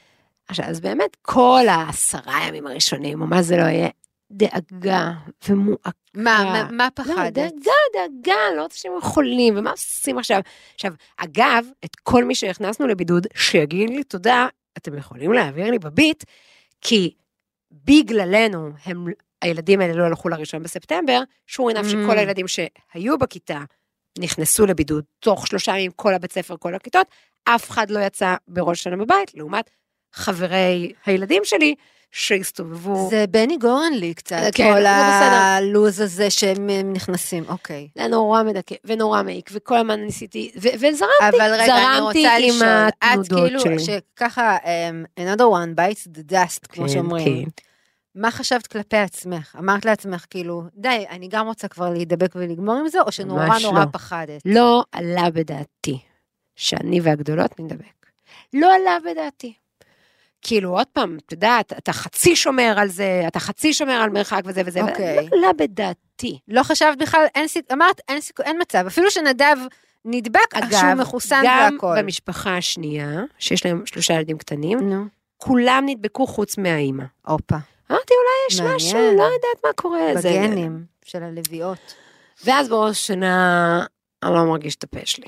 עכשיו, 0.48 0.66
אז 0.66 0.80
באמת 0.80 1.18
כל 1.22 1.66
העשרה 1.70 2.48
ימים 2.48 2.68
הראשונים, 2.68 3.22
או 3.22 3.28
מה 3.28 3.42
זה 3.42 3.58
לא 3.58 3.62
יהיה, 3.64 3.90
דאגה 4.32 5.12
ומועקה. 5.50 5.90
מה, 6.14 6.44
מה, 6.44 6.68
מה 6.72 6.84
לא, 6.86 6.90
פחדת? 7.04 7.34
דאגה, 7.34 7.72
דאגה, 7.94 8.36
אני 8.50 8.58
לא 8.58 8.64
רוצה 8.64 8.78
שהם 8.78 8.92
חולים, 9.02 9.58
ומה 9.58 9.72
עושים 9.72 10.18
עכשיו? 10.18 10.42
עכשיו, 10.76 10.94
אגב, 11.18 11.66
את 11.86 11.96
כל 11.96 12.24
מי 12.24 12.36
שהכנסנו 12.36 12.88
לבידוד, 12.88 13.28
שיגיד 13.36 13.90
לי 13.90 14.04
תודה, 14.04 14.48
אתם 14.78 14.98
יכולים 14.98 15.34
להעביר 15.34 15.72
לי 15.72 15.80
בביט, 15.80 16.24
כי 16.82 17.14
בגללנו, 17.72 18.70
הם, 18.86 19.06
הילדים 19.42 19.82
האלה 19.82 19.94
לא 19.94 20.04
הלכו 20.04 20.30
לראשון 20.30 20.64
בספטמבר, 20.64 21.22
שור 21.48 21.70
עיניו 21.70 21.86
Mm. 21.86 21.88
שכל 21.88 22.18
הילדים 22.18 22.46
שהיו 22.48 23.18
בכיתה 23.18 23.60
נכנסו 24.20 24.66
לבידוד 24.66 25.04
תוך 25.20 25.48
שלושה 25.48 25.72
ימים, 25.72 25.92
כל 25.96 26.14
הבית 26.14 26.32
ספר, 26.34 26.56
כל 26.60 26.76
הכיתות, 26.76 27.08
אף 27.44 27.70
אחד 27.70 27.90
לא 27.90 28.00
יצא 28.00 28.36
בראש 28.48 28.84
שנה 28.84 28.98
בבית, 28.98 29.36
לעומת 29.36 29.70
חברי 30.14 30.94
הילדים 31.06 31.42
שלי, 31.46 31.76
שהסתובבו. 32.12 33.08
זה 33.10 33.26
בני 33.30 33.58
גורנלי 33.58 34.14
קצת, 34.14 34.38
כן, 34.54 34.74
כל. 34.74 34.86
הלוז 34.86 36.00
הזה 36.00 36.30
שהם 36.30 36.70
נכנסים, 36.94 37.44
אוקיי. 37.48 37.88
זה 37.98 38.08
נורא 38.08 38.44
מדכא 38.44 38.76
ונורא 38.86 39.24
מעיק, 39.24 39.50
וכל 39.54 39.78
הזמן 39.78 40.00
ניסיתי, 40.00 40.52
ו- 40.56 40.68
וזרמתי, 40.76 41.12
אבל 41.30 41.54
רגע, 41.54 41.76
אני 41.78 41.98
זרמתי 41.98 42.20
רוצה 42.20 42.36
עם 42.40 42.88
את 42.88 42.94
התנודות 43.02 43.40
כאילו, 43.44 43.60
שלי. 43.60 43.80
שככה, 44.16 44.58
um, 44.58 45.20
another 45.20 45.44
one 45.44 45.76
bites 45.78 46.08
the 46.18 46.32
dust, 46.32 46.68
כמו 46.70 46.84
כן, 46.84 46.94
שאומרים. 46.94 47.46
כן. 47.46 47.71
מה 48.16 48.32
חשבת 48.32 48.68
כלפי 48.68 48.98
עצמך? 48.98 49.56
אמרת 49.60 49.86
לעצמך, 49.86 50.26
כאילו, 50.30 50.64
די, 50.74 51.06
אני 51.10 51.28
גם 51.28 51.48
רוצה 51.48 51.68
כבר 51.68 51.90
להידבק 51.90 52.32
ולגמור 52.36 52.76
עם 52.76 52.88
זה, 52.88 53.02
או 53.02 53.12
שנורא 53.12 53.46
ממש 53.46 53.64
נורא 53.64 53.80
לא. 53.80 53.86
פחדת? 53.92 54.42
לא 54.46 54.84
עלה 54.92 55.30
בדעתי 55.30 56.00
שאני 56.56 57.02
והגדולות 57.02 57.60
נדבק. 57.60 58.06
לא 58.54 58.76
עלה 58.76 58.98
בדעתי. 59.06 59.54
כאילו, 60.42 60.78
עוד 60.78 60.88
פעם, 60.94 61.18
אתה 61.26 61.34
יודעת, 61.34 61.74
אתה 61.74 61.94
חצי 61.94 62.36
שומר 62.36 62.74
על 62.78 62.88
זה, 62.88 63.24
אתה 63.28 63.40
חצי 63.40 63.74
שומר 63.74 63.94
על 63.94 64.10
מרחק 64.10 64.42
וזה 64.46 64.62
וזה, 64.66 64.82
אוקיי. 64.82 65.16
לא 65.16 65.38
עלה 65.38 65.54
בדעתי. 65.58 66.40
לא 66.48 66.64
חשבת 66.64 66.98
בכלל, 66.98 67.26
אין 67.36 67.48
סיכוי, 67.48 67.76
אמרת, 67.76 68.02
אין 68.10 68.22
סיכוי, 68.22 68.46
אין 68.46 68.58
מצב. 68.62 68.84
אפילו 68.88 69.12
שנדב 69.12 69.56
נדבק, 70.06 70.56
אז 70.56 70.80
שהוא 70.80 70.94
מחוסן 70.94 71.42
גם 71.46 71.74
והכל. 71.74 71.96
במשפחה 71.98 72.58
השנייה, 72.58 73.22
שיש 73.40 73.66
להם 73.66 73.86
שלושה 73.86 74.14
ילדים 74.14 74.38
קטנים, 74.38 74.90
נו, 74.90 75.06
כולם 75.38 75.84
נדבקו 75.86 76.28
חוץ 76.28 76.58
מהאימא. 76.58 77.04
הופה. 77.28 77.58
אמרתי, 77.92 78.14
אולי 78.14 78.32
יש 78.50 78.60
מעניין. 78.62 78.76
משהו, 78.76 79.18
לא 79.18 79.24
יודעת 79.24 79.66
מה 79.66 79.74
קורה. 79.76 80.00
זה- 80.16 80.30
בגנים 80.30 80.86
של 81.06 81.24
הלוויות. 81.24 81.94
ואז 82.46 82.70
בראש 82.70 82.92
השנה, 82.92 83.86
אני 84.24 84.34
לא 84.34 84.46
מרגיש 84.46 84.76
את 84.76 84.84
הפה 84.84 85.00
שלי. 85.06 85.28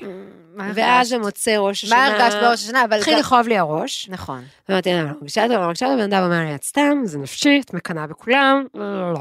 ואז 0.74 1.12
הרגשת? 1.12 1.14
במוצאי 1.24 1.56
ראש 1.56 1.84
השנה, 1.84 1.96
מה 1.96 2.06
הרגשת 2.06 2.38
בראש 2.40 2.64
השנה? 2.64 2.84
אבל... 2.84 2.98
התחיל 2.98 3.18
לכאוב 3.18 3.48
לי 3.48 3.58
הראש. 3.58 4.08
נכון. 4.08 4.44
ואמרתי, 4.68 4.92
אני 4.94 5.02
לא 5.02 5.08
מרגישה 5.12 5.42
טוב, 5.48 5.52
לא 5.56 5.60
מרגישה 5.66 5.86
טוב, 5.86 5.96
בן 5.96 6.12
אדם 6.12 6.22
אומר 6.24 6.40
לי, 6.44 6.54
את 6.54 6.64
סתם, 6.64 6.98
זה 7.04 7.18
נפשי, 7.18 7.60
את 7.64 7.74
מקנאה 7.74 8.06
בכולם. 8.06 8.66
לא, 8.74 9.00
לא, 9.00 9.12
לא. 9.12 9.20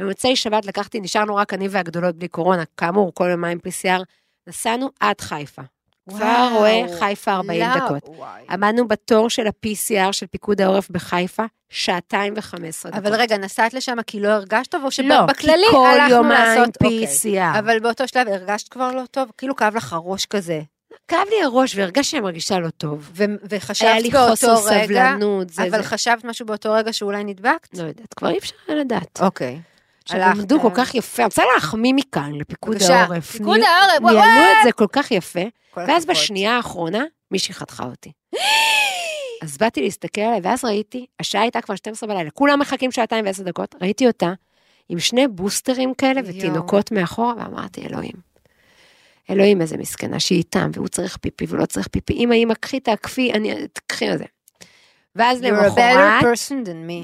במוצאי 0.00 0.36
שבת 0.36 0.66
לקחתי, 0.66 1.00
נשארנו 1.00 1.36
רק 1.36 1.54
אני 1.54 1.68
והגדולות 1.68 2.14
בלי 2.16 2.28
קורונה, 2.28 2.62
כאמור, 2.76 3.14
כל 3.14 3.28
יומיים 3.30 3.58
PCR, 3.68 4.02
נסענו 4.46 4.90
עד 5.00 5.20
חיפה. 5.20 5.62
כבר. 6.08 6.48
רואה 6.52 6.82
חיפה 6.98 7.32
40 7.32 7.60
לא, 7.60 7.74
דקות. 7.76 8.02
וואי. 8.06 8.42
עמדנו 8.50 8.88
בתור 8.88 9.30
של 9.30 9.46
ה-PCR 9.46 10.12
של 10.12 10.26
פיקוד 10.26 10.60
העורף 10.60 10.90
בחיפה, 10.90 11.44
שעתיים 11.70 12.34
ו-15 12.36 12.56
דקות. 12.88 12.94
אבל 12.94 13.14
רגע, 13.14 13.38
נסעת 13.38 13.74
לשם 13.74 13.96
כי 14.06 14.20
לא 14.20 14.28
הרגשת 14.28 14.70
טוב, 14.70 14.80
או 14.80 14.86
לא, 14.86 14.90
שבכללי 14.90 15.66
כל 15.70 15.86
הלכנו 15.86 16.22
לעשות... 16.28 16.76
אוקיי. 16.82 17.04
PCR. 17.04 17.58
אבל 17.58 17.78
באותו 17.80 18.08
שלב 18.08 18.28
הרגשת 18.28 18.68
כבר 18.68 18.92
לא 18.92 19.02
טוב? 19.10 19.30
כאילו 19.38 19.56
כאב 19.56 19.76
לך 19.76 19.92
הראש 19.92 20.26
כזה. 20.26 20.60
כאב 21.08 21.26
לי 21.30 21.42
הראש 21.44 21.76
והרגשתי 21.76 22.10
שאני 22.10 22.20
מרגישה 22.20 22.58
לא 22.58 22.70
טוב. 22.70 23.10
ו- 23.14 23.24
היה 23.24 23.36
וחשבת 23.50 24.02
לי 24.02 24.10
באותו 24.10 24.30
חוסר 24.30 24.70
רגע... 24.70 24.84
סבלנות, 24.84 25.50
זה 25.50 25.62
אבל 25.62 25.82
זה. 25.82 25.88
חשבת 25.88 26.24
משהו 26.24 26.46
באותו 26.46 26.72
רגע 26.72 26.92
שאולי 26.92 27.24
נדבקת? 27.24 27.78
לא 27.78 27.82
יודעת, 27.82 28.14
כבר 28.14 28.30
אי 28.30 28.38
אפשר 28.38 28.54
היה 28.68 28.76
לדעת. 28.76 29.20
אוקיי. 29.22 29.60
עמדו 30.14 30.60
כל 30.60 30.70
כך 30.74 30.94
יפה, 30.94 31.22
אני 31.22 31.26
רוצה 31.26 31.42
להחמיא 31.54 31.92
מכאן 31.96 32.34
לפיקוד 32.34 32.76
העורף. 32.82 33.30
פיקוד 33.30 33.60
העורף, 33.60 34.00
וואו, 34.00 34.14
ניהלו. 34.14 34.52
את 34.52 34.56
זה 34.64 34.72
כל 34.72 34.86
כך 34.92 35.10
יפה, 35.10 35.40
ואז. 35.76 36.06
בשנייה 36.06 36.56
האחרונה, 36.56 37.04
מישהי 37.30 37.54
חתכה 37.54 37.84
אותי. 37.84 38.12
אז 39.42 39.58
באתי 39.58 39.82
להסתכל 39.82 40.20
עליה, 40.20 40.40
ואז 40.42 40.64
ראיתי, 40.64 41.06
השעה 41.20 41.42
הייתה 41.42 41.60
כבר 41.60 41.74
12 41.74 42.08
בלילה, 42.08 42.30
כולם 42.30 42.58
מחכים 42.58 42.92
שעתיים 42.92 43.24
ועשר 43.24 43.42
דקות, 43.42 43.74
ראיתי 43.82 44.06
אותה 44.06 44.32
עם 44.88 44.98
שני 44.98 45.28
בוסטרים 45.28 45.94
כאלה. 45.94 46.20
ותינוקות 46.24 46.92
מאחורה, 46.92 47.34
ואמרתי, 47.38 47.86
אלוהים. 47.86 48.28
אלוהים 49.30 49.60
איזה 49.60 49.76
מסכנה, 49.76 50.20
שהיא 50.20 50.38
איתם, 50.38 50.70
והוא 50.74 50.88
צריך 50.88 51.16
פיפי 51.16 51.46
ולא 51.48 51.66
צריך 51.66 51.88
פיפי. 51.88 52.12
אמא, 52.12 52.34
אמא, 52.34 52.54
קחי, 52.54 52.80
תעקפי, 52.80 53.32
אני, 53.32 53.68
תקחי 53.72 54.08
על 54.08 54.18
זה. 54.18 54.24
ואז 55.16 55.42
למחרת. 55.42 56.22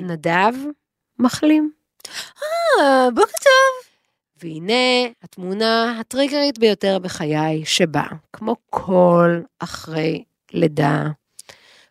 נדב 0.02 0.52
מחלים. 1.18 1.70
אה, 2.80 3.10
בוקר 3.10 3.32
טוב. 3.42 3.90
והנה 4.42 5.08
התמונה 5.22 6.00
הטריגרית 6.00 6.58
ביותר 6.58 6.98
בחיי 6.98 7.64
שבאה, 7.64 8.08
כמו 8.32 8.56
כל 8.70 9.40
אחרי 9.58 10.24
לידה, 10.52 11.04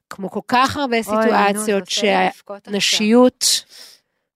כמו 0.10 0.30
כל 0.30 0.40
כך 0.48 0.78
הרבה 0.78 1.04
סיטואציות. 1.04 1.90
שהנשיות 1.90 3.64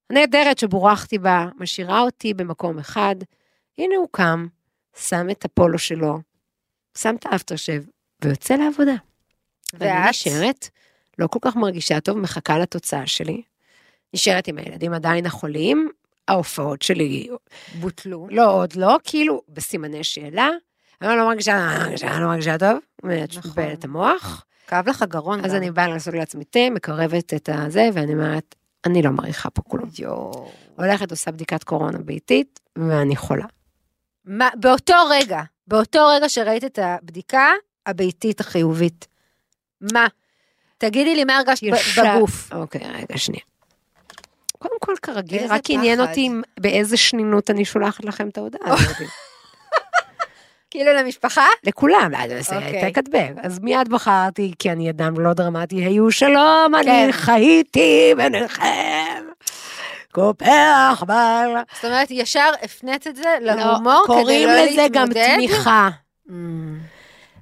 הנהדרת 0.10 0.58
שבורכתי 0.58 1.18
בה, 1.18 1.46
משאירה 1.58 2.02
אותי 2.02 2.34
במקום 2.34 2.80
אחד. 2.80 3.16
הנה 3.78 3.96
הוא 3.96 4.08
קם, 4.12 4.48
שם 4.98 5.30
את 5.30 5.46
הפולו 5.46 5.80
שלו, 5.80 6.20
שם 6.98 7.16
את 7.16 7.26
האפטרשב, 7.26 7.84
ויוצא 8.24 8.54
לעבודה. 8.54 8.96
ואני 9.74 9.92
ואת? 9.92 10.10
נשארת, 10.10 10.70
לא 11.20 11.28
כל 11.28 11.40
כך 11.42 11.56
מרגישה 11.56 12.00
טוב, 12.00 12.18
מחכה 12.18 12.60
לתוצאה 12.60 13.08
שלי. 13.08 13.42
נשארת 14.14 14.48
עם 14.48 14.58
הילדים 14.58 14.94
עדיין 14.94 15.26
החולים, 15.26 15.90
ההופעות 16.28 16.82
שלי 16.82 17.30
בוטלו. 17.80 18.28
לא, 18.32 18.52
עוד 18.52 18.76
לא, 18.76 18.98
כאילו, 19.04 19.42
בסימני 19.50 20.04
שאלה. 20.04 20.50
אני 21.02 21.18
לא 21.18 21.28
מרגישה, 21.28 21.58
אני 21.58 21.80
לא 21.80 21.86
מרגישה, 21.86 22.14
אני 22.16 22.22
לא 22.22 22.28
מרגישה 22.28 22.58
טוב, 22.58 22.78
נכון. 23.38 23.64
את 23.74 23.84
המוח. 23.84 24.46
כאב 24.68 24.90
לך 24.90 25.06
גרון 25.08 25.46
אז. 25.46 25.56
אני 25.56 25.72
באה 25.72 25.88
לעשות 25.88 26.14
לעצמי 26.14 26.44
תה, 26.44 26.60
מקרבת 26.72 27.34
את 27.34 27.50
הזה, 27.54 27.90
ואני 27.94 28.14
אומרת, 28.14 28.56
אני 28.86 29.02
לא 29.02 29.12
מעריכה 29.12 29.50
פה 29.50 29.62
כלום. 29.62 29.90
יואו. 30.00 30.52
הולכת, 30.76 31.12
עושה 31.12 31.32
בדיקת 31.32 31.64
קורונה 31.64 31.98
ביתית, 31.98 32.60
ואני 32.76 33.16
חולה. 33.16 33.46
מה, 34.26 34.50
באותו 34.60 34.94
רגע, 35.10 35.42
באותו 35.68 36.08
רגע 36.08 36.30
שראית 36.30 36.64
את 36.64 36.80
הבדיקה 36.82 37.50
הביתית 37.86 38.40
החיובית, 38.40 39.08
מה? 39.82 40.08
תגידי 40.78 41.16
לי 41.16 41.24
מה 41.24 41.38
הרגשת 41.38 41.64
בגוף. 41.98 42.54
אוקיי, 42.54 42.82
רגע, 42.82 43.18
שנייה. 43.18 43.44
קודם 44.88 44.98
כל, 44.98 45.12
כרגיל, 45.12 45.44
רק 45.50 45.62
עניין 45.70 46.00
פחד. 46.00 46.10
אותי 46.10 46.30
באיזה 46.60 46.98
שנינות 46.98 47.50
אני 47.50 47.66
שולחת 47.66 48.06
לכם 48.06 48.30
את 48.30 48.38
ההודעה 48.38 48.74
הזאת. 48.74 48.96
כאילו 50.72 50.94
למשפחה? 50.94 51.48
לכולם, 51.64 52.12
אז 52.16 52.48
זה 52.48 52.56
אוקיי. 52.56 52.82
העתק 52.82 52.98
הדבק. 52.98 53.32
אז 53.44 53.60
מיד 53.60 53.90
בחרתי, 53.90 54.54
כי 54.60 54.72
אני 54.72 54.90
אדם 54.90 55.20
לא 55.20 55.34
דרמטי, 55.34 55.76
היו 55.76 56.12
שלום, 56.12 56.74
כן. 56.84 56.90
אני 56.90 57.14
חייתי 57.14 58.14
ביניכם. 58.18 59.24
קופח 60.12 61.04
בל. 61.08 61.50
זאת 61.76 61.86
אומרת, 61.86 62.12
ישר 62.12 62.50
הפנית 62.62 63.08
את 63.08 63.16
זה 63.16 63.38
להומור 63.42 63.94
לא, 63.94 64.04
כדי 64.06 64.16
קוראים 64.16 64.48
לא 64.48 64.56
לזה 64.56 64.88
גם 64.92 65.08
להתמודד? 65.08 65.36
תמיכה. 65.36 65.90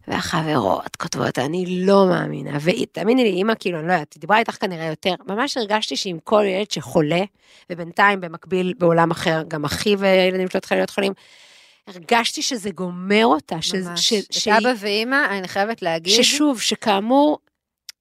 והחברות 0.08 0.96
כותבות, 0.96 1.40
אני 1.40 1.86
לא 1.86 2.06
מאמינה. 2.10 2.58
ותאמיני 2.62 3.24
לי, 3.24 3.30
אימא, 3.30 3.54
כאילו, 3.60 3.80
אני 3.80 3.88
לא 3.88 3.94
יודעת, 3.94 4.14
היא 4.14 4.22
דיברה 4.22 4.40
איתך 4.40 4.58
כנראה 4.60 4.86
יותר. 4.86 5.14
ממש 5.28 5.58
הרגשתי 5.58 5.96
שעם 5.96 6.18
כל 6.24 6.44
ילד 6.48 6.72
שחולה, 6.72 7.22
ובינתיים 7.70 8.22
במקביל 8.22 8.74
בעולם 8.78 9.12
אחר, 9.12 9.42
גם 9.48 9.66
אחי 9.66 9.96
והילדים 9.96 10.48
שלו 10.50 10.58
התחילו 10.58 10.80
להיות 10.80 10.90
חולים, 10.90 11.14
הרגשתי 11.88 12.42
שזה 12.42 12.70
גומר 12.72 13.26
אותה. 13.26 13.62
ש- 13.62 13.76
ממש. 13.76 14.10
ש- 14.10 14.14
את 14.14 14.34
שהיא- 14.34 14.58
אבא 14.58 14.74
ואימא, 14.78 15.26
אני 15.38 15.48
חייבת 15.48 15.82
להגיד, 15.82 16.14
ששוב, 16.24 16.62
שכאמור, 16.62 17.40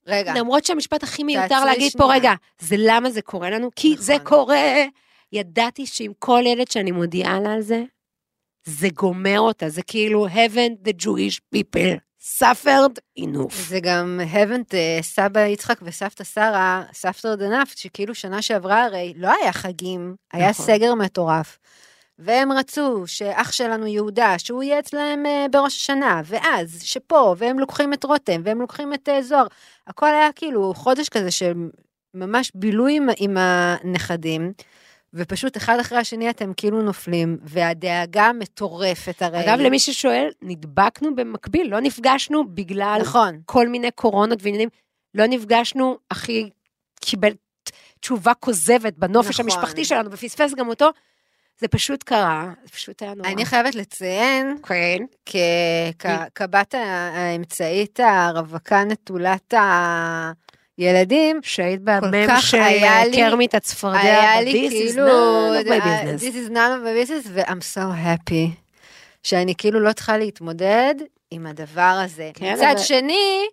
רגע, 0.06 0.34
למרות 0.36 0.64
שהמשפט 0.64 1.02
הכי 1.02 1.24
מיותר 1.24 1.64
להגיד 1.64 1.92
פה, 1.92 2.04
שנייה. 2.04 2.14
רגע, 2.18 2.32
זה 2.60 2.76
למה 2.78 3.10
זה 3.10 3.22
קורה 3.22 3.50
לנו? 3.50 3.70
כי 3.76 3.90
נכון. 3.92 4.04
זה 4.04 4.16
קורה. 4.22 4.84
ידעתי 5.32 5.86
שעם 5.86 6.12
כל 6.18 6.42
ילד 6.46 6.70
שאני 6.70 6.90
מודיעה 6.90 7.40
לה 7.40 7.52
על 7.52 7.60
זה, 7.60 7.82
זה 8.64 8.88
גומר 8.88 9.40
אותה, 9.40 9.68
זה 9.68 9.82
כאילו 9.82 10.26
heaven 10.28 10.88
the 10.88 11.04
Jewish 11.04 11.40
people 11.56 11.98
suffered 12.38 12.98
enough. 13.20 13.54
זה 13.68 13.80
גם 13.82 14.20
heaven, 14.32 14.74
אה, 14.74 14.98
סבא 15.02 15.40
יצחק 15.46 15.78
וסבתא 15.82 16.24
שרה, 16.24 16.82
סבתא 16.92 17.34
דנפט, 17.34 17.78
שכאילו 17.78 18.14
שנה 18.14 18.42
שעברה 18.42 18.84
הרי 18.84 19.14
לא 19.16 19.32
היה 19.42 19.52
חגים, 19.52 20.14
היה 20.32 20.50
נכון. 20.50 20.66
סגר 20.66 20.94
מטורף. 20.94 21.58
והם 22.18 22.52
רצו 22.52 23.02
שאח 23.06 23.52
שלנו 23.52 23.86
יהודה, 23.86 24.38
שהוא 24.38 24.62
יהיה 24.62 24.78
אצלם 24.78 25.26
אה, 25.26 25.46
בראש 25.50 25.76
השנה, 25.76 26.22
ואז 26.24 26.82
שפה, 26.82 27.34
והם 27.38 27.58
לוקחים 27.58 27.92
את 27.92 28.04
רותם, 28.04 28.40
והם 28.44 28.60
לוקחים 28.60 28.94
את 28.94 29.08
אה, 29.08 29.22
זוהר. 29.22 29.46
הכל 29.86 30.06
היה 30.06 30.32
כאילו 30.34 30.74
חודש 30.74 31.08
כזה 31.08 31.28
שממש 31.30 32.52
בילוי 32.54 32.96
עם, 32.96 33.08
עם 33.18 33.36
הנכדים, 33.36 34.52
ופשוט 35.14 35.56
אחד 35.56 35.78
אחרי 35.80 35.98
השני 35.98 36.30
אתם 36.30 36.52
כאילו 36.56 36.82
נופלים, 36.82 37.38
והדאגה 37.42 38.30
מטורפת 38.32 39.22
הרי. 39.22 39.44
אגב, 39.44 39.58
למי 39.60 39.78
ששואל, 39.78 40.30
נדבקנו 40.42 41.16
במקביל, 41.16 41.70
לא 41.70 41.80
נפגשנו 41.80 42.44
בגלל 42.54 42.98
נכון. 43.00 43.40
כל 43.46 43.68
מיני 43.68 43.90
קורונות 43.90 44.38
ועניינים, 44.42 44.68
לא 45.14 45.26
נפגשנו, 45.26 45.98
אחי 46.08 46.50
קיבל 47.00 47.32
תשובה 48.00 48.34
כוזבת 48.34 48.94
בנופש 48.98 49.30
נכון. 49.40 49.44
המשפחתי 49.44 49.84
שלנו 49.84 50.10
ופספס 50.12 50.54
גם 50.54 50.68
אותו. 50.68 50.90
זה 51.58 51.68
פשט 51.68 52.02
קרה, 52.02 52.52
זה 52.64 52.70
פשוט 52.70 53.02
היה 53.02 53.14
נורא. 53.14 53.28
אני 53.28 53.44
חייבת 53.46 53.74
לציין, 53.74 54.56
כן. 54.62 54.96
כבת 56.34 56.74
ה- 56.74 57.10
האמצעית 57.14 58.00
הרווקה 58.00 58.84
נטולת 58.84 59.54
הילדים, 60.78 61.40
שהיית 61.42 61.80
כל 61.80 62.08
במם 62.10 62.26
כך 62.28 62.54
היה 62.54 63.04
לי- 63.06 63.16
קרמיט 63.16 63.54
הצפרדע, 63.54 63.98
היה 64.00 64.40
לי 64.40 64.52
This 64.68 64.72
is 64.72 64.74
כאילו, 64.94 65.06
my 65.64 65.70
אה, 65.72 66.02
business. 66.02 66.20
This 66.20 66.48
is 66.48 66.50
none 66.50 66.54
of 66.54 66.84
my 66.84 67.08
business, 67.08 67.28
ו-I'm 67.32 67.74
so 67.74 67.80
happy, 68.06 68.50
שאני 69.22 69.54
כאילו 69.58 69.80
לא 69.80 69.92
צריכה 69.92 70.18
להתמודד 70.18 70.94
עם 71.30 71.46
הדבר 71.46 71.80
הזה. 72.04 72.30
כן, 72.34 72.52
מצד 72.54 72.64
אבל- 72.72 72.78
שני, 72.78 73.44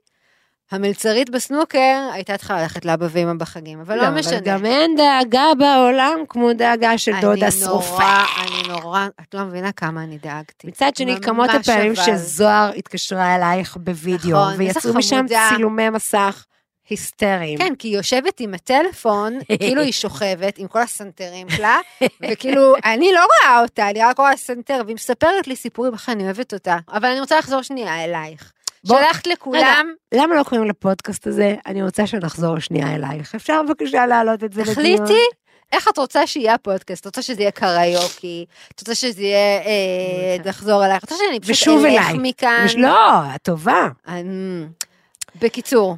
המלצרית 0.72 1.30
בסנוקר 1.30 2.10
הייתה 2.14 2.38
צריכה 2.38 2.62
ללכת 2.62 2.86
לאבא 2.86 3.08
ואמא 3.10 3.34
בחגים, 3.34 3.80
אבל 3.80 3.98
לא 3.98 4.10
משנה. 4.10 4.40
גם 4.40 4.66
אין 4.66 4.96
דאגה 4.96 5.46
בעולם 5.60 6.18
כמו 6.30 6.54
דאגה 6.54 6.98
של 6.98 7.12
דודה 7.22 7.46
אני 7.48 7.52
שרופה. 7.52 7.92
נורא, 8.04 8.24
אני 8.48 8.68
נורא, 8.74 9.08
את 9.22 9.34
לא 9.34 9.44
מבינה 9.44 9.72
כמה 9.72 10.04
אני 10.04 10.18
דאגתי. 10.18 10.68
מצד 10.68 10.92
שני, 10.96 11.16
כמות 11.22 11.50
הפעמים 11.50 11.92
אבל. 11.98 12.04
שזוהר 12.18 12.72
התקשרה 12.78 13.36
אלייך 13.36 13.78
בווידאו, 13.80 14.30
נכון, 14.30 14.54
ויצאו 14.58 14.94
משם. 14.94 15.26
צילומי 15.50 15.90
מסך 15.90 16.46
היסטריים. 16.92 17.58
כן, 17.58 17.74
כי 17.80 17.88
היא 17.88 17.98
יושבת 17.98 18.40
עם 18.40 18.54
הטלפון, 18.54 19.40
כאילו 19.60 19.82
היא 19.82 19.92
שוכבת 19.92 20.58
עם 20.58 20.68
כל 20.68 20.82
הסנטרים 20.82 21.50
שלה, 21.50 21.80
וכאילו, 22.32 22.74
אני 22.86 23.12
לא 23.14 23.20
רואה 23.26 23.62
אותה, 23.62 23.90
אני 23.90 24.00
רק 24.04 24.20
רואה 24.20 24.38
סנטר, 24.38 24.82
והיא 24.86 24.96
מספרת 24.96 25.48
לי 25.48 25.56
סיפורים, 25.56 25.94
איך 25.94 26.10
אני 26.10 26.24
אוהבת 26.24 26.54
אותה. 26.54 26.78
אבל 26.92 27.10
אני 27.10 27.20
רוצה 27.20 27.40
לחזור 27.40 27.62
שנייה 27.62 28.04
אלייך. 28.04 28.52
בוא- 28.84 28.98
שלחת 29.00 29.28
לכולם, 29.28 29.94
למה 30.14 30.36
לא 30.36 30.44
קוראים 30.44 30.68
לפודקאסט 30.68 31.28
הזה? 31.28 31.56
אני 31.66 31.84
רוצה 31.84 32.08
שנחזור 32.08 32.60
שנייה 32.60 32.96
אלייך. 32.96 33.36
אפשר 33.36 33.62
בבקשה 33.68 34.06
להעלות 34.06 34.44
את 34.44 34.54
זה 34.54 34.62
לדיון? 34.62 34.76
תחליטי 34.76 35.22
איך 35.72 35.88
את 35.88 35.98
רוצה 35.98 36.28
שיהיה 36.28 36.54
הפודקאסט? 36.54 37.02
את 37.02 37.06
רוצה 37.06 37.22
שזה 37.22 37.42
יהיה 37.42 37.52
קריוקי? 37.52 38.46
את 38.76 38.80
רוצה 38.80 38.96
שזה 38.96 39.22
יהיה 39.22 39.62
אה, 39.62 40.38
לחזור 40.46 40.86
אלייך? 40.86 41.04
את 41.04 41.12
רוצה 41.12 41.24
שאני 41.28 41.40
פשוט 41.40 41.86
אלך. 41.86 42.08
מכאן? 42.22 42.66
לא, 42.78 43.20
את 43.36 43.42
טובה. 43.44 43.88
אמ, 44.08 44.68
בקיצור, 45.42 45.96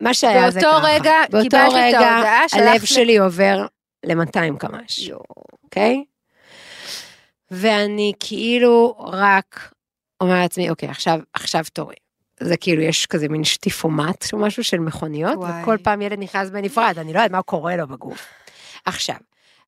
מה 0.00 0.14
שהיה 0.14 0.50
זה 0.50 0.60
באותו 0.60 0.76
ככה. 0.78 0.86
רגע 0.88 1.12
באותו 1.30 1.42
קיבלת 1.50 1.68
את 1.70 1.74
רגע 1.74 1.98
ההודעה, 2.00 2.40
הלב 2.40 2.48
שלחת 2.48 2.82
ל- 2.82 2.86
שלי 2.86 3.18
עובר 3.18 3.66
ל-200 4.04 4.58
קמ"ש. 4.58 5.10
אוקיי? 5.64 6.04
ואני 7.50 8.12
כאילו 8.20 8.96
רק 8.98 9.72
אומרת 10.20 10.42
לעצמי, 10.42 10.70
אוקיי, 10.70 10.88
עכשיו, 10.88 11.20
עכשיו 11.32 11.64
תורי. 11.72 11.94
זה 12.40 12.56
כאילו, 12.56 12.82
יש 12.82 13.06
כזה 13.06 13.28
מין 13.28 13.44
שטיפומט 13.44 14.24
או 14.32 14.38
משהו 14.38 14.64
של 14.64 14.78
מכוניות, 14.78 15.36
וואי. 15.36 15.62
וכל 15.62 15.76
פעם 15.82 16.02
ילד 16.02 16.18
נכנס 16.18 16.50
בנפרד, 16.50 16.94
אני 16.98 17.12
לא 17.12 17.18
יודעת 17.18 17.30
מה 17.30 17.42
קורה 17.42 17.76
לו 17.76 17.88
בגוף. 17.88 18.26
עכשיו, 18.84 19.16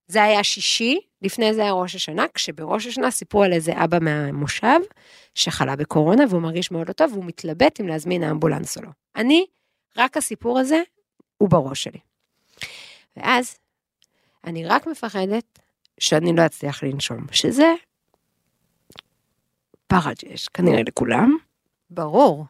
זה 0.06 0.22
היה 0.22 0.44
שישי, 0.44 0.98
לפני 1.22 1.54
זה 1.54 1.62
היה 1.62 1.72
ראש 1.72 1.94
השנה, 1.94 2.24
כשבראש 2.34 2.86
השנה 2.86 3.10
סיפרו 3.10 3.42
על 3.42 3.52
איזה 3.52 3.72
אבא 3.84 3.98
מהמושב, 4.00 4.78
שחלה 5.34 5.76
בקורונה 5.76 6.24
והוא 6.28 6.42
מרגיש 6.42 6.70
מאוד 6.70 6.88
לא 6.88 6.92
טוב, 6.92 7.12
והוא 7.12 7.24
מתלבט 7.24 7.80
אם 7.80 7.88
להזמין 7.88 8.22
אמבולנס 8.24 8.76
או 8.76 8.82
לא. 8.82 8.88
אני, 9.16 9.46
רק 9.96 10.16
הסיפור 10.16 10.58
הזה, 10.58 10.82
הוא 11.38 11.48
בראש 11.48 11.82
שלי. 11.82 11.98
ואז, 13.16 13.58
אני 14.44 14.66
רק 14.66 14.86
מפחדת 14.86 15.58
שאני 16.00 16.36
לא 16.36 16.46
אצליח 16.46 16.82
לנשום, 16.82 17.26
שזה 17.32 17.74
פחד 19.86 20.14
שיש 20.18 20.48
כנראה 20.48 20.82
לכולם. 20.86 21.36
ברור. 21.90 22.46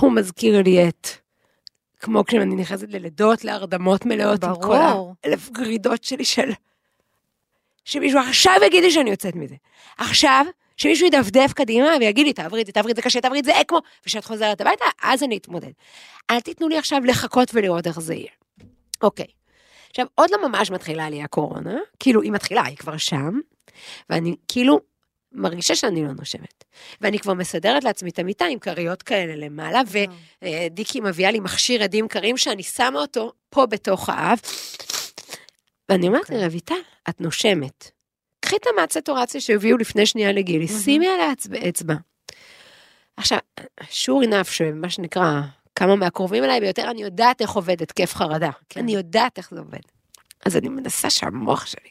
הוא 0.00 0.12
מזכיר 0.12 0.62
לי 0.62 0.88
את, 0.88 1.08
כמו 2.00 2.24
כשאני 2.24 2.54
נכנסת 2.54 2.88
ללידות, 2.88 3.44
להרדמות 3.44 4.06
מלאות 4.06 4.44
עם 4.44 4.54
כל 4.54 4.60
ברור. 4.60 5.14
האלף 5.24 5.50
גרידות 5.50 6.04
שלי 6.04 6.24
של... 6.24 6.50
שמישהו 7.84 8.20
עכשיו 8.20 8.54
יגיד 8.66 8.84
לי 8.84 8.90
שאני 8.90 9.10
יוצאת 9.10 9.34
מזה. 9.34 9.54
עכשיו, 9.98 10.46
שמישהו 10.76 11.06
ידפדף 11.06 11.52
קדימה 11.52 11.88
ויגיד 12.00 12.26
לי, 12.26 12.32
תעברי 12.32 12.60
את 12.60 12.66
זה, 12.66 12.72
תעברי 12.72 12.90
את 12.90 12.96
זה 12.96 13.02
קשה, 13.02 13.20
תעברי 13.20 13.38
את 13.38 13.44
זה 13.44 13.60
אקמו, 13.60 13.78
וכשאת 14.02 14.24
חוזרת 14.24 14.60
הביתה, 14.60 14.84
אז 15.02 15.22
אני 15.22 15.36
אתמודד. 15.36 15.70
אל 16.30 16.40
תיתנו 16.40 16.68
לי 16.68 16.78
עכשיו 16.78 17.00
לחכות 17.04 17.50
ולראות 17.54 17.86
איך 17.86 18.00
זה 18.00 18.14
יהיה. 18.14 18.30
אוקיי. 19.02 19.26
עכשיו, 19.90 20.06
עוד 20.14 20.30
לא 20.30 20.48
ממש 20.48 20.70
מתחילה 20.70 21.10
לי 21.10 21.22
הקורונה, 21.22 21.76
כאילו, 22.00 22.22
היא 22.22 22.32
מתחילה, 22.32 22.64
היא 22.64 22.76
כבר 22.76 22.96
שם, 22.96 23.40
ואני 24.10 24.36
כאילו 24.48 24.80
מרגישה 25.32 25.74
שאני 25.74 26.04
לא 26.04 26.12
נושמת. 26.12 26.64
ואני 27.00 27.18
כבר 27.18 27.34
מסדרת 27.34 27.84
לעצמי 27.84 28.10
את 28.10 28.18
המיטה 28.18 28.44
עם 28.44 28.58
כריות 28.58 29.02
כאלה 29.02 29.36
למעלה, 29.36 29.80
ודיקי 30.42 31.00
מביאה 31.00 31.30
לי 31.30 31.40
מכשיר 31.40 31.82
עדים 31.82 32.08
קרים 32.08 32.36
שאני 32.36 32.62
שמה 32.62 33.00
אותו 33.00 33.32
פה 33.50 33.66
בתוך 33.66 34.08
האף. 34.08 34.40
ואני 35.88 36.08
אומרת 36.08 36.30
לי, 36.30 36.46
רויטל, 36.46 36.74
את 37.08 37.20
נושמת. 37.20 37.95
קחי 38.46 38.56
את 38.56 38.66
המאצטורציה 38.66 39.40
שהביאו 39.40 39.76
לפני 39.76 40.06
שנייה 40.06 40.32
לגילי, 40.32 40.68
שימי 40.68 41.08
עליה 41.08 41.32
אצבע-. 41.68 41.94
עכשיו, 43.16 43.38
sure 43.80 44.26
enough, 44.28 44.50
שמה 44.50 44.90
שנקרא, 44.90 45.40
כמה 45.74 45.96
מהקרובים 45.96 46.44
אליי 46.44 46.60
ביותר, 46.60 46.90
אני 46.90 47.02
יודעת 47.02 47.40
איך 47.40 47.50
עובד 47.50 47.82
התקף 47.82 48.14
חרדה. 48.14 48.50
כן. 48.68 48.80
אני 48.80 48.94
יודעת 48.94 49.38
איך 49.38 49.50
זה 49.50 49.60
עובד. 49.60 49.78
אז 50.46 50.56
אני 50.56 50.68
מנסה 50.68 51.10
שהמוח 51.10 51.66
שלי 51.66 51.90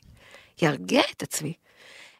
ירגיע 0.61 1.01
את 1.11 1.23
עצמי, 1.23 1.53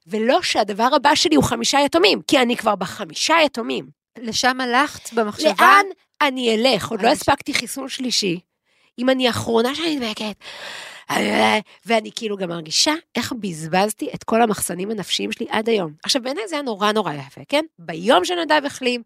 ולא 0.08 0.42
שהדבר 0.42 0.90
הבא 0.96 1.16
שלי 1.16 1.36
הוא 1.36 1.44
חמישה 1.44 1.80
יתומים, 1.86 2.22
כי 2.28 2.40
אני 2.42 2.58
כבר 2.58 2.76
בחמישה 2.76 3.36
יתומים. 3.46 3.90
לשם 4.18 4.62
הלכת 4.62 5.14
במחשבה? 5.14 5.52
לאן 5.60 5.86
אני 6.22 6.56
אלך? 6.56 6.92
עוד 6.92 7.02
לא 7.02 7.08
הספקתי 7.08 7.54
חיסון 7.54 7.90
שלישי. 7.90 8.40
אם 9.00 9.10
אני 9.10 9.28
האחרונה 9.28 9.76
שאני 9.76 9.96
נדבקת, 9.96 10.36
אני- 11.10 11.62
ואני 11.86 12.12
כאילו 12.16 12.38
גם 12.38 12.50
מרגישה 12.50 12.94
איך 13.16 13.34
בזבזתי 13.40 14.10
את 14.16 14.24
כל 14.24 14.42
המחסנים 14.42 14.92
הנפשיים 14.92 15.32
שלי 15.32 15.46
עד 15.50 15.70
היום. 15.70 15.94
עכשיו, 16.04 16.22
בעיניי 16.22 16.48
זה 16.48 16.56
היה 16.56 16.62
נורא 16.64 16.92
נורא 16.92 17.14
יפה, 17.14 17.42
כן? 17.50 17.66
ביום 17.80 18.26
שנדב 18.26 18.62
החלים, 18.66 19.02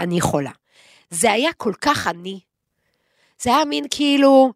אני 0.00 0.20
חולה. 0.20 0.50
זה 1.10 1.32
היה 1.32 1.50
כל 1.56 1.72
כך 1.80 2.06
אני. 2.06 2.40
זה 3.42 3.56
היה 3.56 3.64
מין 3.64 3.84
כאילו, 3.90 4.52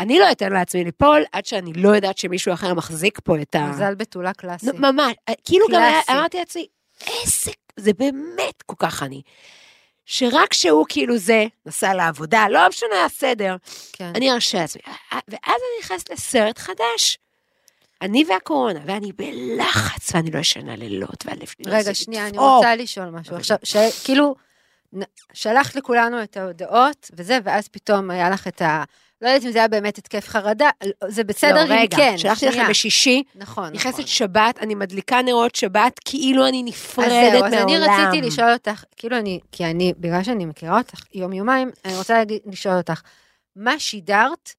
אני 0.00 0.18
לא 0.18 0.32
אתן 0.32 0.52
לעצמי 0.52 0.84
ליפול 0.84 1.22
עד 1.32 1.46
שאני 1.46 1.72
לא 1.72 1.88
יודעת 1.88 2.18
שמישהו 2.18 2.52
אחר 2.52 2.74
מחזיק 2.74 3.18
פה 3.24 3.40
את 3.42 3.54
ה... 3.54 3.66
מזל 3.70 3.94
בתולה 3.94 4.32
קלאסי. 4.32 4.66
ממש, 4.78 5.12
כאילו 5.44 5.66
גם 5.72 5.80
היה- 5.82 5.92
קלאסי. 6.06 6.12
אמרתי 6.20 6.38
לעצמי, 6.38 6.66
איזה, 7.00 7.50
זה 7.76 7.92
באמת 7.98 8.62
כל 8.66 8.76
כך 8.78 9.02
אני. 9.02 9.22
שרק 10.12 10.52
שהוא 10.52 10.86
כאילו 10.88 11.18
זה, 11.18 11.44
נסע 11.66 11.94
לעבודה, 11.94 12.46
לא 12.50 12.68
משנה 12.68 13.04
הסדר, 13.04 13.56
כן. 13.92 14.12
אני 14.14 14.32
ארשה 14.32 14.58
לעצמי. 14.60 14.82
ואז 15.12 15.22
אני 15.46 15.80
נכנסת 15.84 16.10
לסרט 16.10 16.58
חדש. 16.58 17.18
אני 18.02 18.24
והקורונה, 18.28 18.80
ואני 18.86 19.12
בלחץ, 19.12 20.14
ואני 20.14 20.30
לא 20.30 20.38
ישנה 20.38 20.76
לילות, 20.76 21.24
והלב 21.26 21.46
שלי 21.46 21.64
רגע, 21.66 21.78
עושה 21.78 21.94
שנייה, 21.94 22.26
אני. 22.26 22.38
רוצה 22.38 22.76
לשאול 22.76 23.06
משהו. 23.06 23.36
עכשיו, 23.36 23.56
שכאילו, 23.64 24.34
נ- 24.96 25.02
שלחת 25.32 25.74
לכולנו 25.74 26.22
את 26.22 26.36
ההודעות 26.36 27.10
וזה, 27.16 27.38
ואז 27.44 27.68
פתאום 27.68 28.10
היה 28.10 28.30
לך 28.30 28.48
את 28.48 28.62
ה... 28.62 28.84
לא 29.22 29.28
יודעת 29.28 29.44
אם 29.44 29.50
זה 29.50 29.58
היה 29.58 29.68
באמת 29.68 29.98
התקף 29.98 30.28
חרדה, 30.28 30.70
זה 31.08 31.24
בסדר 31.24 31.54
לא, 31.54 31.62
אם 31.62 31.70
רגע, 31.70 31.96
כן. 31.96 32.18
שלחתי 32.18 32.46
לכם. 32.46 32.66
בשישי, 32.70 33.22
נכון, 33.34 33.64
נכון. 33.64 33.74
נכנסת 33.74 34.08
שבת, 34.08 34.58
אני 34.58 34.74
מדליקה 34.74 35.22
נרות 35.22 35.54
שבת, 35.54 36.00
כאילו 36.04 36.48
אני 36.48 36.62
אז 36.62 36.68
נפרדת 36.68 37.32
זהו, 37.32 37.40
מהעולם. 37.40 37.54
אז 37.54 37.62
אני 37.62 37.78
רציתי 37.78 38.26
לשאול 38.26 38.52
אותך, 38.52 38.84
כאילו 38.96 39.18
אני, 39.18 39.40
כי 39.52 39.64
אני, 39.64 39.92
בגלל 39.98 40.22
שאני 40.22 40.44
מכירה 40.44 40.78
אותך 40.78 41.00
יום-יומיים, 41.14 41.70
אני 41.84 41.96
רוצה 41.96 42.14
להגיד, 42.14 42.40
לשאול 42.46 42.76
אותך, 42.76 43.00
מה 43.56 43.78
שידרת 43.78 44.52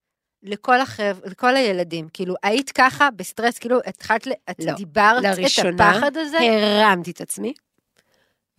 לכל 0.44 0.82
החבר'ה, 0.82 1.30
לכל 1.30 1.56
הילדים? 1.56 2.08
כאילו, 2.14 2.36
היית 2.44 2.72
ככה 2.72 3.10
בסטרס, 3.16 3.58
כאילו, 3.58 3.80
התחלת, 3.86 4.28
את 4.50 4.60
לא. 4.60 4.74
דיברת 4.74 5.26
את 5.26 5.38
לראשונה, 5.38 5.90
הפחד 5.90 6.18
הזה? 6.18 6.38
הרמתי 6.40 7.12
את 7.12 7.22
עצמי, 7.22 7.54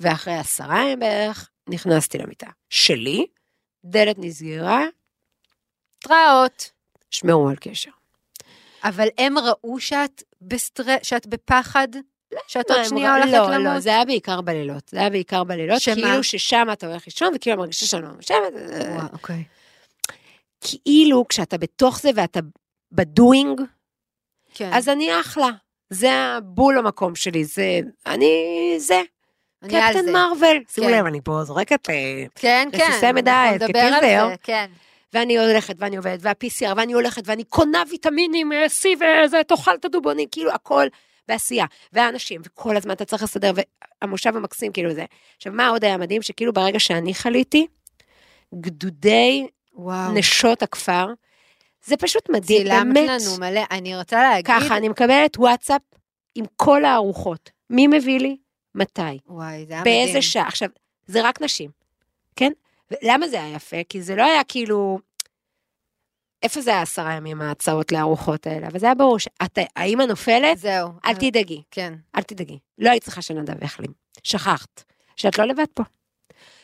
ואחרי 0.00 0.34
עשרה 0.34 0.82
ימים 0.82 0.98
בערך, 0.98 1.50
נכנסתי 1.68 2.18
למיטה. 2.18 2.46
שלי, 2.70 3.26
דלת 3.84 4.16
נסגרה, 4.18 4.84
התראות. 6.04 6.70
שמרו 7.10 7.48
על 7.48 7.56
קשר. 7.60 7.90
אבל 8.84 9.08
הם 9.18 9.38
ראו 9.38 9.80
שאת 9.80 10.22
בסטרס, 10.42 10.98
שאת 11.02 11.26
בפחד? 11.26 11.88
שאת 12.48 12.70
עוד 12.70 12.78
הם 12.78 12.84
שנייה 12.84 13.14
הולכת 13.14 13.32
לא, 13.32 13.50
למות? 13.50 13.74
לא, 13.74 13.80
זה 13.80 13.90
היה 13.90 14.04
בעיקר 14.04 14.40
בלילות. 14.40 14.88
זה 14.88 14.98
היה 14.98 15.10
בעיקר 15.10 15.44
בלילות, 15.44 15.80
שמה? 15.80 15.94
כאילו 15.94 16.22
ששם 16.22 16.66
אתה 16.72 16.86
הולך 16.86 17.02
לישון, 17.06 17.32
וכאילו 17.34 17.56
מרגישה 17.56 17.86
שאני 17.86 18.02
לא 18.02 18.08
נושמת. 18.08 18.38
וואו, 18.94 19.06
אוקיי. 19.12 19.44
כאילו 20.60 21.24
כשאתה 21.28 21.58
בתוך 21.58 22.00
זה 22.00 22.10
ואתה 22.14 22.40
בדואינג, 22.92 23.60
כן. 24.54 24.70
אז 24.72 24.88
אני 24.88 25.20
אחלה. 25.20 25.48
זה 25.90 26.12
הבול 26.12 26.78
המקום 26.78 27.14
שלי, 27.14 27.44
זה, 27.44 27.80
אני 28.06 28.74
זה. 28.78 29.02
קפטן. 29.64 30.12
מרוויל. 30.12 30.62
שימו 30.68 30.86
כן. 30.86 30.92
לב, 30.92 31.06
אני 31.06 31.20
פה 31.20 31.44
זורקת, 31.44 31.90
אה, 31.90 32.24
כן, 32.34 32.68
כן. 32.72 32.88
רסיסי 32.90 33.12
מידע. 33.12 33.44
זה, 33.58 33.66
כן. 34.42 34.70
ואני 35.14 35.38
הולכת 35.38 35.74
ואני 35.78 35.96
עובדת, 35.96 36.18
וה-PCR, 36.22 36.74
ואני 36.76 36.92
הולכת 36.92 37.22
ואני 37.26 37.44
קונה 37.44 37.82
ויטמינים, 37.90 38.52
אה, 38.52 38.66
C 38.66 38.86
וזה, 39.24 39.40
תאכל 39.46 39.74
את 39.74 39.84
הדובונים, 39.84 40.28
כאילו 40.32 40.50
הכל 40.52 40.86
בעשייה. 41.28 41.66
והאנשים, 41.92 42.40
וכל 42.44 42.76
הזמן 42.76 42.92
אתה 42.92 43.04
צריך 43.04 43.22
לסדר, 43.22 43.52
והמושב 44.02 44.36
המקסים, 44.36 44.72
כאילו 44.72 44.94
זה. 44.94 45.04
עכשיו, 45.36 45.52
מה 45.52 45.68
עוד 45.68 45.84
היה 45.84 45.96
מדהים? 45.96 46.22
שכאילו 46.22 46.52
ברגע 46.52 46.80
שאני 46.80 47.14
חליתי, 47.14 47.66
גדודי 48.54 49.46
וואו. 49.74 50.12
נשות 50.12 50.62
הכפר, 50.62 51.06
זה 51.84 51.96
פשוט 51.96 52.30
מדהים, 52.30 52.62
צילמת 52.62 52.94
באמת. 52.94 53.08
לנו 53.08 53.38
מלא, 53.40 53.60
אני 53.70 53.96
רוצה 53.96 54.22
להגיד... 54.22 54.46
ככה, 54.46 54.76
אני 54.76 54.88
מקבלת 54.88 55.38
וואטסאפ 55.38 55.82
עם 56.34 56.44
כל 56.56 56.84
הארוחות. 56.84 57.50
מי 57.70 57.86
מביא 57.86 58.20
לי? 58.20 58.36
מתי? 58.74 59.02
וואי, 59.26 59.66
זה 59.66 59.72
היה 59.72 59.80
מדהים. 59.80 60.04
באיזה 60.04 60.22
שעה? 60.22 60.48
עכשיו, 60.48 60.68
זה 61.06 61.28
רק 61.28 61.42
נשים, 61.42 61.70
כן? 62.36 62.52
למה 63.02 63.28
זה 63.28 63.42
היה 63.42 63.54
יפה? 63.54 63.76
כי 63.88 64.02
זה 64.02 64.16
לא 64.16 64.22
היה 64.22 64.44
כאילו... 64.44 64.98
איפה 66.42 66.60
זה 66.60 66.70
היה 66.70 66.82
עשרה 66.82 67.12
ימים 67.12 67.42
ההצעות 67.42 67.92
לארוחות 67.92 68.46
האלה? 68.46 68.66
אבל 68.66 68.78
זה 68.78 68.86
היה 68.86 68.94
ברור 68.94 69.18
שאת, 69.18 69.58
האמא 69.76 70.02
נופלת, 70.02 70.58
זהו. 70.58 70.88
אל 71.04 71.14
תדאגי, 71.14 71.62
כן. 71.70 71.94
אל 72.16 72.22
תדאגי. 72.22 72.58
לא 72.78 72.90
היית 72.90 73.04
צריכה 73.04 73.22
שנדב 73.22 73.64
יחלים. 73.64 73.92
שכחת. 74.22 74.82
שאת 75.16 75.38
לא 75.38 75.44
לבד 75.44 75.64
פה. 75.74 75.82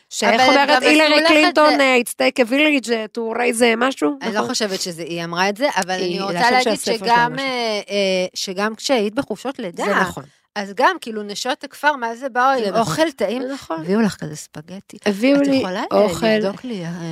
שאיך 0.09 0.41
אומרת 0.47 0.83
הילרי 0.83 1.27
קלינטון, 1.27 1.77
זה. 1.77 1.81
אה, 1.81 1.97
it's 1.97 2.11
take 2.11 2.45
a 2.45 2.49
village 2.49 2.87
to 2.87 3.37
raise 3.37 3.63
אה, 3.63 3.73
משהו? 3.77 4.17
אני 4.21 4.33
לא 4.33 4.39
נכון? 4.39 4.49
חושבת 4.49 4.81
שזה 4.81 5.03
היא 5.03 5.23
אמרה 5.23 5.49
את 5.49 5.57
זה, 5.57 5.69
אבל 5.75 5.91
אני 5.91 6.21
רוצה 6.21 6.51
להגיד. 6.51 7.07
אה, 7.07 7.37
אה, 7.39 8.25
שגם 8.33 8.75
כשהיית 8.75 9.15
בחופשות 9.15 9.59
לידה, 9.59 9.85
זה 9.85 9.95
נכון. 9.95 10.23
אז 10.55 10.73
גם, 10.75 10.95
כאילו, 11.01 11.23
נשות 11.23 11.63
הכפר, 11.63 11.95
מה 11.95 12.15
זה 12.15 12.29
באו 12.29 12.43
עם 12.43 12.63
נכון. 12.63 12.79
אוכל 12.79 13.11
טעים? 13.11 13.41
נכון. 13.41 13.81
הביאו 13.81 14.01
לך 14.01 14.15
כזה 14.15 14.35
ספגטי. 14.35 14.97
הביאו 15.05 15.41
לי 15.41 15.65
אה, 15.65 15.83
אוכל 15.91 16.25
אה, 16.25 16.51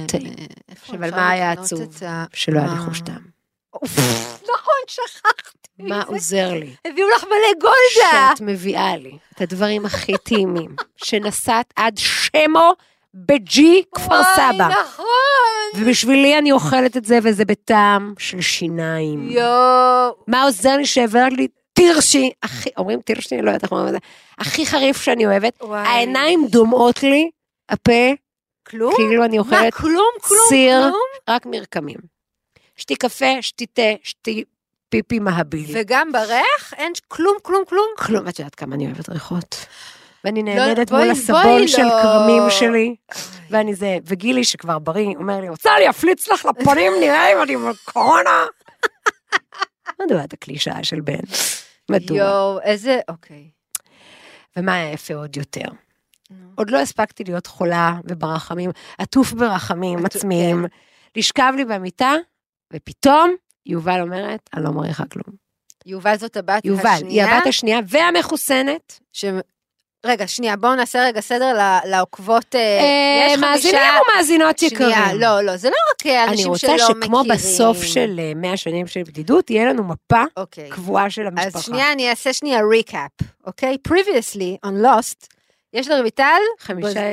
טעים. 0.07 0.33
אה, 0.39 0.45
על 0.69 0.73
אפשר 0.73 0.97
מה 0.97 1.29
היה 1.29 1.51
עצוב? 1.51 1.99
שלא 2.33 2.59
היה 2.59 2.73
לי 2.73 2.79
חוש 2.79 3.01
טעם. 3.01 3.39
נכון, 4.53 4.81
שכחתי. 4.87 5.69
מה 5.79 6.03
עוזר 6.03 6.53
לי? 6.53 6.75
הביאו 6.85 7.07
לך 7.15 7.23
מלא 7.23 7.59
גולדה. 7.61 8.29
שאת 8.35 8.41
מביאה 8.41 8.97
לי 8.97 9.17
את 9.35 9.41
הדברים 9.41 9.85
הכי 9.85 10.13
טעימים, 10.17 10.75
שנסעת 11.05 11.73
עד 11.75 11.97
שמו 11.97 12.73
בג'י 13.13 13.83
כפר 13.95 14.23
סבא. 14.23 14.63
וואי, 14.63 14.81
נכון. 14.81 15.05
ובשבילי 15.75 16.37
אני 16.37 16.51
אוכלת 16.51 16.97
את 16.97 17.05
זה, 17.05 17.19
וזה 17.23 17.45
בטעם 17.45 18.13
של 18.19 18.41
שיניים. 18.41 19.29
יואו. 19.29 20.15
מה 20.27 20.43
עוזר 20.43 20.77
לי 20.77 20.85
שהעברת 20.85 21.33
לי 21.33 21.47
תירשי, 21.79 22.31
הכי, 22.43 22.69
אומרים 22.77 23.01
תירשי, 23.01 23.41
לא 23.41 23.49
יודעת 23.49 23.63
איך 23.63 23.71
אומרים 23.71 23.87
את 23.87 23.93
זה, 23.93 23.97
הכי 24.37 24.65
חריף 24.65 25.01
שאני 25.01 25.25
אוהבת, 25.25 25.53
וואי. 25.61 25.87
העיניים 25.87 26.47
דומעות 26.47 27.03
לי, 27.03 27.29
הפה, 27.69 28.11
כלום? 28.67 28.93
כאילו 28.95 29.25
אני 29.25 29.37
מה, 29.37 29.43
אוכלת 29.43 29.73
כלום, 29.73 30.11
כלום, 30.21 30.39
סיר. 30.49 30.81
כלום? 30.81 31.35
רק 31.35 31.45
מרקמים. 31.45 31.97
שתי 32.75 32.95
קפה, 32.95 33.41
שתי 33.41 33.65
תה, 33.65 33.81
שתי 34.03 34.43
פיפי 34.89 35.19
מהבילי. 35.19 35.73
וגם 35.75 36.11
בריח 36.11 36.73
אין 36.77 36.93
כלום, 37.07 37.37
כלום, 37.41 37.63
כלום. 37.69 37.87
כלום, 37.97 38.27
את 38.27 38.39
יודעת 38.39 38.55
כמה 38.55 38.75
אני 38.75 38.85
אוהבת 38.85 39.09
ריחות. 39.09 39.65
ואני 40.23 40.43
נעמדת 40.43 40.89
בואי, 40.89 41.01
מול 41.01 41.11
הסבון 41.11 41.67
של 41.67 41.83
לא. 41.83 42.01
כרמים 42.01 42.43
שלי, 42.49 42.95
ואני 43.49 43.75
זה, 43.75 43.97
וגילי 44.05 44.43
שכבר 44.43 44.79
בריא, 44.79 45.15
אומר 45.15 45.39
לי, 45.39 45.49
רוצה 45.49 45.77
אני 45.77 45.89
אפליץ 45.89 46.27
לך 46.27 46.45
לפנים, 46.45 46.93
נראה 46.99 47.33
אם 47.33 47.41
אני 47.41 47.55
בקורונה. 47.57 48.45
מדוע 50.05 50.23
את 50.23 50.33
הקלישאה 50.33 50.83
של 50.83 51.01
בן? 51.01 51.23
מדוע? 51.89 52.17
יואו, 52.17 52.61
איזה, 52.61 52.99
אוקיי. 53.09 53.49
ומה 54.57 54.73
היה 54.73 54.91
יפה 54.91 55.13
עוד 55.13 55.37
יותר? 55.37 55.65
עוד 56.55 56.69
לא 56.69 56.77
הספקתי 56.77 57.23
להיות 57.23 57.47
חולה 57.47 57.99
וברחמים, 58.03 58.71
עטוף 58.97 59.33
ברחמים 59.33 60.05
עצמיים, 60.05 60.65
לשכב 61.17 61.53
לי 61.55 61.65
במיטה, 61.65 62.13
ופתאום 62.73 63.35
יובל 63.65 64.01
אומרת, 64.01 64.49
אני 64.53 64.63
לא 64.63 64.71
מריחה 64.71 65.05
כלום. 65.05 65.35
יובל 65.85 66.17
זאת 66.17 66.37
הבת 66.37 66.65
יובל, 66.65 66.83
היא 66.85 66.95
השנייה. 66.95 67.37
הבת 67.37 67.47
השנייה 67.47 67.79
והמחוסנת. 67.87 68.99
ש... 69.13 69.25
רגע, 70.05 70.27
שנייה, 70.27 70.55
בואו 70.55 70.75
נעשה 70.75 71.03
רגע 71.05 71.21
סדר 71.21 71.79
לעוקבות. 71.85 72.55
אה, 72.55 72.59
אה, 72.59 73.37
מאזינים 73.37 73.77
חמישה... 73.77 73.99
או 73.99 74.03
מאזינות 74.15 74.63
יקרים? 74.63 74.91
שנייה, 74.91 75.13
לא, 75.13 75.41
לא, 75.41 75.57
זה 75.57 75.69
לא 75.69 75.75
רק 75.91 76.05
אה, 76.05 76.23
אני 76.23 76.31
אנשים 76.31 76.47
רוצה 76.47 76.67
שלא 76.67 76.77
שכמו 76.77 77.19
מכירים. 77.19 77.37
בסוף 77.37 77.83
של 77.83 78.19
אה, 78.19 78.31
100 78.35 78.57
שנים 78.57 78.87
של 78.87 79.03
בדידות, 79.03 79.45
תהיה 79.45 79.65
לנו 79.65 79.83
מפה 79.83 80.23
אוקיי. 80.37 80.69
קבועה 80.69 81.09
של 81.09 81.27
המשפחה. 81.27 81.59
אז 81.59 81.63
שנייה, 81.63 81.91
אני 81.91 82.09
אעשה 82.09 82.33
שנייה 82.33 82.59
ריקאפ, 82.71 83.11
אוקיי? 83.47 83.77
Previously 83.87 84.67
on 84.67 84.83
Lost, 84.83 85.27
יש 85.73 85.87
לרויטל. 85.87 86.41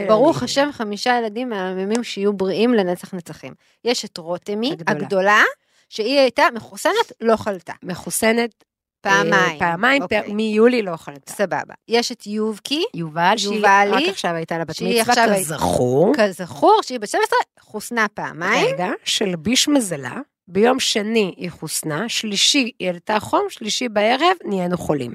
ברוך 0.09 0.43
השם, 0.43 0.69
חמישה 0.73 1.19
ילדים 1.19 1.49
מהממים 1.49 2.05
שיהיו 2.05 2.33
בריאים 2.33 2.75
לנצח 2.75 3.15
נצחים. 3.15 3.53
יש 3.85 4.05
את 4.05 4.19
רוטמי, 4.19 4.73
הגדולה. 4.73 4.99
הגדולה, 4.99 5.43
שהיא 5.89 6.19
הייתה 6.19 6.45
מחוסנת, 6.55 7.13
לא 7.21 7.37
חלתה. 7.37 7.73
מחוסנת. 7.83 8.65
פעמיים. 9.01 9.33
אה, 9.35 9.59
פעמיים, 9.59 10.03
אוקיי. 10.03 10.23
פ- 10.23 10.29
מיולי 10.29 10.83
לא 10.83 10.97
חלתה. 10.97 11.33
סבבה. 11.33 11.75
יש 11.89 12.13
את 12.13 12.27
יובקי, 12.27 12.85
יובל, 12.95 13.35
שהיא 13.37 13.55
יובלי, 13.55 13.91
רק 13.91 14.09
עכשיו 14.09 14.31
הייתה 14.35 14.59
לה 14.59 14.65
בת 14.65 14.83
מצווה, 14.83 15.27
כזכור. 15.37 16.13
כזכור, 16.17 16.81
שהיא 16.83 17.01
בת 17.01 17.09
12, 17.09 17.29
חוסנה 17.61 18.07
פעמיים. 18.15 18.67
רגע, 18.75 18.89
שלביש 19.05 19.69
מזלה, 19.69 20.15
ביום 20.49 20.81
שני 20.81 21.35
היא 21.37 21.51
חוסנה, 21.51 22.09
שלישי 22.09 22.71
היא 22.79 22.87
העלתה 22.89 23.21
חום, 23.21 23.43
שלישי 23.49 23.89
בערב 23.89 24.37
נהיינו 24.45 24.79
חולים. 24.79 25.13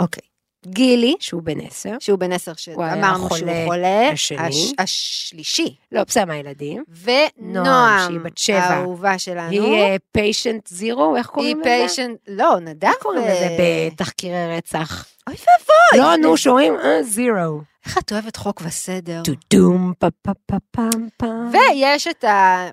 אוקיי. 0.00 0.33
גילי, 0.66 1.14
שהוא 1.20 1.42
בן 1.42 1.60
עשר. 1.60 1.96
שהוא 2.00 2.18
בן 2.18 2.32
עשר, 2.32 2.52
שאמרנו 2.56 3.28
שהוא 3.36 3.50
חולה. 3.66 4.08
השני. 4.12 4.38
הש- 4.38 4.72
השלישי. 4.78 5.74
לא, 5.92 6.04
בסדר, 6.04 6.24
מהילדים. 6.24 6.84
ונועם, 7.04 8.06
שהיא 8.08 8.20
בת 8.20 8.38
שבע. 8.38 8.58
האהובה 8.58 9.18
שלנו. 9.18 9.50
היא 9.50 9.98
פיישנט 10.12 10.66
זירו, 10.66 11.16
איך 11.16 11.26
היא 11.26 11.34
קוראים 11.34 11.60
לזה? 11.60 11.64
פיישנט, 11.64 12.16
לא, 12.28 12.56
נדב. 12.60 12.84
איך 12.84 12.96
קוראים 13.02 13.20
לזה 13.22 13.30
אה, 13.58 13.88
בתחקירי 13.92 14.56
רצח? 14.56 15.06
אוי 15.28 15.36
ואבוי. 15.36 16.06
לא, 16.10 16.16
נו, 16.16 16.36
שאומרים 16.36 16.74
זירו. 17.02 17.60
איך 17.86 17.98
את 17.98 18.12
אוהבת 18.12 18.36
חוק 18.36 18.62
וסדר. 18.64 19.22
טו-דום, 19.24 19.92
פה 19.98 20.06
פה 20.22 20.32
פה 20.46 20.56
פעם 20.70 21.08
פעם. 21.16 21.50
ויש 21.52 22.06
את 22.06 22.24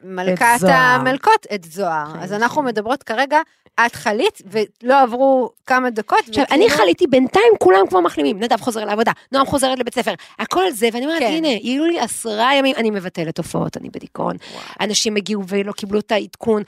מלכת 0.04 0.42
את 0.56 0.60
זוהר. 0.60 0.74
המלכות, 0.74 1.48
את 1.56 1.64
זוהר. 1.64 2.06
חיים 2.12 2.24
אז 2.24 2.34
אנחנו 2.34 2.62
שלי. 2.62 2.72
מדברות 2.72 3.04
כרגע, 3.04 3.40
את 3.86 3.96
חלית, 3.96 4.42
ולא 4.46 5.02
עברו 5.02 5.50
כמה 5.66 5.90
דקות. 5.90 6.20
עכשיו, 6.28 6.44
אני 6.52 6.70
חליתי 6.70 7.08
בינתיים, 7.08 7.54
כולם 7.60 7.88
כבר 7.90 8.00
מחלימים. 8.00 8.40
נדב 8.40 8.62
חוזר 8.62 8.86
לעבודה, 8.86 9.12
נועם 9.32 9.46
חוזרת 9.46 9.80
לבית 9.80 9.96
ספר, 9.96 10.14
הכל 10.40 10.72
זה, 10.72 10.90
ואני 10.94 11.06
אומרת, 11.06 11.20
כן. 11.20 11.32
הנה, 11.32 11.48
יהיו 11.48 11.86
לי 11.86 12.00
עשרה 12.00 12.56
ימים, 12.56 12.76
אני 12.76 12.90
מבטלת 12.90 13.38
הופעות, 13.38 13.78
אני 13.78 13.90
בדיכאון. 13.90 14.36
אנשים 14.82 15.16
הגיעו 15.16 15.44
ולא 15.48 15.72
קיבלו 15.72 16.00
את 16.00 16.12
העדכון, 16.12 16.64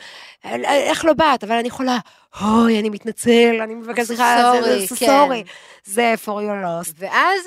איך 0.63 1.05
לא 1.05 1.13
באת? 1.13 1.43
אבל 1.43 1.55
אני 1.55 1.67
יכולה, 1.67 1.97
אוי, 2.41 2.79
אני 2.79 2.89
מתנצל, 2.89 3.59
אני 3.63 3.75
מבקש 3.75 4.05
סליחה, 4.05 4.53
כן. 4.99 5.05
סורי. 5.07 5.43
זה 5.85 6.13
for 6.25 6.29
your 6.29 6.65
loss. 6.65 6.93
ואז, 6.97 7.41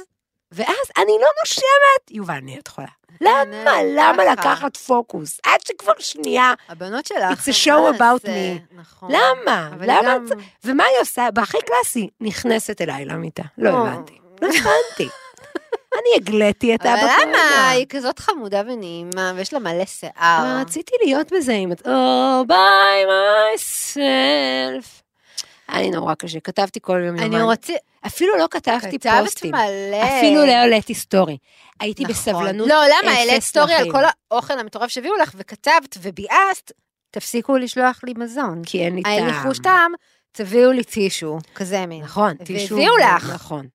ואז 0.52 0.86
אני 0.98 1.12
לא 1.20 1.28
נושמת. 1.44 2.10
יובל 2.10 2.38
נהיית 2.42 2.68
חולה. 2.68 2.86
למה? 3.20 3.82
למה. 3.96 4.24
לקחת 4.32 4.76
פוקוס? 4.76 5.40
עד 5.46 5.60
שכבר 5.68 5.92
שנייה, 5.98 6.52
הבנות 6.68 7.06
שלך, 7.06 7.38
It's 7.38 7.50
a 7.50 7.66
show 7.66 7.96
about 7.96 8.24
me. 8.26 8.74
נכון. 8.76 9.10
למה? 9.12 9.70
אבל 9.74 9.84
למה 9.90 10.16
את- 10.16 10.32
ומה 10.64 10.84
היא 10.84 11.00
עושה? 11.00 11.28
בהכי 11.34 11.58
קלאסי, 11.66 12.08
נכנסת 12.20 12.80
אליי 12.80 13.04
למיטה. 13.04 13.42
לא. 13.58 13.70
הבנתי. 13.70 14.18
לא 14.42 14.48
הבנתי. 14.48 15.08
אני 15.98 16.08
הגליתי 16.16 16.74
את 16.74 16.80
אבל 16.80 16.90
אבא 16.90 17.16
למה? 17.22 17.68
היא 17.70 17.86
כזאת 17.88 18.18
חמודה 18.18 18.60
ונעימה, 18.66 19.32
ויש 19.36 19.52
לה 19.52 19.58
מלא 19.58 19.84
שיער. 19.86 20.12
אבל 20.16 20.60
רציתי 20.60 20.92
להיות 21.04 21.32
בזה 21.32 21.52
עם... 21.52 21.72
את- 21.72 21.80
Oh, 21.86 22.48
by 22.48 23.06
myself. 23.56 25.05
היה 25.68 25.82
לי 25.82 25.90
נורא 25.90 26.14
קשה, 26.14 26.40
כתבתי 26.40 26.80
כל 26.82 27.02
יום 27.06 27.16
אני 27.16 27.24
יומיים. 27.24 27.46
רציתי... 27.46 27.78
אפילו 28.06 28.36
לא 28.38 28.46
כתבתי 28.50 28.98
כתבת 28.98 29.12
פוסטים. 29.24 29.50
מלא. 29.50 30.18
אפילו 30.18 30.46
לא 30.46 30.52
העליתי 30.52 30.94
סטורי. 30.94 31.36
הייתי 31.80 32.02
נכון. 32.02 32.14
בסבלנות 32.14 32.68
לא, 32.68 32.84
למה? 32.86 33.12
העלית 33.12 33.42
סטורי 33.42 33.74
על. 33.74 33.92
כל 33.92 34.02
האוכל 34.30 34.58
המטורף 34.58 34.90
שהביאו 34.90 35.14
לך, 35.22 35.32
וכתבת 35.36 35.96
וביאסת, 36.02 36.72
תפסיקו 37.10 37.56
לשלוח 37.56 38.00
לי 38.04 38.14
מזון. 38.16 38.62
כי 38.66 38.84
אין 38.84 38.94
לי 38.94 39.02
טעם. 39.02 39.12
אין 39.12 39.26
לי 39.26 39.32
חוש 39.32 39.58
טעם, 39.58 39.92
תביאו 40.32 40.72
לי 40.72 40.84
טישו, 40.84 41.38
כזה 41.54 41.86
מין. 41.86 42.02
נכון, 42.02 42.34
טישו. 42.34 42.74
והביאו 42.74 42.96
לך. 42.96 43.30
נכון. 43.34 43.66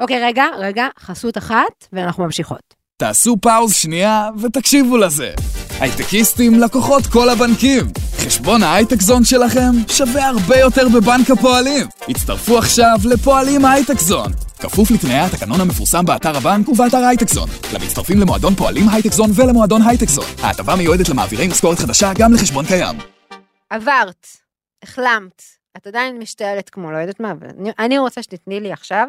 אוקיי, 0.00 0.24
רגע, 0.24 0.46
רגע, 0.58 0.88
חסות 0.98 1.38
אחת, 1.38 1.88
ואנחנו 1.92 2.24
ממשיכות. 2.24 2.74
תעשו 2.96 3.36
פאוז 3.42 3.74
שנייה 3.74 4.28
ותקשיבו 4.42 4.96
לזה. 4.96 5.34
הייטקיסטים 5.82 6.60
לקוחות 6.60 7.06
כל 7.06 7.28
הבנקים. 7.28 7.84
חשבון 8.16 8.62
ההייטק 8.62 9.00
זון 9.00 9.24
שלכם 9.24 9.70
שווה 9.88 10.26
הרבה 10.28 10.56
יותר 10.58 10.88
בבנק 10.88 11.30
הפועלים. 11.30 11.86
הצטרפו 12.08 12.58
עכשיו 12.58 12.96
לפועלים 13.04 13.64
הייטק 13.64 13.98
זון. 13.98 14.32
כפוף 14.60 14.90
לתנאי 14.90 15.18
התקנון 15.18 15.60
המפורסם 15.60 16.04
באתר 16.04 16.36
הבנק 16.36 16.68
ובאתר 16.68 16.96
הייטק 16.96 17.28
זון. 17.28 17.48
למצטרפים 17.74 18.20
למועדון 18.20 18.54
פועלים 18.54 18.88
הייטק 18.88 19.12
זון 19.12 19.30
ולמועדון 19.34 19.82
הייטק 19.82 20.08
זון. 20.08 20.24
ההטבה 20.42 20.76
מיועדת 20.76 21.08
למעבירי 21.08 21.48
משכורת 21.48 21.78
חדשה 21.78 22.12
גם 22.18 22.32
לחשבון 22.34 22.66
קיים. 22.66 22.96
עברת, 23.70 24.26
החלמת, 24.82 25.42
את 25.76 25.86
עדיין 25.86 26.18
משתעלת 26.18 26.70
כמו 26.70 26.92
לא 26.92 26.96
יודעת 26.96 27.20
מה, 27.20 27.30
אבל 27.32 27.46
אני, 27.58 27.70
אני 27.78 27.98
רוצה 27.98 28.22
שתתני 28.22 28.60
לי 28.60 28.72
עכשיו, 28.72 29.08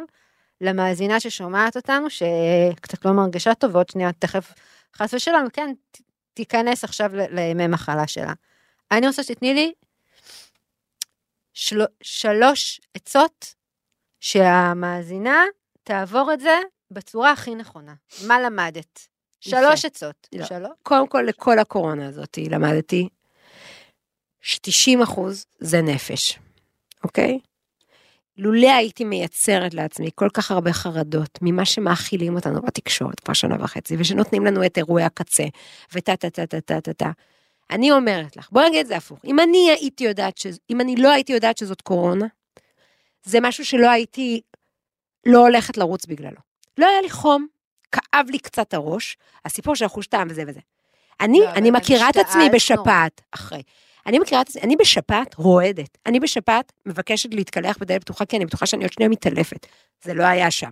למאזינה 0.62 1.20
ששומעת 1.20 1.76
אותנו, 1.76 2.08
שקצת 2.10 3.06
לא 3.06 3.12
מרגישה 3.12 3.54
טוב, 3.54 3.76
ועוד 3.76 3.90
שנייה 3.90 4.10
תכף, 4.20 4.54
חס 4.98 5.14
ושלום, 5.14 5.48
כן, 5.54 5.74
ת- 5.92 6.03
תיכנס 6.34 6.84
עכשיו 6.84 7.12
לימי 7.14 7.68
מחלה 7.68 8.08
שלה. 8.08 8.34
אני 8.92 9.08
רוצה 9.08 9.24
שתתני 9.24 9.54
לי 9.54 9.74
של, 11.54 11.82
שלוש 12.02 12.82
עצות 12.94 13.56
שהמאזינה 14.20 15.44
תעבור 15.84 16.34
את 16.34 16.40
זה 16.40 16.60
בצורה 16.92 17.32
הכי 17.32 17.56
נכונה. 17.56 17.94
מה 18.28 18.40
למדת? 18.40 19.08
שלוש 19.40 19.86
עצות. 19.86 20.28
לא. 20.34 20.46
שלוש? 20.46 20.72
קודם 20.84 21.08
כל, 21.08 21.22
לכל 21.28 21.60
הקורונה 21.60 22.08
הזאת 22.08 22.38
למדתי 22.52 23.10
ש-90 24.42 25.04
אחוז 25.04 25.46
זה 25.60 25.82
נפש, 25.82 26.40
אוקיי? 27.04 27.40
לולא 28.38 28.72
הייתי 28.72 29.04
מייצרת 29.04 29.74
לעצמי 29.74 30.10
כל 30.16 30.30
כך 30.34 30.52
הרבה 30.52 30.74
חרדות 30.74 31.40
ממה 31.42 31.66
שמאכילים 31.66 32.36
אותנו 32.36 32.62
בתקשורת 32.62 33.20
כבר 33.20 33.34
שנה 33.34 33.56
וחצי, 33.60 33.96
ושנותנים 34.00 34.46
לנו 34.46 34.66
את 34.66 34.78
אירועי 34.78 35.04
הקצה, 35.04 35.44
וטה 35.94 36.16
טה 36.16 36.30
טה 36.30 36.46
טה 36.46 36.62
טה 36.62 36.82
טה 36.82 36.94
טה. 36.94 37.12
אני 37.72 37.92
אומרת 37.92 38.38
לך, 38.38 38.50
בואי 38.52 38.70
נגיד 38.70 38.80
את 38.80 38.88
זה 38.88 38.98
הפוך, 38.98 39.20
אם 39.26 39.40
אני 39.40 39.70
הייתי 39.72 40.04
יודעת, 40.04 40.38
ש... 40.38 40.48
אם 40.70 40.82
אני 40.82 40.96
לא 40.96 41.12
הייתי 41.12 41.34
יודעת 41.34 41.58
שזאת 41.58 41.82
קורונה, 41.82 42.26
זה 43.24 43.40
משהו 43.42 43.66
שלא 43.66 43.90
הייתי, 43.90 44.42
לא 45.26 45.40
הולכת 45.40 45.78
לרוץ 45.78 46.06
בגללו. 46.06 46.38
לא 46.78 46.88
היה 46.88 47.02
לי 47.02 47.10
חום, 47.10 47.48
כאב 47.92 48.26
לי 48.30 48.40
קצת 48.40 48.74
הראש, 48.74 49.18
הסיפור 49.46 49.76
של 49.76 49.86
החוש 49.86 50.08
טעם 50.08 50.28
וזה 50.30 50.44
וזה. 50.48 50.60
אני, 51.22 51.40
לא, 51.40 51.50
אני 51.50 51.72
מכירה 51.72 52.10
את 52.10 52.18
עצמי. 52.18 52.50
בשפעת, 52.54 53.22
אחרי. 53.32 53.62
אני 54.06 54.20
מכירה 54.20 54.42
את 54.42 54.50
עצמי, 54.50 54.62
אני 54.62 54.76
בשפעת 54.76 55.36
רועדת. 55.36 55.98
אני 56.06 56.20
בשפעת 56.20 56.74
מבקשת 56.86 57.34
להתקלח 57.34 57.78
בדלת 57.78 58.02
פתוחה, 58.02 58.26
כי 58.26 58.38
אני 58.38 58.46
בטוחה 58.46 58.66
שאני 58.66 58.84
עוד 58.84 58.94
שנייה 58.94 59.10
מתעלפת. 59.10 59.68
זה 60.04 60.14
לא 60.14 60.24
היה 60.24 60.52
שם. 60.52 60.70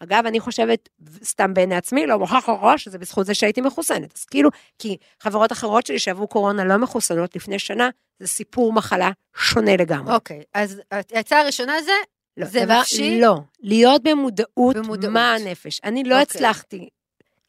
אגב, 0.00 0.26
אני 0.26 0.40
חושבת, 0.40 0.88
סתם 1.24 1.54
בעיני 1.54 1.74
עצמי, 1.74 2.06
לא 2.06 2.18
מוכרח 2.18 2.48
ראש, 2.48 2.84
שזה 2.84 2.98
בזכות 2.98 3.26
זה 3.26 3.34
שהייתי 3.34 3.60
מחוסנת. 3.60 4.12
אז 4.16 4.24
כאילו, 4.24 4.50
כי 4.78 4.96
חברות 5.20 5.52
אחרות 5.52 5.86
שלי 5.86 5.98
שעברו 5.98 6.28
קורונה 6.28 6.64
לא 6.64 6.76
מחוסנות 6.76 7.36
לפני 7.36 7.58
שנה, 7.58 7.88
זה 8.18 8.26
סיפור 8.28 8.72
מחלה 8.72 9.10
שונה 9.36 9.76
לגמרי. 9.76 10.14
אוקיי, 10.14 10.42
אז 10.54 10.80
העצה 10.90 11.40
הראשונה 11.40 11.82
זה, 11.82 11.92
לא, 12.36 12.46
זה 12.46 12.64
דבר- 12.64 12.80
נפשי? 12.80 13.20
לא, 13.20 13.36
להיות 13.60 14.02
במודעות, 14.02 14.76
במודעות. 14.76 15.12
מה 15.12 15.34
הנפש. 15.34 15.80
אני 15.84 16.04
לא 16.04 16.20
אוקיי. 16.20 16.22
הצלחתי 16.22 16.88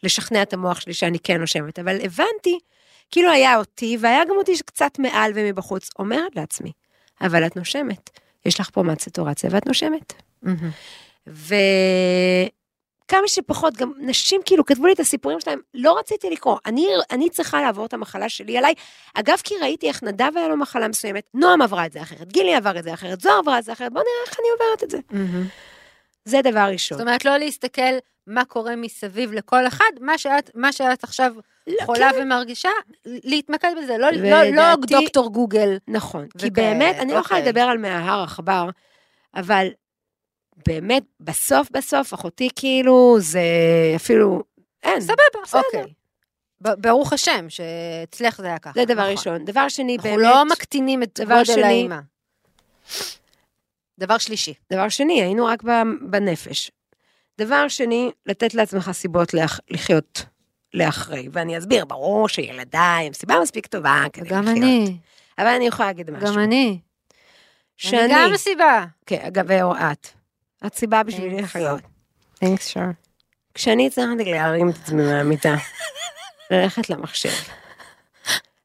לשכנע 0.03 0.41
את 0.41 0.53
המוח 0.53 0.80
שלי 0.80 0.93
שאני 0.93 1.19
כן 1.19 1.39
נושמת, 1.41 1.80
אבל 1.80 1.95
הבנתי, 2.03 2.59
כאילו 3.16 3.32
היה 3.32 3.57
אותי, 3.57 3.97
והיה 3.99 4.26
גם 4.26 4.36
אותי 4.38 4.55
שקצת 4.55 4.99
מעל 4.99 5.32
ומבחוץ, 5.36 5.89
אומרת 5.99 6.36
לעצמי, 6.36 6.72
אבל 7.22 7.45
את 7.45 7.55
נושמת. 7.55 8.09
יש 8.45 8.59
לך 8.59 8.70
פה 8.70 8.84
מעט 8.84 8.99
סטורציה 8.99 9.49
ואת 9.53 9.68
נושמת. 9.68 10.13
וכמה 11.28 11.47
שפחות, 13.28 13.74
גם 13.74 13.91
נשים 13.99 14.41
כאילו 14.45 14.66
כתבו 14.66 14.86
לי 14.86 14.93
את 14.93 14.99
הסיפורים 14.99 15.39
שלהם, 15.39 15.59
לא 15.74 15.99
רציתי 15.99 16.30
לקרוא. 16.30 16.57
אני, 16.66 16.88
אני 17.11 17.30
צריכה 17.30 17.61
לעבור 17.61 17.86
את 17.86 17.93
המחלה 17.93 18.30
שלי 18.30 18.57
עליי. 18.57 18.74
אגב, 19.13 19.38
כי 19.43 19.55
ראיתי 19.61 19.88
איך 19.88 20.03
נדב 20.03 20.32
היה 20.36 20.47
לו 20.47 20.57
מחלה 20.57 20.88
מסוימת, 20.88 21.24
נועם 21.34 21.61
עברה 21.61 21.86
את 21.86 21.91
זה 21.91 22.01
אחרת, 22.01 22.32
גילי 22.32 22.55
עבר 22.55 22.80
את 22.80 22.84
זה 22.84 22.93
אחרת, 22.93 23.22
זוהר 23.22 23.39
עברה 23.39 23.59
את 23.59 23.63
זה 23.63 23.74
אחרת, 23.74 23.93
בוא 23.93 24.01
נראה 24.01 24.30
איך 24.30 24.39
אני 24.39 24.47
עוברת 24.51 24.84
את 24.84 24.89
זה. 24.89 24.97
זה 26.26 26.41
דבר 26.43 26.68
ראשון. 26.72 26.97
זאת 26.97 27.07
אומרת, 27.07 27.26
לא 27.26 27.38
להסתכל 27.38 27.82
מה 28.28 28.45
קורה 28.45 28.76
מסביב 28.76 29.34
לכל 29.34 29.68
אחד, 29.68 29.91
מה 30.01 30.18
שאת, 30.18 30.51
מה 30.55 30.72
שאת 30.72 31.03
עכשיו 31.03 31.34
חולה 31.86 32.09
ומרגישה, 32.22 32.70
להתמקד 33.05 33.72
בזה, 33.84 33.97
לא, 33.97 34.09
לא, 34.11 34.43
לא 34.43 34.61
ולדעתי- 34.61 34.93
דוקטור 34.93 35.32
גוגל. 35.32 35.78
נכון, 35.88 36.28
כי 36.38 36.47
וכאלה, 36.47 36.49
באמת, 36.74 36.95
אני 36.99 37.13
לא 37.13 37.18
יכולה 37.20 37.39
אוקיי. 37.39 37.49
לדבר 37.51 37.61
על 37.61 37.78
מההר 37.78 38.24
עכבר, 38.24 38.70
אבל 39.36 39.68
באמת, 40.68 41.03
בסוף 41.20 41.68
בסוף, 41.72 42.13
אחותי 42.13 42.49
כאילו, 42.55 43.18
זה 43.20 43.41
אפילו, 43.95 44.43
אין. 44.84 45.01
סבבה, 45.01 45.13
בסדר. 45.43 45.61
אוקיי. 45.66 45.93
ברוך 46.61 47.13
השם 47.13 47.45
שאצלך 47.49 48.41
זה 48.41 48.47
היה 48.47 48.59
ככה. 48.59 48.72
זה 48.76 48.86
דבר 48.86 48.93
נכון. 49.01 49.11
ראשון. 49.11 49.45
דבר 49.45 49.70
שני, 49.70 49.95
אנחנו 49.95 50.09
באמת, 50.09 50.22
לא 50.24 50.45
מקטינים 50.45 51.03
את 51.03 51.20
דבר 51.22 51.41
גודל 51.47 51.63
האימא. 51.63 51.99
דבר 53.99 54.18
שלישי. 54.18 54.53
דבר 54.74 54.89
שני, 54.89 55.22
היינו 55.22 55.45
רק 55.45 55.63
בנפש. 56.09 56.72
דבר 57.38 57.68
שני, 57.68 58.11
לתת 58.26 58.53
לעצמך 58.53 58.91
סיבות 58.91 59.34
לחיות 59.70 60.26
לאחרי, 60.76 61.28
ואני 61.32 61.57
אסביר, 61.57 61.86
ברור 61.86 62.30
שילדיי 62.30 63.07
הם 63.07 63.13
סיבה 63.13 63.39
מספיק 63.41 63.67
טובה 63.67 64.03
כדי 64.13 64.30
גם 64.30 64.43
לחיות. 64.43 64.57
אני, 64.57 64.97
אבל 65.38 65.47
אני 65.47 65.67
יכולה 65.67 65.89
להגיד 65.89 66.11
משהו. 66.11 66.28
גם 66.28 66.39
אני. 66.39 66.80
שאני, 67.78 68.05
אני 68.05 68.13
גם 68.13 68.34
הסיבה. 68.34 68.86
כן, 69.05 69.19
אגב, 69.28 69.51
או 69.51 69.76
את. 69.76 70.07
את 70.65 70.76
סיבה 70.76 71.03
בשבילי 71.03 71.39
Thanks. 71.39 71.43
לחיות. 71.43 71.82
Thanks, 72.43 72.73
sure. 72.73 72.93
כשאני 73.53 73.88
הצלחתי 73.88 74.32
להרים 74.32 74.69
את 74.69 74.76
עצמי 74.84 75.03
מהמיטה, 75.03 75.55
ללכת 76.51 76.89
למחשב, 76.89 77.30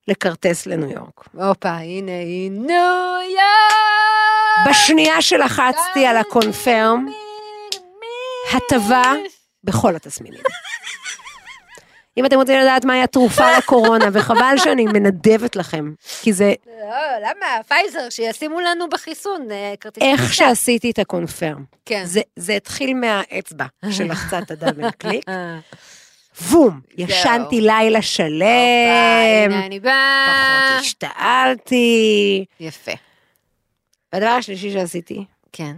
לכרטס 0.08 0.66
לניו 0.66 0.90
יורק. 0.90 1.28
הופה, 1.34 1.70
הנה 1.70 2.12
היא 2.12 2.50
ניו 2.50 3.16
יורק! 3.30 4.68
בשנייה 4.70 5.22
שלחצתי 5.22 6.06
על 6.06 6.16
הקונפרם, 6.16 7.06
הטבה 8.54 9.12
בכל 9.64 9.96
התסמינים. 9.96 10.40
אם 12.16 12.26
אתם 12.26 12.36
רוצים 12.36 12.60
לדעת 12.60 12.84
מהי 12.84 13.02
התרופה 13.02 13.58
לקורונה, 13.58 14.04
וחבל 14.12 14.54
שאני 14.56 14.84
מנדבת 14.84 15.56
לכם, 15.56 15.92
כי 16.22 16.32
זה 16.32 16.54
לא, 16.66 17.18
למה? 17.20 17.62
פייזר, 17.68 18.10
שישימו 18.10 18.60
לנו 18.60 18.88
בחיסון 18.88 19.50
אה, 19.50 19.74
כרטיס 19.80 20.02
איך. 20.02 20.34
שעשיתי 20.34 20.90
את 20.90 20.98
ה 20.98 21.06
confirm. 21.06 21.64
כן. 21.84 22.02
זה, 22.04 22.20
זה 22.36 22.52
התחיל 22.56 22.94
מהאצבע 22.94 23.64
שלחצה 23.90 24.38
את 24.38 24.50
ה 24.50 24.56
double 24.56 24.90
click, 24.98 25.28
אה, 25.28 25.58
בום, 26.50 26.80
ישנתי 26.96 27.60
לילה 27.60 28.02
שלם, 28.02 28.46
הנה 29.46 29.66
אני 29.66 29.80
באה. 29.80 30.26
פחות 30.26 30.80
השתעלתי. 30.80 32.44
יפה. 32.60 32.92
והדבר 34.12 34.28
השלישי 34.28 34.72
שעשיתי, 34.72 35.24
כן. 35.52 35.72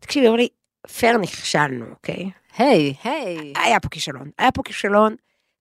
תקשיבי, 0.00 0.26
אמרו 0.26 0.36
לי, 0.36 0.48
פייר 0.98 1.16
נכשלנו, 1.18 1.84
אוקיי? 1.90 2.30
היי, 2.58 2.94
היי. 3.04 3.52
היה 3.56 3.80
פה 3.80 3.88
כישלון. 3.88 4.30
היה 4.38 4.52
פה 4.52 4.62
כישלון, 4.62 5.14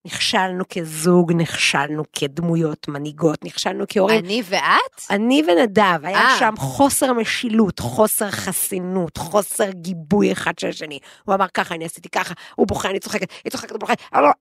נכשלנו 0.06 0.64
כזוג, 0.70 1.34
נכשלנו 1.34 2.04
כדמויות 2.14 2.88
מנהיגות, 2.88 3.46
נכשלנו 3.46 3.86
כהורים. 3.90 4.26
אני 4.26 4.42
ואת? 4.46 5.02
אני 5.10 5.44
ונדב, 5.48 6.00
היה 6.04 6.18
אה. 6.18 6.36
שם 6.40 6.54
חוסר 6.58 7.14
משילות, 7.14 7.80
חוסר 7.80 8.32
חסינות, 8.32 9.18
חוסר 9.18 9.72
גיבוי 9.72 10.32
אחד 10.32 10.60
של 10.60 10.68
השני. 10.68 11.00
הוא 11.26 11.36
אמר 11.36 11.48
ככה, 11.54 11.76
אני 11.76 11.86
עשיתי 11.86 12.10
ככה, 12.10 12.34
הוא 12.56 12.68
בוכה, 12.68 12.90
אני 12.90 13.00
צוחקת, 13.00 13.28
היא 13.44 13.52
צוחקת, 13.52 13.72
הוא 13.72 13.80
בוכה, 13.80 13.94
אבל 14.14 14.24
לא, 14.24 14.32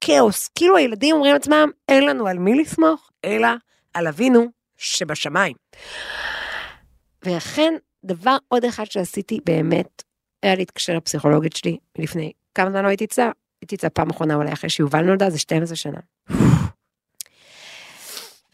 כאוס. 0.00 0.48
כאילו 0.48 0.76
הילדים 0.76 1.14
אומרים 1.14 1.32
לעצמם, 1.32 1.70
אין 1.88 2.06
לנו 2.06 2.26
על 2.26 2.38
מי 2.38 2.54
לסמוך, 2.54 3.10
אלא 3.24 3.48
על 3.94 4.06
אבינו 4.06 4.46
שבשמיים. 4.78 5.56
ולכן, 7.24 7.74
דבר 8.04 8.36
עוד 8.48 8.64
אחד 8.64 8.84
שעשיתי 8.84 9.40
באמת, 9.46 10.02
היה 10.42 10.54
להתקשר 10.54 10.96
לפסיכולוגית 10.96 11.56
שלי 11.56 11.78
לפני 11.98 12.32
כמה 12.54 12.70
זמן 12.70 12.82
לא 12.82 12.88
הייתי 12.88 13.04
אצלה, 13.04 13.30
הייתי 13.64 13.76
אצלה 13.76 13.90
פעם 13.90 14.10
אחרונה 14.10 14.34
אולי 14.34 14.52
אחרי 14.52 14.70
שיובל 14.70 15.00
נולדה, 15.02 15.30
זה 15.30 15.38
12 15.38 15.76
שנה. 15.76 15.98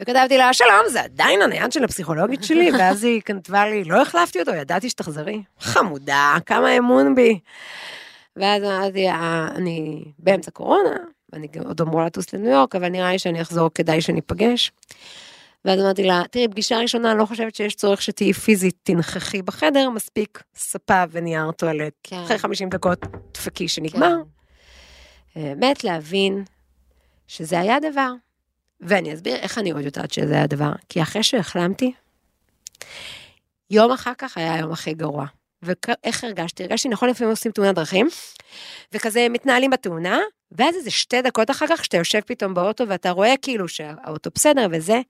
וכתבתי 0.00 0.38
לה, 0.38 0.52
שלום, 0.52 0.88
זה 0.88 1.02
עדיין 1.02 1.42
הנייד 1.42 1.72
של 1.72 1.84
הפסיכולוגית 1.84 2.44
שלי, 2.44 2.70
ואז 2.78 3.04
היא 3.04 3.20
כתבה 3.24 3.66
לי, 3.66 3.84
לא 3.84 4.02
החלפתי 4.02 4.40
אותו, 4.40 4.50
ידעתי 4.54 4.90
שתחזרי. 4.90 5.42
חמודה, 5.60 6.36
כמה 6.46 6.78
אמון 6.78 7.14
בי. 7.14 7.38
ואז 8.36 8.62
אמרתי, 8.62 9.08
"אה, 9.08 9.48
אני 9.54 10.04
באמצע 10.18 10.50
קורונה, 10.50 10.96
ואני 11.32 11.48
עוד 11.64 11.80
אמורה 11.80 12.06
לטוס 12.06 12.32
לניו 12.32 12.50
יורק, 12.50 12.76
אבל 12.76 12.88
נראה 12.88 13.12
לי 13.12 13.18
שאני 13.18 13.42
אחזור, 13.42 13.70
כדאי 13.74 14.00
שניפגש. 14.00 14.72
ואז 15.64 15.80
אמרתי 15.80 16.02
לה, 16.04 16.22
תראי, 16.30 16.48
פגישה 16.48 16.78
ראשונה, 16.78 17.10
אני 17.10 17.18
לא 17.18 17.26
חושבת 17.26 17.54
שיש 17.54 17.74
צורך 17.74 18.02
שתהיי 18.02 18.32
פיזית, 18.32 18.76
תנכחי 18.82 19.42
בחדר, 19.42 19.90
מספיק 19.90 20.42
ספה 20.54 21.04
ונייר 21.10 21.50
טואלט. 21.52 21.92
כן. 22.02 22.22
אחרי 22.24 22.38
50 22.38 22.68
דקות, 22.68 22.98
דפקי 23.34 23.68
שנגמר. 23.68 24.14
באמת 25.36 25.84
להבין 25.84 26.44
שזה 27.26 27.60
היה 27.60 27.80
דבר. 27.80 28.12
ואני 28.80 29.14
אסביר 29.14 29.36
איך 29.36 29.58
אני 29.58 29.70
עוד 29.70 29.84
יודעת 29.84 30.12
שזה 30.12 30.34
היה 30.34 30.46
דבר. 30.46 30.72
כי 30.88 31.02
אחרי 31.02 31.22
שהחלמתי, 31.22 31.92
יום 33.70 33.92
אחר 33.92 34.12
כך 34.18 34.36
היה 34.38 34.54
היום 34.54 34.72
הכי 34.72 34.94
גרוע. 34.94 35.26
ואיך 35.62 36.24
הרגשתי? 36.24 36.62
הרגשתי, 36.62 36.88
נכון, 36.88 37.08
לפעמים 37.08 37.30
עושים 37.30 37.52
תאונת 37.52 37.74
דרכים, 37.74 38.08
וכזה 38.92 39.26
מתנהלים 39.30 39.70
בתאונה, 39.70 40.18
ואז 40.52 40.76
איזה 40.76 40.90
שתי 40.90 41.22
דקות 41.22 41.50
אחר 41.50 41.66
כך, 41.68 41.84
שאתה 41.84 41.96
יושב 41.96 42.20
פתאום 42.20 42.54
באוטו 42.54 42.88
ואתה 42.88 43.10
רואה 43.10 43.34
כאילו 43.42 43.68
שהאוטו 43.68 44.30
בסדר 44.34 44.66
וזה, 44.72 45.00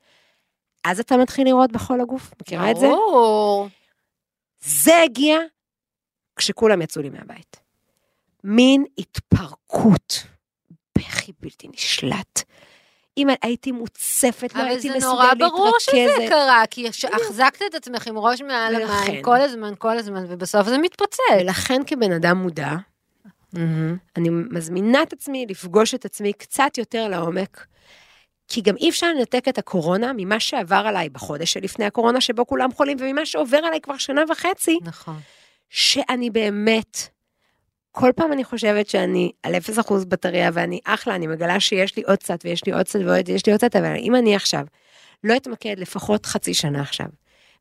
אז 0.85 1.01
אתה 1.01 1.17
מתחיל 1.17 1.47
לראות 1.47 1.73
בכל 1.73 2.01
הגוף. 2.01 2.33
מכירה 2.41 2.71
את 2.71 2.77
זה? 2.77 2.87
ברור. 2.87 3.69
זה 4.61 5.03
הגיע 5.03 5.39
כשכולם 6.37 6.83
יצאו 6.83 7.03
לי 7.03 7.11
מהבית. 7.11 7.60
מין 8.45 8.85
התפרקות, 8.99 10.23
בכי 10.99 11.33
בלתי 11.41 11.69
נשלט. 11.75 12.43
אם 13.17 13.29
הייתי 13.43 13.73
מוצפת, 13.73 14.55
לא 14.55 14.61
אבל 14.61 14.69
הייתי 14.69 14.89
זה 14.89 14.97
מסוגלת 14.97 15.13
נורא 15.13 15.27
להתרכז. 15.27 15.51
ברור 15.51 15.73
שזה 15.81 16.27
קרה, 16.29 16.63
כי 16.71 16.89
החזקת 16.89 17.63
את 17.67 17.75
עצמך 17.75 18.07
עם 18.07 18.19
ראש 18.19 18.41
מעל 18.41 18.77
ולכן. 18.77 19.11
המים 19.11 19.23
כל 19.23 19.41
הזמן, 19.41 19.73
כל 19.79 19.99
הזמן, 19.99 20.25
ובסוף 20.29 20.67
זה 20.67 20.79
מתפוצץ. 20.79 21.19
ולכן 21.41 21.81
כבן 21.87 22.13
אדם 22.13 22.37
מודע, 22.37 22.71
אני 24.17 24.29
מזמינה 24.31 25.03
את 25.03 25.13
עצמי 25.13 25.47
לפגוש 25.49 25.95
את 25.95 26.05
עצמי 26.05 26.33
קצת 26.33 26.79
יותר 26.79 27.09
לעומק, 27.09 27.67
כי 28.49 28.61
גם 28.61 28.77
אי 28.77 28.91
אפשר 28.91 29.07
לנתק 29.07 29.49
את 29.49 29.59
הקורונה 29.59 30.13
ממה 30.17 30.41
שעבר 30.41 30.83
עליי 30.87 31.09
בחודש 31.09 31.53
שלפני 31.53 31.85
הקורונה, 31.85 32.21
שבו 32.21 32.47
כולם 32.47 32.73
חולים, 32.73 32.97
וממה 33.01 33.27
שעובר 33.27 33.59
עליי 33.59 33.81
כבר 33.81 33.97
שנה 33.97 34.23
וחצי, 34.29 34.79
נכון. 34.83 35.21
שאני 35.69 36.31
באמת, 36.31 37.09
כל 37.93 38.11
פעם 38.17 38.33
אני 38.33 38.45
חושבת 38.45 38.89
שאני 38.89 39.33
על 39.43 39.55
0% 39.55 39.93
בטריה 40.09 40.51
ואני 40.53 40.81
אחלה, 40.85 41.15
אני 41.15 41.27
מגלה 41.27 41.61
שיש 41.61 41.97
לי 41.97 42.03
עוד 42.03 42.19
קצת 42.19 42.39
ויש 42.45 42.67
לי 42.67 42.73
עוד 42.73 42.87
קצת 42.87 43.01
ועוד 43.07 43.29
יש 43.29 43.47
לי 43.47 43.53
עוד 43.53 43.61
קצת, 43.61 43.77
אבל 43.77 43.95
אם 43.97 44.15
אני 44.15 44.37
עכשיו 44.37 44.65
לא 45.25 45.37
אתמקד 45.37 45.75
לפחות 45.79 46.27
חצי 46.27 46.55
שנה 46.55 46.81
עכשיו 46.81 47.07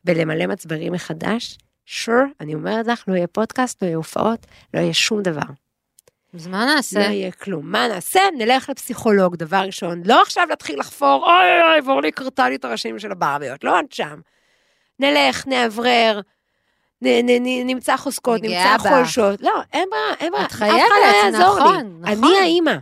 בלמלא 0.03 0.47
מצברים 0.47 0.93
מחדש, 0.93 1.57
sure, 1.87 2.27
אני 2.39 2.53
אומרת 2.53 2.87
לך, 2.87 3.03
לא 3.07 3.15
יהיה 3.15 3.27
פודקאסט, 3.27 3.83
לא 3.83 3.87
יהיה 3.87 3.97
הופעות, 3.97 4.47
לא 4.73 4.79
יהיה 4.79 4.93
שום 4.93 5.21
דבר. 5.21 5.41
אז 6.33 6.47
מה 6.47 6.65
לא 6.65 6.75
נעשה? 6.75 6.99
יהיה 6.99 7.31
כלום. 7.31 7.71
מה 7.71 7.87
נעשה? 7.87 8.19
נלך 8.37 8.69
לפסיכולוג, 8.69 9.35
דבר 9.35 9.57
ראשון. 9.57 10.01
לא 10.05 10.21
עכשיו 10.21 10.47
להתחיל 10.49 10.79
לחפור, 10.79 11.25
אוי 11.25 11.61
אוי 11.61 11.71
אוי, 11.71 11.87
ואורלי 11.87 12.11
קרתה 12.11 12.49
לי 12.49 12.55
את 12.55 12.65
הראשים 12.65 12.99
של 12.99 13.11
הברביות, 13.11 13.63
לא 13.63 13.79
עד 13.79 13.91
שם. 13.91 14.19
נלך, 14.99 15.47
נאוורר, 15.47 16.21
נ, 17.01 17.07
נ, 17.07 17.29
נ, 17.43 17.67
נמצא 17.67 17.97
חוזקות, 17.97 18.41
נמצא 18.41 18.77
בך. 18.77 18.87
חולשות. 18.87 19.41
לא, 19.41 19.51
אין 19.73 19.89
ברירה, 19.91 20.13
אין 20.19 20.31
ברירה. 20.31 20.45
את 20.45 20.51
לא 20.51 20.57
חייבת, 20.57 20.79
לי. 21.23 21.31
נכון, 21.39 21.99
נכון. 22.01 22.05
אני 22.05 22.37
האימא. 22.39 22.75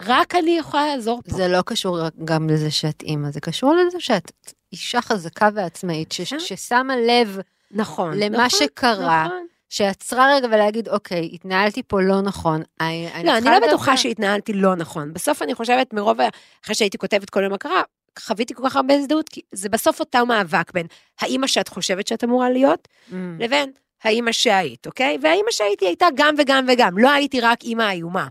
רק 0.00 0.34
אני 0.34 0.58
יכולה 0.58 0.86
לעזור 0.86 1.22
פה. 1.30 1.36
זה 1.36 1.48
לא 1.48 1.62
קשור 1.66 1.98
גם 2.24 2.48
לזה 2.50 2.70
שאת 2.70 3.02
אימא, 3.02 3.30
זה 3.30 3.40
קשור 3.40 3.74
לזה 3.74 4.00
שאת 4.00 4.32
אישה 4.72 5.02
חזקה 5.02 5.48
ועצמאית, 5.54 6.12
ש- 6.12 6.20
בסדר. 6.20 6.38
ששמה 6.38 6.96
לב 6.96 7.38
נכון. 7.70 8.12
למה 8.18 8.36
נכון, 8.46 8.48
שקרה. 8.50 9.24
נכון. 9.24 9.46
שעצרה 9.68 10.34
רגע 10.36 10.46
ולהגיד, 10.46 10.88
אוקיי, 10.88 11.30
התנהלתי 11.32 11.82
פה 11.82 12.00
לא 12.02 12.20
נכון. 12.20 12.62
אני, 12.80 13.08
לא, 13.24 13.36
אני 13.36 13.44
לא 13.44 13.66
בטוחה 13.68 13.96
שהתנהלתי 13.96 14.52
לא 14.52 14.76
נכון. 14.76 15.12
בסוף 15.12 15.42
אני 15.42 15.54
חושבת, 15.54 15.92
מרוב, 15.92 16.16
אחרי 16.64 16.74
שהייתי 16.74 16.98
כותבת 16.98 17.30
כל 17.30 17.42
יום 17.42 17.52
מה 17.52 17.58
קרה, 17.58 17.82
חוויתי 18.18 18.54
כל 18.54 18.62
כך 18.68 18.76
הרבה 18.76 18.94
הזדהות, 18.94 19.28
כי 19.28 19.40
זה 19.52 19.68
בסוף 19.68 20.00
אותו 20.00 20.26
מאבק 20.26 20.72
בין 20.72 20.86
האימא 21.20 21.46
שאת 21.46 21.68
חושבת 21.68 22.06
שאת 22.06 22.24
אמורה 22.24 22.50
להיות, 22.50 22.88
Mm. 23.10 23.14
לבין 23.38 23.72
האימא 24.04 24.32
שהיית, 24.32 24.86
אוקיי? 24.86 25.18
והאימא 25.22 25.50
שהייתי 25.50 25.86
הייתה 25.86 26.06
גם 26.14 26.34
וגם 26.38 26.66
וגם, 26.72 26.98
לא 26.98 27.10
הייתי 27.10 27.40
רק 27.40 27.62
אימא 27.62 27.90
איומה. 27.90 28.28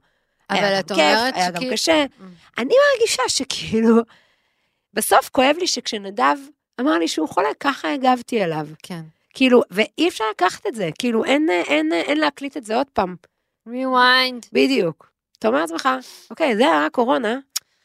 אבל 0.50 0.58
היה 0.64 0.80
את 0.80 0.88
גם 0.92 0.96
כיף, 0.98 1.06
אומרת 1.18 1.34
היה 1.36 1.50
גם 1.52 1.56
שכאילו- 1.56 1.74
קשה. 1.74 2.06
אני 2.58 2.74
מרגישה 2.94 3.24
שכאילו, 3.28 3.96
בסוף 4.94 5.30
כואב 5.30 5.56
לי 5.60 5.68
שכשנדב 5.68 6.36
אמר 6.82 6.98
לי 6.98 7.08
שהוא 7.08 7.30
חולה, 7.30 7.50
ככה 7.60 7.94
הגבתי 7.94 8.44
אליו. 8.44 8.68
כן. 8.84 9.02
כאילו, 9.34 9.62
ואי 9.72 10.08
אפשר 10.08 10.24
לקחת 10.32 10.68
את 10.68 10.76
זה, 10.76 10.90
כאילו, 11.00 11.26
אין, 11.26 11.50
אין, 11.50 11.94
אין 11.94 12.18
להקליט 12.20 12.58
את 12.58 12.64
זה 12.66 12.76
עוד 12.76 12.88
פעם. 12.94 13.16
rewind. 13.70 14.48
בדיוק. 14.54 15.10
אתה 15.40 15.48
אומר 15.48 15.62
לעצמך, 15.62 15.90
אוקיי, 16.30 16.56
זה 16.56 16.64
היה 16.64 16.88
קורונה, 16.92 17.40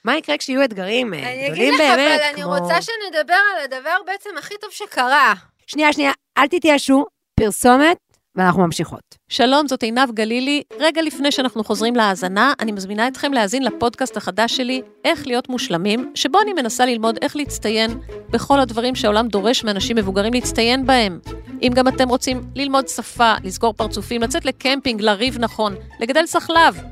מה 0.04 0.16
יקרה 0.16 0.38
כשיהיו 0.38 0.64
אתגרים 0.64 1.14
אה, 1.14 1.18
אני 1.18 1.48
גדולים 1.48 1.52
אגיד 1.52 1.74
לך, 1.74 1.80
באמת, 1.80 2.20
אבל 2.20 2.28
אני 2.32 2.42
כמו... 2.42 2.54
רוצה 2.54 2.82
שנדבר 2.82 3.34
על 3.54 3.64
הדבר 3.64 3.96
בעצם 4.06 4.30
הכי 4.38 4.54
טוב 4.60 4.70
שקרה. 4.70 5.34
שנייה, 5.66 5.92
שנייה, 5.92 6.12
אל 6.38 6.46
תתייאשו, 6.46 7.06
פרסומת, 7.40 7.96
ואנחנו 8.38 8.62
ממשיכות. 8.62 9.00
שלום, 9.28 9.68
זאת 9.68 9.82
עינב 9.82 10.10
גלילי. 10.10 10.62
רגע 10.78 11.02
לפני 11.02 11.32
שאנחנו 11.32 11.64
חוזרים 11.64 11.96
להאזנה, 11.96 12.52
אני 12.60 12.72
מזמינה 12.72 13.08
אתכם 13.08 13.32
להאזין 13.32 13.62
לפודקאסט 13.62 14.16
החדש 14.16 14.56
שלי, 14.56 14.82
איך 15.04 15.26
להיות 15.26 15.48
מושלמים, 15.48 16.12
שבו 16.14 16.40
אני 16.40 16.52
מנסה 16.52 16.86
ללמוד 16.86 17.18
איך 17.22 17.36
להצטיין 17.36 17.90
בכל 18.30 18.60
הדברים 18.60 18.94
שהעולם 18.94 19.28
דורש 19.28 19.64
מאנשים 19.64 19.96
מבוגרים 19.96 20.32
להצטיין 20.32 20.86
בהם. 20.86 21.20
אם 21.62 21.72
גם 21.74 21.88
אתם 21.88 22.08
רוצים 22.08 22.42
ללמוד 22.54 22.88
שפה, 22.88 23.34
לסגור 23.44 23.72
פרצופים, 23.72 24.22
לצאת 24.22 24.44
לקמפינג, 24.44 25.02
לריב 25.02 25.38
נכון, 25.38 25.74
לגדל 26.00 26.26
סחלב, 26.26 26.82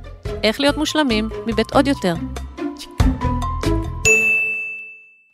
איך 0.42 0.60
להיות 0.60 0.76
מושלמים 0.76 1.28
מבית 1.46 1.72
עוד 1.72 1.88
יותר. 1.88 2.14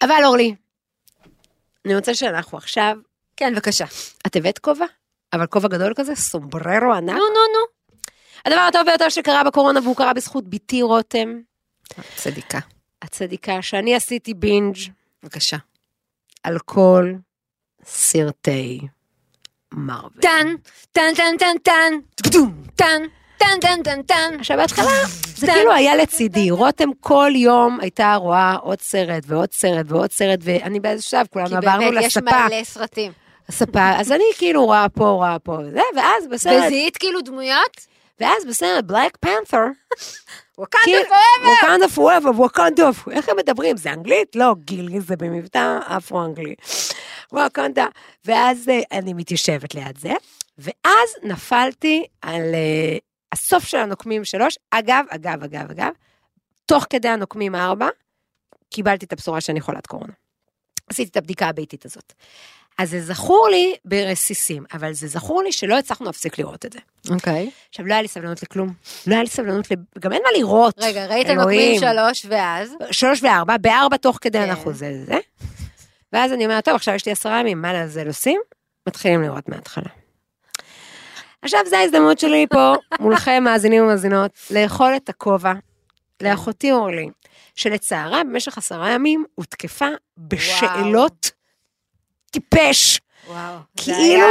אבל 0.03 0.25
אורלי, 0.25 0.55
אני 1.85 1.97
רוצה 1.97 2.15
שאנחנו 2.15 2.59
עכשיו, 2.59 2.97
כן, 3.37 3.55
בבקשה. 3.55 3.85
את 4.27 4.37
הבאת 4.37 4.59
כובע? 4.59 4.87
אבל 5.33 5.47
כובע 5.47 5.69
גדול 5.69 5.93
כזה, 5.97 6.15
סומבררו 6.15 6.93
ענק. 6.93 7.15
נו, 7.15 7.19
נו, 7.19 7.25
נו. 7.55 7.93
הדבר 8.45 8.61
הטוב 8.61 8.83
ביותר 8.87 9.09
שקרה 9.09 9.45
בקורונה, 9.45 9.81
והוא 9.81 9.97
קרה 9.97 10.15
בזכות 10.15 10.51
בתי 10.51 10.83
רותם, 10.83 11.41
צדיקה. 12.17 12.59
הצדיקה, 13.03 13.63
שאני 13.63 13.95
עשיתי 13.95 14.35
בינג' 14.35 14.77
בבקשה. 15.23 15.57
על 16.43 16.59
כל 16.59 17.13
סרטי 17.85 18.81
מרוויל. 19.73 20.21
טן, 20.23 20.47
טן, 20.93 21.15
טן, 21.17 21.37
טן, 21.39 21.57
טן, 21.63 21.93
טקדום, 22.15 22.63
טן, 22.77 23.03
טן, 23.43 23.61
טן, 23.61 23.83
טן, 23.83 24.03
טן. 24.03 24.37
עכשיו 24.39 24.57
בהתחלה 24.57 24.91
זה. 25.37 25.47
כאילו 25.47 25.73
היה 25.73 25.97
לצידי, 25.97 26.51
רותם 26.51 26.89
כל 27.01 27.31
יום 27.35 27.81
הייתה 27.81 28.15
רואה 28.15 28.55
עוד 28.55 28.81
סרט 28.81 29.23
ועוד 29.27 29.53
סרט 29.53 29.87
ועוד 29.89 30.13
סרט, 30.13 30.39
ואני 30.43 30.81
באיזה 30.81 31.03
שלב, 31.03 31.27
כי 31.27 31.33
כולנו 31.33 31.57
עברנו 31.57 31.79
באמת 31.79 32.05
יש 32.05 32.17
לספה, 32.17 32.47
מלא 32.49 32.65
סרטים. 32.65 33.13
הספה, 33.49 33.91
אז 33.97 34.13
אני 34.13 34.25
כאילו 34.39 34.65
רואה 34.65 34.89
פה, 34.89 35.09
רואה 35.09 35.39
פה, 35.39 35.53
וזה, 35.53 35.81
ואז 35.97 36.27
בסרט, 36.27 36.65
וזיהית 36.67 36.97
כאילו 36.97 37.21
דמויות? 37.21 37.87
ואז 38.21 38.45
בסרט 38.45 38.85
בלק 38.85 39.17
פנת'ר, 39.21 39.65
ווקנדה 40.59 40.99
פורבר. 41.09 41.51
ווקנדה 41.51 41.89
פוראבר, 41.89 42.31
ווקנדה, 42.31 42.91
איך 43.11 43.29
הם 43.29 43.37
מדברים? 43.37 43.77
זה 43.77 43.93
אנגלית? 43.93 44.37
לא, 44.37 44.55
גילי 44.65 45.01
זה 45.01 45.17
במבטא 45.17 45.79
אפרו-אנגלי. 45.87 46.55
ווקנדה. 47.33 47.87
ואז 48.25 48.69
אה, 48.69 48.99
אני 48.99 49.15
מתיישבת 49.15 49.75
ליד 49.75 49.99
זה, 49.99 50.13
ואז 50.59 51.09
נפלתי 51.23 52.05
על 52.23 52.55
אה, 52.55 52.97
הסוף 53.33 53.65
של 53.65 53.77
הנוקמים 53.77 54.25
שלוש. 54.25 54.59
אגב, 54.71 55.05
אגב, 55.09 55.45
אגב, 55.45 55.71
אגב, 55.71 55.93
תוך 56.67 56.87
כדי 56.91 57.09
הנוקמים 57.09 57.55
ארבע, 57.55 57.89
קיבלתי 58.71 59.07
את 59.07 59.13
הבשורה 59.13 59.41
שאני 59.41 59.61
חולת 59.61 59.87
קורונה. 59.87 60.13
עשיתי 60.91 61.11
את 61.11 61.17
הבדיקה 61.17 61.49
הביתית 61.49 61.85
הזאת. 61.85 62.13
אז 62.79 62.91
זה 62.91 63.01
זכור 63.01 63.49
לי 63.51 63.75
ברסיסים, 63.85 64.65
אבל 64.75 64.93
זה 64.93 65.09
זכור 65.09 65.43
לי 65.43 65.53
שלא 65.53 65.79
הצלחנו 65.79 66.07
להפסיק 66.07 66.39
לראות 66.39 66.67
את 66.67 66.73
זה. 66.73 66.79
אוקיי. 67.11 67.51
עכשיו, 67.69 67.87
לא 67.87 67.93
היה 67.93 68.03
לי 68.03 68.09
סבלנות 68.09 68.43
לכלום. 68.43 68.73
לא 69.07 69.15
היה 69.15 69.23
לי 69.23 69.29
סבלנות, 69.29 69.71
לב... 69.71 69.79
גם 69.99 70.13
אין 70.13 70.23
מה 70.25 70.39
לראות. 70.39 70.75
רגע, 70.79 71.07
ראית. 71.07 71.27
נוקמים 71.27 71.81
שלוש 71.81 72.27
ואז? 72.29 72.75
שלוש 72.91 73.23
וארבע, 73.23 73.57
בארבע 73.57 73.97
תוך 73.97 74.19
כדי 74.21 74.39
כן. 74.39 74.51
אנחנו 74.51 74.73
זה 74.73 75.05
זה. 75.07 75.19
ואז 76.13 76.33
אני 76.33 76.45
אומרת, 76.45 76.65
טוב, 76.65 76.75
עכשיו 76.75 76.95
יש 76.95 77.07
לי 77.07 77.13
עשרה 77.13 77.41
ימים, 77.41 77.63
מה 77.63 77.73
לעזאזל 77.73 78.07
עושים? 78.07 78.41
מתחילים 78.89 79.23
לראות 79.23 79.49
מההתחלה. 79.49 80.02
עכשיו 81.43 81.61
זו 81.71 81.77
ההזדמנות 81.77 82.19
שלי 82.19 82.47
פה, 82.53 82.75
מולכם 83.01 83.43
מאזינים 83.45 83.83
ומאזינות, 83.85 84.31
לאכול 84.51 84.93
את 84.97 85.09
הכובע 85.09 85.53
לאחותי 86.21 86.73
אורלי, 86.73 87.09
שלצערה 87.55 88.25
במשך 88.25 88.59
עשרה 88.59 88.91
ימים 88.91 89.25
הותקפה 89.35 89.89
בשאלות 90.19 91.31
טיפש. 92.31 93.01
וואו. 93.27 93.57
כאילו- 93.77 94.27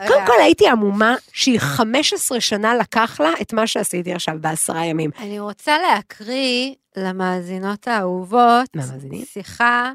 זה 0.00 0.08
קודם 0.08 0.18
היה- 0.18 0.26
כל 0.26 0.40
הייתי 0.40 0.68
עמומה 0.68 1.14
שהיא 1.32 1.58
15 1.60 2.40
שנה 2.40 2.74
לקח 2.74 3.20
לה 3.20 3.30
את 3.40 3.52
מה 3.52 3.66
שעשיתי 3.66 4.12
עכשיו 4.12 4.34
בעשרה 4.40 4.84
ימים. 4.84 5.10
אני 5.18 5.40
רוצה 5.40 5.78
להקריא 5.78 6.74
למאזינות 6.96 7.88
האהובות 7.88 8.76
מהמאזינים? 8.76 9.24
שיחה, 9.24 9.92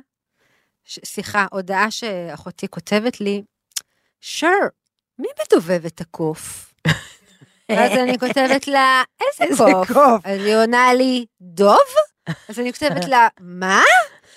ש- 0.86 1.00
שיחה, 1.06 1.46
הודעה 1.52 1.92
שאחותי 1.92 2.68
כותבת 2.68 3.22
לי, 3.22 3.42
שור, 4.22 4.50
מי 5.20 5.28
מדובב 5.46 5.86
את 5.86 6.02
הקוף? 6.02 6.74
ואז 7.72 7.92
אני 7.92 8.20
כותבת 8.20 8.68
לה, 8.68 9.04
איזה 9.22 9.52
איזה 9.52 9.64
קוף? 9.88 10.22
אז 10.26 10.40
היא 10.46 10.56
עונה 10.56 10.94
לי, 10.94 11.26
דוב? 11.42 11.80
אז 12.50 12.60
אני 12.60 12.74
כותבת 12.74 13.06
לה, 13.06 13.28
מה? 13.40 13.82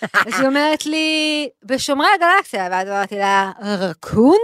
אז 0.03 0.41
היא 0.41 0.47
אומרת 0.49 0.87
לי, 0.87 1.49
בשומרי 1.65 2.07
הגלקסיה, 2.15 2.69
ואז 2.71 2.89
אמרתי 2.89 3.17
לה, 3.17 3.51
רקון? 3.63 4.39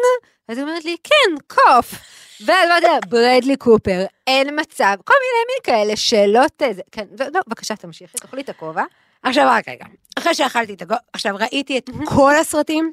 אז 0.49 0.57
היא 0.59 0.64
אומרת 0.66 0.85
לי, 0.85 0.97
כן, 1.05 1.35
קוף. 1.47 1.95
ואז 2.47 2.68
אמרתי 2.68 2.87
לה, 2.87 2.99
ברדלי 3.09 3.57
קופר, 3.57 4.05
אין 4.26 4.61
מצב, 4.61 4.97
כל 5.05 5.14
מיני 5.14 5.45
מין 5.49 5.59
כאלה 5.64 5.97
שאלות, 5.97 6.62
אה, 6.62 6.72
זה- 6.72 6.83
כן, 6.93 7.05
ו- 7.18 7.24
לא, 7.35 7.41
בבקשה, 7.47 7.76
תמשיכי, 7.76 8.18
תאכלי 8.18 8.43
את 8.43 8.49
הכובע. 8.49 8.85
עכשיו 9.22 9.45
רק 9.49 9.68
רגע, 9.68 9.85
אחרי 10.18 10.35
שאכלתי 10.35 10.74
את 10.74 10.83
הגו... 10.83 10.95
עכשיו 11.12 11.37
ראיתי 11.39 11.78
את 11.78 11.91
כל 12.05 12.35
הסרטים, 12.37 12.93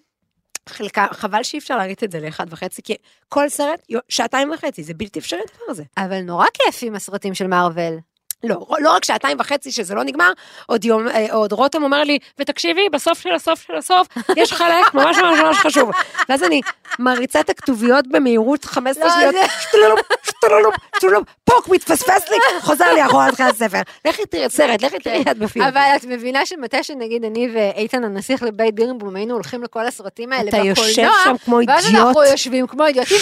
חלקה, 0.69 1.07
חבל 1.11 1.43
שאי 1.43 1.59
אפשר 1.59 1.77
להריץ 1.77 2.03
את 2.03 2.11
זה 2.11 2.19
לאחד 2.19 2.45
וחצי, 2.49 2.81
כי 2.81 2.95
כל 3.29 3.49
סרט, 3.49 3.87
שעתיים 4.09 4.51
וחצי, 4.51 4.83
זה 4.83 4.93
בלתי 4.93 5.19
אפשרי 5.19 5.39
הדבר 5.39 5.65
הזה. 5.69 5.83
אבל 5.97 6.21
נורא 6.21 6.45
כיף 6.53 6.79
עם 6.81 6.95
הסרטים 6.95 7.33
של 7.33 7.47
מארוול. 7.47 7.97
לא, 8.43 8.65
לא 8.79 8.91
רק 8.91 9.05
שעתיים 9.05 9.37
וחצי 9.39 9.71
שזה 9.71 9.95
לא 9.95 10.03
נגמר, 10.03 10.31
עוד 10.65 10.85
יום, 10.85 11.07
אה, 11.07 11.25
עוד 11.31 11.51
רותם 11.51 11.83
אומר 11.83 12.03
לי, 12.03 12.19
ותקשיבי, 12.39 12.89
בסוף 12.89 13.19
של 13.19 13.33
הסוף 13.33 13.61
של 13.67 13.75
הסוף, 13.75 14.07
יש 14.35 14.53
חלק 14.53 14.93
ממש 14.93 15.17
ממש 15.17 15.39
ממש 15.39 15.57
חשוב. 15.57 15.91
ואז 16.29 16.43
אני 16.43 16.61
מריצה 16.99 17.39
את 17.39 17.49
הכתוביות 17.49 18.07
במהירות 18.07 18.65
15 18.65 19.05
לא, 19.05 19.11
שניות, 19.11 19.35
שטולולופ, 19.61 19.99
שטולולופ, 20.23 20.75
שטולולופ, 20.97 21.27
פוק, 21.43 21.67
מתפספס 21.69 22.29
לי, 22.29 22.37
חוזר 22.61 22.93
לי 22.93 23.05
אחורה 23.05 23.27
לתחילת 23.27 23.53
הספר. 23.53 23.81
לכי 24.05 24.25
תראי 24.25 24.49
סרט, 24.49 24.81
לכי 24.81 24.99
תראי 24.99 25.23
את 25.31 25.37
בפילם. 25.37 25.65
אבל 25.65 25.81
את 25.95 26.05
מבינה 26.05 26.45
שמתי 26.45 26.83
שנגיד 26.83 27.25
אני 27.25 27.49
ואיתן 27.53 28.03
הנסיך 28.03 28.43
לבית 28.43 28.75
בירנבום 28.75 29.15
היינו 29.15 29.33
הולכים 29.33 29.63
לכל 29.63 29.87
הסרטים 29.87 30.33
האלה 30.33 30.49
אתה 30.49 30.57
בקולנוע, 30.57 30.69
יושב 30.69 31.07
שם 31.23 31.35
כמו 31.45 31.59
ואז 31.67 31.85
אידיוט, 31.85 32.07
אנחנו 32.07 32.23
יושבים 32.23 32.67
כמו 32.67 32.85
אידיוטים. 32.85 33.17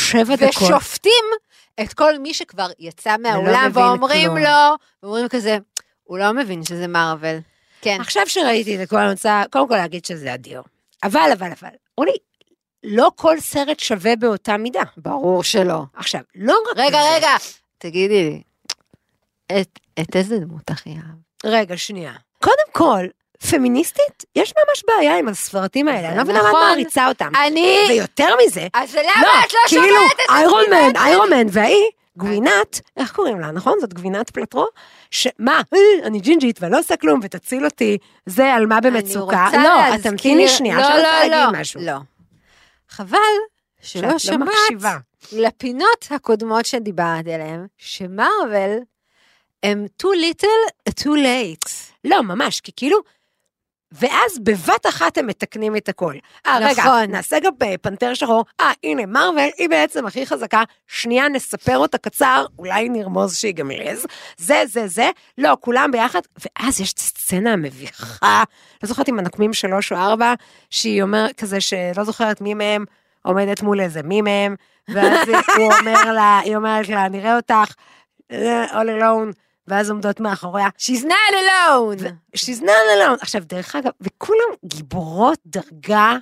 ושופטים 0.50 1.24
את 1.82 1.94
כל 1.94 2.20
מי 2.20 2.34
שכבר 2.34 2.68
יצא 2.80 3.18
מהאולם, 3.18 3.72
ואומרים 3.74 4.26
כלום. 4.30 4.38
לו, 4.38 4.76
ואומרים 5.04 5.28
כזה, 5.28 5.58
הוא 6.04 6.18
לא 6.18 6.32
מבין 6.34 6.64
שזה 6.64 6.88
מארוול. 6.88 7.38
כן. 7.82 7.98
עכשיו 8.02 8.24
שראיתי 8.28 8.84
את 8.84 8.94
אני 8.94 9.10
רוצה 9.12 9.44
קודם 9.52 9.68
כל 9.68 9.76
להגיד 9.76 10.06
שזה 10.06 10.34
אדיר. 10.34 10.62
אבל, 11.04 11.30
אבל, 11.34 11.52
אבל, 11.62 11.70
אולי, 11.98 12.12
לא 12.84 13.12
כל 13.16 13.40
סרט 13.40 13.80
שווה 13.80 14.16
באותה 14.16 14.58
מידה. 14.58 14.82
ברור 14.98 15.44
שלא. 15.44 15.84
עכשיו, 15.94 16.22
לא 16.36 16.58
רק... 16.72 16.78
רגע, 16.78 17.02
זה- 17.02 17.16
רגע, 17.16 17.36
תגידי 17.78 18.30
לי, 18.30 18.42
את, 19.62 19.80
את 20.00 20.16
איזה 20.16 20.40
דמות 20.40 20.70
הכי 20.70 20.90
אהבת? 20.90 21.46
רגע, 21.46 21.78
שנייה. 21.78 22.14
קודם 22.44 22.72
כל, 22.72 23.06
פמיניסטית, 23.50 24.26
יש 24.36 24.54
ממש 24.58 24.84
בעיה 24.88 25.18
עם 25.18 25.28
הסרטים 25.28 25.88
האלה, 25.88 26.10
אני 26.10 26.18
לא 26.18 26.24
מבינה 26.24 26.42
מה 26.42 26.50
את 26.50 26.54
נכון. 26.54 26.68
מעריצה 26.68 27.08
אותם. 27.08 27.32
אני... 27.48 27.78
ויותר 27.90 28.28
מזה, 28.48 28.68
אז 28.74 28.96
למה 28.96 29.22
לא, 29.22 29.46
את 29.46 29.54
לא 29.54 29.60
כאילו, 29.68 29.84
שומעת 29.84 30.12
את 30.12 30.26
זה? 30.30 30.36
איירון 30.36 30.64
מן, 30.72 30.96
איירון 30.96 31.30
מן, 31.34 31.48
וההיא, 31.52 31.86
גבינת, 32.18 32.82
איך 32.98 33.12
קוראים 33.12 33.40
לה, 33.40 33.52
נכון? 33.52 33.74
זאת 33.82 33.94
גבינת 33.94 34.30
פלטרו? 34.30 34.68
שמה, 35.12 35.62
אה, 35.74 35.80
אני 36.08 36.20
ג'ינג'ית 36.20 36.62
ואני 36.62 36.72
לא 36.74 36.80
עושה 36.80 36.98
כלום 36.98 37.20
ותציל 37.24 37.66
אותי, 37.66 37.98
זה 38.26 38.54
על 38.54 38.66
מה 38.66 38.82
במצוקה. 38.82 39.46
רוצה 39.46 39.64
לא, 39.64 39.80
את 39.88 39.92
להזכיר- 39.92 40.12
תמתיני 40.12 40.48
שנייה, 40.48 40.76
לא, 40.78 40.82
עכשיו 40.82 40.98
לא, 40.98 41.22
אני 41.22 41.30
לא, 41.30 41.38
להגיד 41.38 41.60
משהו. 41.60 41.82
לא. 41.84 41.98
חבל 42.90 43.18
שלא 43.82 44.08
לא 44.08 44.20
שמעת. 44.20 44.50
לפינות 45.32 46.08
הקודמות 46.12 46.66
שדיברתי 46.66 47.34
עליהן, 47.34 47.66
שמרוויל 47.78 48.80
הם 49.64 49.86
too 50.04 50.06
little, 50.06 50.92
too 51.04 51.08
late. 51.16 51.70
לא, 52.04 52.22
ממש, 52.24 52.62
כי 52.62 52.72
כאילו, 52.76 52.98
ואז 53.92 54.40
בבת 54.44 54.86
אחת 54.90 55.18
הם 55.18 55.28
מתקנים 55.28 55.76
את 55.76 55.90
הכל. 55.90 56.14
אה, 56.46 56.58
רגע, 56.62 56.84
נכון. 56.84 57.12
נעשה 57.12 57.40
גם 57.40 57.52
פנתר 57.82 58.14
שחור. 58.14 58.46
אה, 58.60 58.72
הנה, 58.84 59.06
מרוויל 59.06 59.50
היא 59.58 59.70
בעצם 59.70 60.06
הכי 60.06 60.26
חזקה. 60.26 60.64
שנייה, 60.88 61.30
נספר 61.30 61.78
אותה 61.78 61.98
קצר, 61.98 62.46
אולי 62.60 62.90
נרמוז 62.90 63.36
שהיא 63.36 63.54
גם 63.54 63.72
ליז. 63.72 64.06
זה, 64.38 64.64
זה, 64.66 64.88
זה. 64.88 65.10
לא, 65.38 65.58
כולם 65.62 65.92
ביחד. 65.92 66.22
ואז 66.38 66.82
יש 66.82 66.94
את 66.94 66.98
הסצנה 66.98 67.54
המביכה, 67.54 68.44
לא 68.84 68.90
זוכרת 68.90 69.10
אם 69.10 69.20
הנוקמים 69.20 69.54
שלוש 69.54 69.92
או 69.92 69.98
ארבע, 69.98 70.34
שהיא 70.70 71.02
אומרת 71.02 71.36
כזה 71.36 71.62
שלא 71.62 72.04
זוכרת 72.04 72.42
מי 72.42 72.54
מהם 72.54 72.86
עומדת 73.22 73.62
מול 73.62 73.80
איזה 73.80 74.04
מי 74.04 74.22
מהם, 74.22 74.56
ואז 74.90 75.28
הוא 75.58 75.74
אומר 75.74 76.12
לה, 76.14 76.40
היא 76.44 76.56
אומרת 76.56 76.90
לה, 76.90 77.10
נראה 77.10 77.36
אותך, 77.36 77.74
אה, 78.32 78.66
all 78.66 79.02
alone, 79.02 79.47
ואז 79.68 79.90
עומדות 79.90 80.20
מאחוריה. 80.20 80.68
She's 80.78 81.04
not 81.04 81.34
alone. 81.34 82.04
She's 82.38 82.62
not 82.62 82.68
alone. 82.98 83.18
עכשיו, 83.22 83.44
דרך 83.46 83.76
אגב, 83.76 83.92
וכולם 84.02 84.50
גיבורות 84.66 85.40
דרגה 85.46 86.18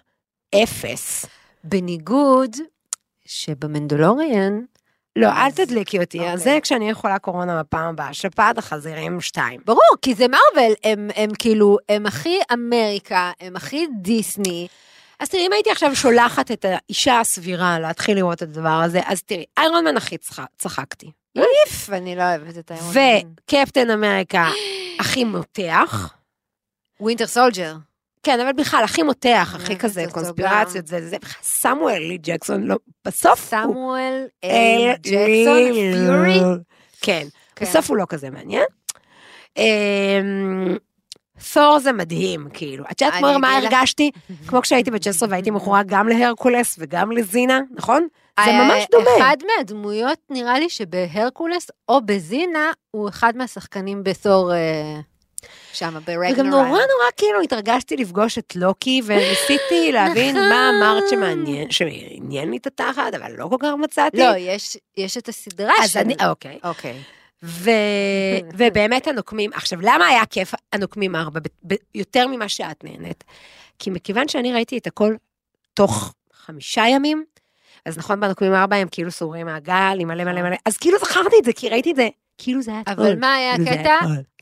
אפס. 0.64 1.26
בניגוד 1.64 2.56
שבמנדלוריאן, 3.26 4.60
לא, 5.16 5.28
אל 5.30 5.52
תדליקי 5.52 6.00
אותי, 6.00 6.20
אוקיי. 6.20 6.34
אז 6.34 6.44
זה 6.44 6.60
כשאני 6.62 6.84
אהיה 6.86 6.96
חולה 6.96 7.20
קורונה 7.20 7.60
בפעם 7.64 7.90
הבאה, 7.90 8.14
שפעת 8.14 8.58
החזירים 8.58 9.22
2. 9.22 9.62
ברור, 9.66 9.80
כי 10.02 10.16
זה 10.16 10.26
מארוול, 10.28 10.74
הם, 10.84 11.10
הם 11.16 11.30
כאילו, 11.40 11.78
הם 11.90 12.06
הכי 12.06 12.40
אמריקה, 12.54 13.32
הם 13.40 13.56
הכי 13.56 13.88
דיסני. 14.02 14.68
אז 15.20 15.30
תראי, 15.30 15.48
אם 15.48 15.54
הייתי 15.54 15.72
עכשיו 15.72 15.96
שולחת 15.96 16.52
את 16.52 16.66
האישה 16.68 17.20
הסבירה 17.20 17.80
להתחיל 17.80 18.18
לראות 18.18 18.38
את 18.38 18.42
הדבר 18.42 18.70
הזה, 18.86 19.00
אז 19.06 19.24
תראי, 19.24 19.46
איירון 19.58 19.86
מן 19.86 19.98
הכי 19.98 20.18
צח- 20.18 20.46
צחקתי. 20.58 21.12
איף, 21.44 21.90
אני 21.90 22.16
לא 22.16 22.22
אוהבת 22.22 22.58
את 22.58 22.72
האירון. 22.72 22.94
וקפטן 23.46 23.90
אמריקה 23.90 24.50
הכי 25.00 25.24
מותח. 25.24 26.14
Winter 27.00 27.28
Soldier. 27.28 27.76
כן, 28.24 28.40
אבל 28.40 28.54
בכלל, 28.54 28.84
הכי 28.84 29.04
מותח, 29.04 29.54
הכי 29.56 29.68
אוהבת 29.68 29.82
כזה, 29.82 30.04
קונספירציות, 30.12 30.88
זה, 30.88 31.10
זה, 31.10 31.18
בכלל, 31.20 31.44
סמואל 31.44 32.00
אל 32.00 32.18
ג'קסון, 32.22 32.64
לא, 32.64 32.76
בסוף 33.06 33.54
הוא... 33.54 33.62
סמואל 33.62 34.26
אל 34.44 34.94
ג'קסון, 35.02 35.74
פיורי. 35.94 36.40
כן, 37.02 37.28
כן. 37.56 37.66
בסוף 37.66 37.90
הוא 37.90 37.98
לא 37.98 38.06
כזה 38.10 38.30
מעניין. 38.30 38.66
תור 41.54 41.80
זה 41.80 41.92
מדהים, 41.92 42.48
כאילו. 42.54 42.84
את 42.92 43.02
יודעת 43.02 43.20
כמו 43.20 43.40
מה 43.40 43.58
הרגשתי? 43.58 44.12
כמו 44.48 44.62
כשהייתי 44.62 44.92
בת 44.92 45.04
16 45.04 45.30
והייתי 45.30 45.52
מכורה 45.52 45.84
גם 45.84 46.08
להרקולס 46.08 46.76
וגם 46.80 47.12
לזינה, 47.12 47.60
נכון? 47.72 48.08
זה 48.40 48.52
אה, 48.52 48.68
ממש 48.68 48.84
דומה. 48.92 49.10
אחד 49.18 49.38
מהדמויות, 49.58 50.20
נראה 50.30 50.60
לי 50.60 50.70
שבהרקולס 50.70 51.68
או 51.90 52.02
בזינה, 52.02 52.72
הוא 52.92 53.10
אחד 53.10 53.38
מהשחקנים 53.38 54.04
בתור 54.04 54.54
אה, 54.54 55.00
שם, 55.74 55.94
ברגנרייט. 56.06 56.34
וגם 56.38 56.50
נורא 56.50 56.64
נורא 56.68 57.12
כאילו 57.18 57.42
התרגשתי 57.42 57.98
לפגוש 57.98 58.38
את 58.38 58.56
לוקי, 58.56 59.02
וניסיתי 59.06 59.92
להבין 59.94 60.36
מה 60.36 60.70
אמרת 60.70 61.04
שמעניין, 61.10 61.72
שעניין 61.72 62.52
לי 62.52 62.58
את 62.58 62.68
התחת, 62.68 63.14
אבל 63.14 63.32
לא 63.38 63.48
כל 63.50 63.58
כך 63.60 63.70
מצאתי. 63.80 64.18
לא, 64.18 64.38
יש, 64.38 64.78
יש 64.98 65.18
את 65.18 65.30
הסדרה 65.30 65.74
אז 65.84 65.92
של... 65.92 66.00
אני, 66.00 66.16
אוקיי. 66.30 66.60
אוקיי. 66.64 67.02
ו... 67.44 67.70
ובאמת 68.58 69.08
הנוקמים, 69.08 69.54
עכשיו 69.54 69.82
למה 69.82 70.08
היה 70.08 70.26
כיף 70.26 70.54
הנוקמים 70.74 71.16
ארבע, 71.16 71.40
ב- 71.40 71.74
ב- 71.74 71.78
יותר 71.96 72.28
ממה 72.28 72.50
שאת 72.50 72.84
נהנית? 72.84 73.24
כי 73.80 73.90
מכיוון 73.90 74.28
שאני 74.28 74.54
ראיתי 74.54 74.78
את 74.78 74.88
הכל 74.88 75.16
תוך 75.74 76.14
חמישה 76.34 76.84
ימים, 76.88 77.24
אז 77.86 77.98
נכון 77.98 78.20
בנוקמים 78.20 78.54
ארבע 78.54 78.76
הם 78.76 78.88
כאילו 78.92 79.12
סוגרים 79.12 79.46
מעגל 79.46 79.98
עם 80.00 80.08
מלא 80.08 80.24
מלא 80.24 80.42
מלא, 80.42 80.56
אז 80.66 80.78
כאילו 80.78 80.98
זכרתי 81.00 81.36
את 81.40 81.46
זה, 81.46 81.54
כי 81.54 81.70
ראיתי 81.70 81.92
את 81.92 81.96
זה, 81.96 82.08
כאילו 82.38 82.62
זה 82.62 82.72
היה 82.72 82.82
הכל. 82.88 83.02
אבל 83.02 83.20
מה 83.20 83.34
היה 83.34 83.54
הקטע? 83.54 83.96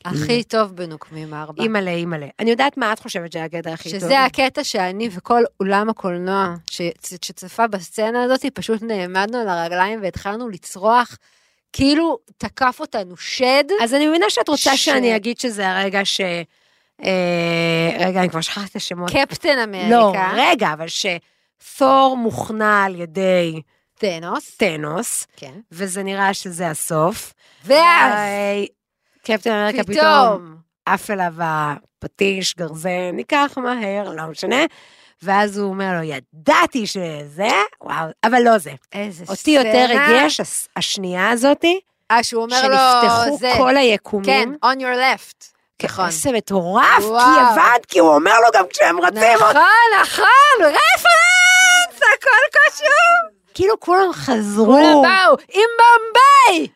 הכי 0.04 0.44
טוב 0.44 0.76
בנוקמים 0.76 1.34
ארבע. 1.34 1.62
אימא'לה, 1.62 1.90
אימא'לה. 1.90 2.26
אני 2.40 2.50
יודעת 2.50 2.76
מה 2.76 2.92
את 2.92 2.98
חושבת 2.98 3.32
שהיה 3.32 3.44
הקטע 3.44 3.72
הכי 3.72 3.90
טוב. 3.90 4.00
שזה 4.00 4.24
הקטע 4.24 4.64
שאני 4.64 5.08
וכל 5.12 5.42
אולם 5.60 5.88
הקולנוע 5.90 6.54
שצפה 6.70 7.66
בסצנה 7.66 8.22
הזאת, 8.22 8.44
פשוט 8.54 8.82
נעמדנו 8.82 9.38
על 9.38 9.48
הרגליים 9.48 10.02
והתחלנו 10.02 10.48
לצרוח, 10.48 11.16
כאילו 11.76 12.18
תקף 12.38 12.76
אותנו 12.80 13.16
שד. 13.16 13.64
אז 13.82 13.94
אני 13.94 14.08
מבינה 14.08 14.30
שאת 14.30 14.48
רוצה 14.48 14.76
ש- 14.76 14.84
שאני 14.84 15.16
אגיד 15.16 15.38
שזה 15.40 15.70
הרגע 15.70 16.04
ש... 16.04 16.20
אה, 17.04 17.96
רגע, 17.98 18.20
אני 18.20 18.30
כבר 18.30 18.40
שכחתי 18.40 18.66
את 18.70 18.76
השמות. 18.76 19.10
קפטן 19.10 19.56
לא, 19.58 19.64
אמריקה, 19.64 20.32
רגע, 20.36 20.72
אבל 20.72 20.86
שתור 20.88 22.16
מוכנע 22.16 22.84
על 22.84 23.00
ידי 23.00 23.60
טנוס, 23.98 24.56
טנוס, 24.56 25.26
כן. 25.36 25.52
וזה 25.72 26.02
נראה 26.02 26.34
שזה 26.34 26.70
הסוף. 26.70 27.32
ואז, 27.64 28.12
קפטן 29.22 29.50
אמריקה 29.50 29.84
פתאום 29.84 29.96
פתאום, 29.96 30.56
עף 30.86 31.10
אליו 31.10 31.34
הפטיש, 31.38 32.54
גרזן, 32.56 33.10
ניקח 33.12 33.52
מהר, 33.56 34.12
לא 34.12 34.26
משנה. 34.26 34.64
ואז 35.24 35.58
הוא 35.58 35.70
אומר 35.70 35.92
לו, 35.92 36.02
ידעתי 36.02 36.86
שזה, 36.86 37.48
וואו, 37.80 38.06
אבל 38.24 38.42
לא 38.42 38.58
זה. 38.58 38.70
איזה 38.92 39.24
אותי 39.28 39.50
יותר 39.50 39.84
סצנה. 39.86 40.26
הס- 40.40 40.68
השנייה 40.76 41.30
הזאתי, 41.30 41.80
אה, 42.10 42.22
שהוא 42.22 42.42
אומר 42.42 42.68
לו, 42.68 42.76
שנפתחו 42.76 43.36
זה, 43.38 43.52
כל 43.58 43.70
כן, 43.70 43.76
היקומים. 43.76 44.56
on 44.64 44.78
your 44.78 44.96
left. 45.18 45.44
כן, 45.78 45.86
נכון. 45.88 46.06
איזה 46.06 46.32
מטורף, 46.32 46.98
כי. 46.98 47.40
הבנת, 47.40 47.86
כי 47.88 47.98
הוא 47.98 48.14
אומר 48.14 48.32
לו 48.40 48.48
גם 48.54 48.64
כשהם 48.70 49.00
רצים, 49.00 49.22
נכון, 49.34 49.62
נכון, 50.02 50.60
רפרנס, 50.60 51.96
הכל 51.96 52.58
קשור. 52.70 52.88
כאילו 53.54 53.80
כולם 53.80 54.12
חזרו. 54.12 54.66
כולם 54.66 55.02
באו, 55.02 55.36
עם 55.52 55.70
בומביי! 55.78 56.68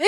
עם 0.00 0.06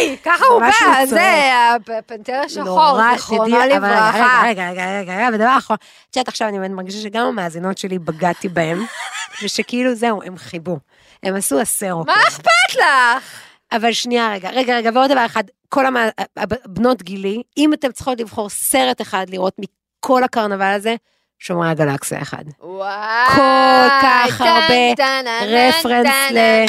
בומביי! 0.00 0.16
ככה 0.24 0.44
הוא 0.44 0.60
בא, 0.60 1.06
זה 1.06 1.50
הפנתר 1.98 2.40
השחור, 2.46 2.98
זיכרונו 3.12 3.58
לברכה. 3.76 4.42
רגע, 4.46 4.70
רגע, 4.70 4.98
רגע, 5.00 5.16
רגע, 5.16 5.28
ודבר 5.34 5.54
אחרון, 5.58 5.78
את 6.10 6.16
יודעת 6.16 6.28
עכשיו 6.28 6.48
אני 6.48 6.68
מרגישה 6.68 6.98
שגם 7.00 7.26
המאזינות 7.26 7.78
שלי 7.78 7.98
בגדתי 7.98 8.48
בהם, 8.48 8.84
ושכאילו 9.42 9.94
זהו, 9.94 10.22
הם 10.22 10.38
חיבו. 10.38 10.78
הם 11.22 11.34
עשו 11.36 11.60
הסרו. 11.60 12.04
מה 12.04 12.14
אכפת 12.28 12.74
לך? 12.74 13.40
אבל 13.72 13.92
שנייה, 13.92 14.32
רגע, 14.32 14.50
רגע, 14.50 14.76
רגע, 14.76 14.90
ועוד 14.94 15.10
דבר 15.10 15.26
אחד, 15.26 15.44
כל 15.68 15.86
המ- 15.86 16.08
בנות 16.66 17.02
גילי, 17.02 17.42
אם 17.56 17.72
אתן 17.72 17.92
צריכות 17.92 18.20
לבחור 18.20 18.48
סרט 18.50 19.00
אחד 19.00 19.26
לראות 19.30 19.56
מכל 19.58 20.24
הקרנבל 20.24 20.72
הזה, 20.74 20.94
שומרי 21.38 21.68
הגלקסיה 21.68 22.22
אחד. 22.22 22.44
וואי. 22.60 23.26
כל 23.28 23.88
כך 24.02 24.40
הרבה 24.40 24.94
רפרנס 25.46 26.30
ל-? 26.30 26.64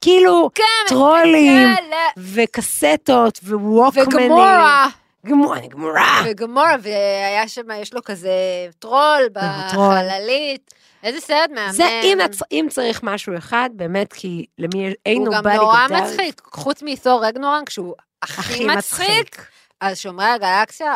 כאילו, 0.00 0.50
טרולים. 0.88 1.74
וקסטות, 2.16 3.40
וווקמנים. 3.42 4.08
וגמורה. 4.16 4.86
גמורה, 5.26 5.58
אני 5.58 5.68
גמורה. 5.68 6.22
וגמורה, 6.24 6.76
והיה 6.82 7.48
שם, 7.48 7.62
יש 7.82 7.94
לו 7.94 8.02
כזה 8.04 8.30
טרול. 8.78 9.28
בחללית. 9.32 10.73
איזה 11.04 11.20
סרט 11.20 11.50
מהמם. 11.54 11.72
זה 11.72 12.00
אם, 12.02 12.18
אם 12.52 12.66
צריך 12.70 13.00
משהו 13.02 13.36
אחד, 13.38 13.70
באמת, 13.72 14.12
כי 14.12 14.46
למי 14.58 14.94
אין 15.06 15.26
הוא 15.26 15.34
גם 15.34 15.48
נורא 15.48 15.86
that. 15.88 15.92
מצחיק, 15.92 16.42
חוץ 16.52 16.82
מתור 16.82 17.26
רגנורנג, 17.26 17.68
שהוא 17.68 17.94
הכי 18.22 18.66
מצחיק. 18.66 19.46
אז 19.80 19.98
שומרי 19.98 20.26
הגלקסיה, 20.26 20.94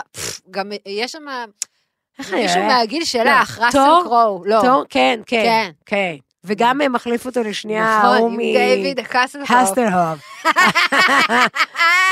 גם 0.51 0.71
יש 0.87 1.13
שם? 1.13 1.25
מישהו 2.33 2.63
מהגיל 2.63 3.05
שלך, 3.05 3.59
לא, 3.61 3.65
ראסל 3.65 3.79
תור? 3.79 4.03
קרואו. 4.03 4.43
לא, 4.45 4.61
טוב, 4.65 4.85
כן, 4.91 5.21
כן, 5.27 5.43
כן. 5.43 5.71
כן. 5.87 6.17
וגם 6.45 6.81
אה, 6.81 6.89
מחליף 6.89 7.27
אותו 7.27 7.43
לשנייה, 7.43 7.99
נכון, 7.99 8.33
עם. 8.33 8.37
דיוויד. 8.37 8.99
הסטרהוב. 9.49 10.19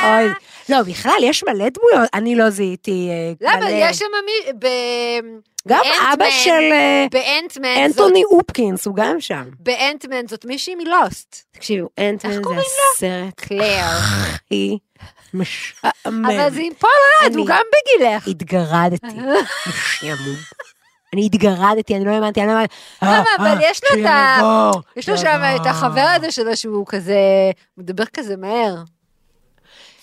אוי, 0.05 0.29
לא, 0.69 0.83
בכלל, 0.83 1.13
יש 1.23 1.45
מלא 1.45 1.65
דמויות, 1.69 2.11
אני 2.15 2.35
לא 2.37 2.51
זיהיתי 2.51 3.09
אה. 3.43 3.55
אבל 3.59 3.67
יש 3.71 3.99
שם 3.99 4.05
מי... 4.27 4.53
ב- 4.59 5.39
גם. 5.69 5.81
אבא 6.13 6.31
של 6.31 6.51
אה, 6.73 7.07
באנטמן. 7.13 7.77
אנטוני 7.85 8.23
אופקינס, 8.25 8.87
הוא 8.87 8.97
גם 8.97 9.21
שם. 9.21 9.45
באנטמן 9.61 10.27
זאת 10.29 10.45
מישהי 10.45 10.75
מלוסט. 10.75 11.43
תקשיבו, 11.53 11.89
אנטמן 11.99 12.33
זה 12.43 12.51
הסרט. 12.95 13.43
הכי 13.81 14.79
משעמם. 15.35 16.25
אבל 16.27 16.51
זה 16.51 16.61
עם 16.61 16.73
פול 16.79 16.91
רד, 17.25 17.37
הוא 17.37 17.47
גם 17.47 17.63
בגילך. 17.73 18.29
התגרדתי, 18.29 19.07
משעמום. 19.69 20.37
אני 21.15 21.27
התגרדתי, 21.27 21.97
אני 21.97 22.05
לא 22.05 22.11
האמנתי, 22.11 22.41
אני 22.41 22.49
לא 22.49 22.53
האמנתי. 22.53 22.75
למה? 23.03 23.13
אה, 23.17 23.23
אבל 23.39 23.59
יש 23.63 23.81
לו 23.85 24.01
את 24.01 24.07
ה- 24.07 24.71
יש 24.97 25.09
לו 25.09 25.19
שם 25.19 25.41
את. 25.57 25.67
החבר 25.67 26.07
הזה 26.17 26.31
שלו 26.31 26.57
שהוא 26.57 26.87
כזה, 26.89 27.17
מדבר 27.79 28.05
כזה 28.13 28.37
מהר. 28.37 28.75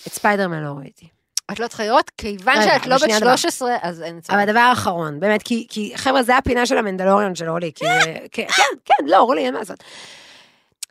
את 0.08 0.14
ספיידרמן 0.14 0.64
לא 0.64 0.72
ראיתי. 0.80 1.08
את 1.52 1.60
לא 1.60 1.68
צריכה 1.68 1.86
לראות, 1.86 2.12
כיוון 2.18 2.58
רגע, 2.58 2.74
שאת 2.74 2.88
לא 2.88 2.96
בת 2.96 3.02
שנייה 3.02 3.20
דבר. 3.20 3.36
13, 3.36 3.76
אז 3.82 4.02
אין 4.02 4.22
צורך. 4.22 4.40
אבל 4.40 4.50
הדבר 4.50 4.60
האחרון, 4.60 5.20
באמת, 5.20 5.44
כי, 5.44 5.68
כי 5.70 5.94
חבר'ה, 5.96 6.24
זה 6.24 6.38
הפינה 6.38 6.66
של 6.66 6.78
המנדלוריון 6.78 7.36
של 7.36 7.50
אורלי, 7.50 7.72
כי, 7.76 7.86
כן, 8.32 8.46
כן, 8.48 8.64
כן, 8.86 9.06
לא, 9.06 9.18
אורלי, 9.18 9.46
אין 9.46 9.54
מה 9.54 9.60
לעשות. 9.60 9.84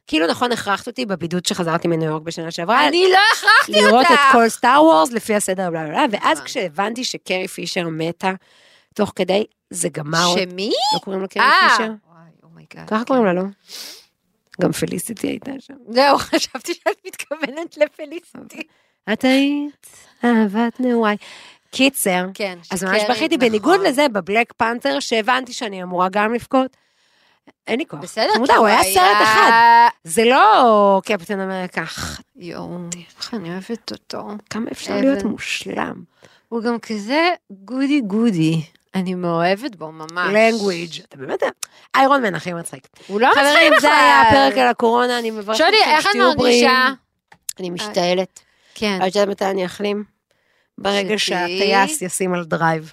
כאילו, 0.07 0.27
נכון, 0.27 0.53
הכרחת 0.53 0.87
אותי 0.87 1.07
בבידוד 1.07 1.47
שחזרתי 1.47 1.89
מניו 1.89 2.11
יורק 2.11 2.23
בשנה 2.23 2.51
שעברה, 2.51 2.89
אני 2.89 3.05
לא 3.13 3.19
הכרחתי 3.33 3.85
אותך. 3.85 3.93
לראות 3.93 4.07
את 4.07 4.19
כל 4.33 4.49
סטאר 4.49 4.85
וורס 4.85 5.13
לפי 5.13 5.35
הסדר, 5.35 5.71
בלה 5.71 5.85
בלה 5.85 5.93
בלה, 5.93 6.05
ואז 6.11 6.39
נכון. 6.39 6.47
כשהבנתי 6.47 7.05
שקרי 7.05 7.49
פישר 7.49 7.89
מתה, 7.89 8.33
תוך 8.95 9.13
כדי, 9.17 9.45
זה 9.71 9.89
גמר 9.89 10.25
אותי. 10.25 10.43
שמי? 10.51 10.71
לא 10.95 10.99
קוראים 10.99 11.23
לו 11.23 11.29
קרי 11.29 11.43
אה. 11.43 11.69
פישר? 11.71 11.93
oh 12.43 12.54
my 12.54 12.66
God. 12.66 12.89
ככה 12.89 13.05
קוראים 13.05 13.25
לה, 13.25 13.33
לא? 13.33 13.43
גם 14.61 14.73
פליסיטי 14.73 15.27
הייתה 15.27 15.51
שם. 15.59 15.75
זהו, 15.89 16.19
חשבתי 16.31 16.75
שאת 16.75 16.97
מתכוונת 17.07 17.77
לפליסיטי. 17.77 18.63
את 19.13 19.25
היית 19.25 19.87
אהבת 20.25 20.81
נעוריי. 20.81 21.17
קיצר, 21.71 22.27
כן, 22.35 22.59
אז 22.71 22.85
ממש 22.85 23.03
בכיתי, 23.11 23.37
נכון. 23.37 23.49
בניגוד 23.49 23.81
לזה 23.81 24.09
בבלק 24.09 24.53
פנתר, 24.57 25.01
שהבנתי 25.01 25.53
שאני 25.53 25.83
אמורה 25.83 26.09
גם 26.09 26.35
לבכות. 26.35 26.77
אין 27.67 27.79
לי 27.79 27.87
כוח. 27.87 28.01
בסדר, 28.01 28.35
חמודה, 28.35 28.53
כי 28.53 28.59
הוא 28.59 28.67
היה 28.67 28.83
סרט 28.83 29.17
אחד. 29.23 29.51
זה 30.05 30.25
לא 30.25 31.01
קפטן 31.05 31.41
אמריקה. 31.41 31.85
יואו, 32.37 32.79
איך 33.19 33.35
אני 33.35 33.51
אוהבת 33.51 33.93
אותו. 33.93 34.29
כמה 34.51 34.71
אפשר. 34.73 34.97
להיות 34.97 35.23
מושלם. 35.23 36.03
הוא 36.49 36.63
גם 36.63 36.79
כזה 36.79 37.29
גודי 37.51 38.01
גודי. 38.01 38.63
אני 38.95 39.15
מאוהבת 39.15 39.77
בו 39.77 39.93
ממש. 39.93 40.35
לנגוויג' 40.35 41.01
אתה 41.09 41.17
באמת, 41.17 41.43
איירון 41.95 42.23
מן 42.23 42.35
הכי 42.35 42.53
מצחיק. 42.53 42.89
הוא 43.07 43.21
לא 43.21 43.29
מצחיק 43.29 43.45
חברים, 43.45 43.73
זה 43.73 43.77
בכלל. 43.77 43.91
היה 43.91 44.23
הפרק 44.23 44.59
על 44.59 44.69
הקורונה, 44.69 45.19
אני 45.19 45.31
מברכת 45.31 45.61
אתכם 45.61 45.91
איך 45.91 46.07
את 46.07 46.11
שתהיו 46.11 46.37
בריאים. 46.37 46.67
מרגישה? 46.67 46.93
אני 47.61 47.71
משתעלת. 47.71 48.41
כן. 48.75 48.99
את 49.03 49.07
יודעת 49.07 49.29
מתי 49.29 49.45
אני 49.45 49.67
אחלים? 49.67 50.05
ברגע 50.79 51.19
שהטייס 51.19 52.03
ישים 52.03 52.35
על 52.35 52.45
drive. 52.45 52.93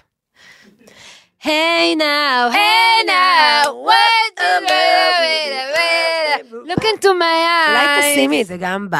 היי 1.44 1.96
נאו, 1.96 2.52
היי 2.52 3.04
נאו, 3.06 3.88
what 3.88 4.40
do 4.40 4.42
you 4.68 4.70
look 6.66 6.82
into 6.82 7.06
my 7.06 7.40
eyes. 7.46 7.70
אולי 7.70 8.12
תשימי 8.12 8.42
את 8.42 8.46
זה 8.46 8.56
גם 8.60 8.90
ב... 8.90 8.96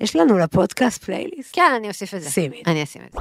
יש 0.00 0.16
לנו 0.16 0.38
לפודקאסט 0.38 1.04
פלייליסט. 1.04 1.50
כן, 1.52 1.72
אני 1.76 1.88
אוסיף 1.88 2.14
את 2.14 2.22
זה. 2.22 2.30
שימי. 2.30 2.62
אני 2.66 2.82
אשים 2.82 3.02
את 3.06 3.12
זה. 3.12 3.18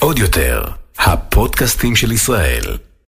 עוד 0.00 0.18
יותר, 0.18 0.64
הפודקאסטים 0.98 1.96
של 1.96 2.12
ישראל. 2.12 2.76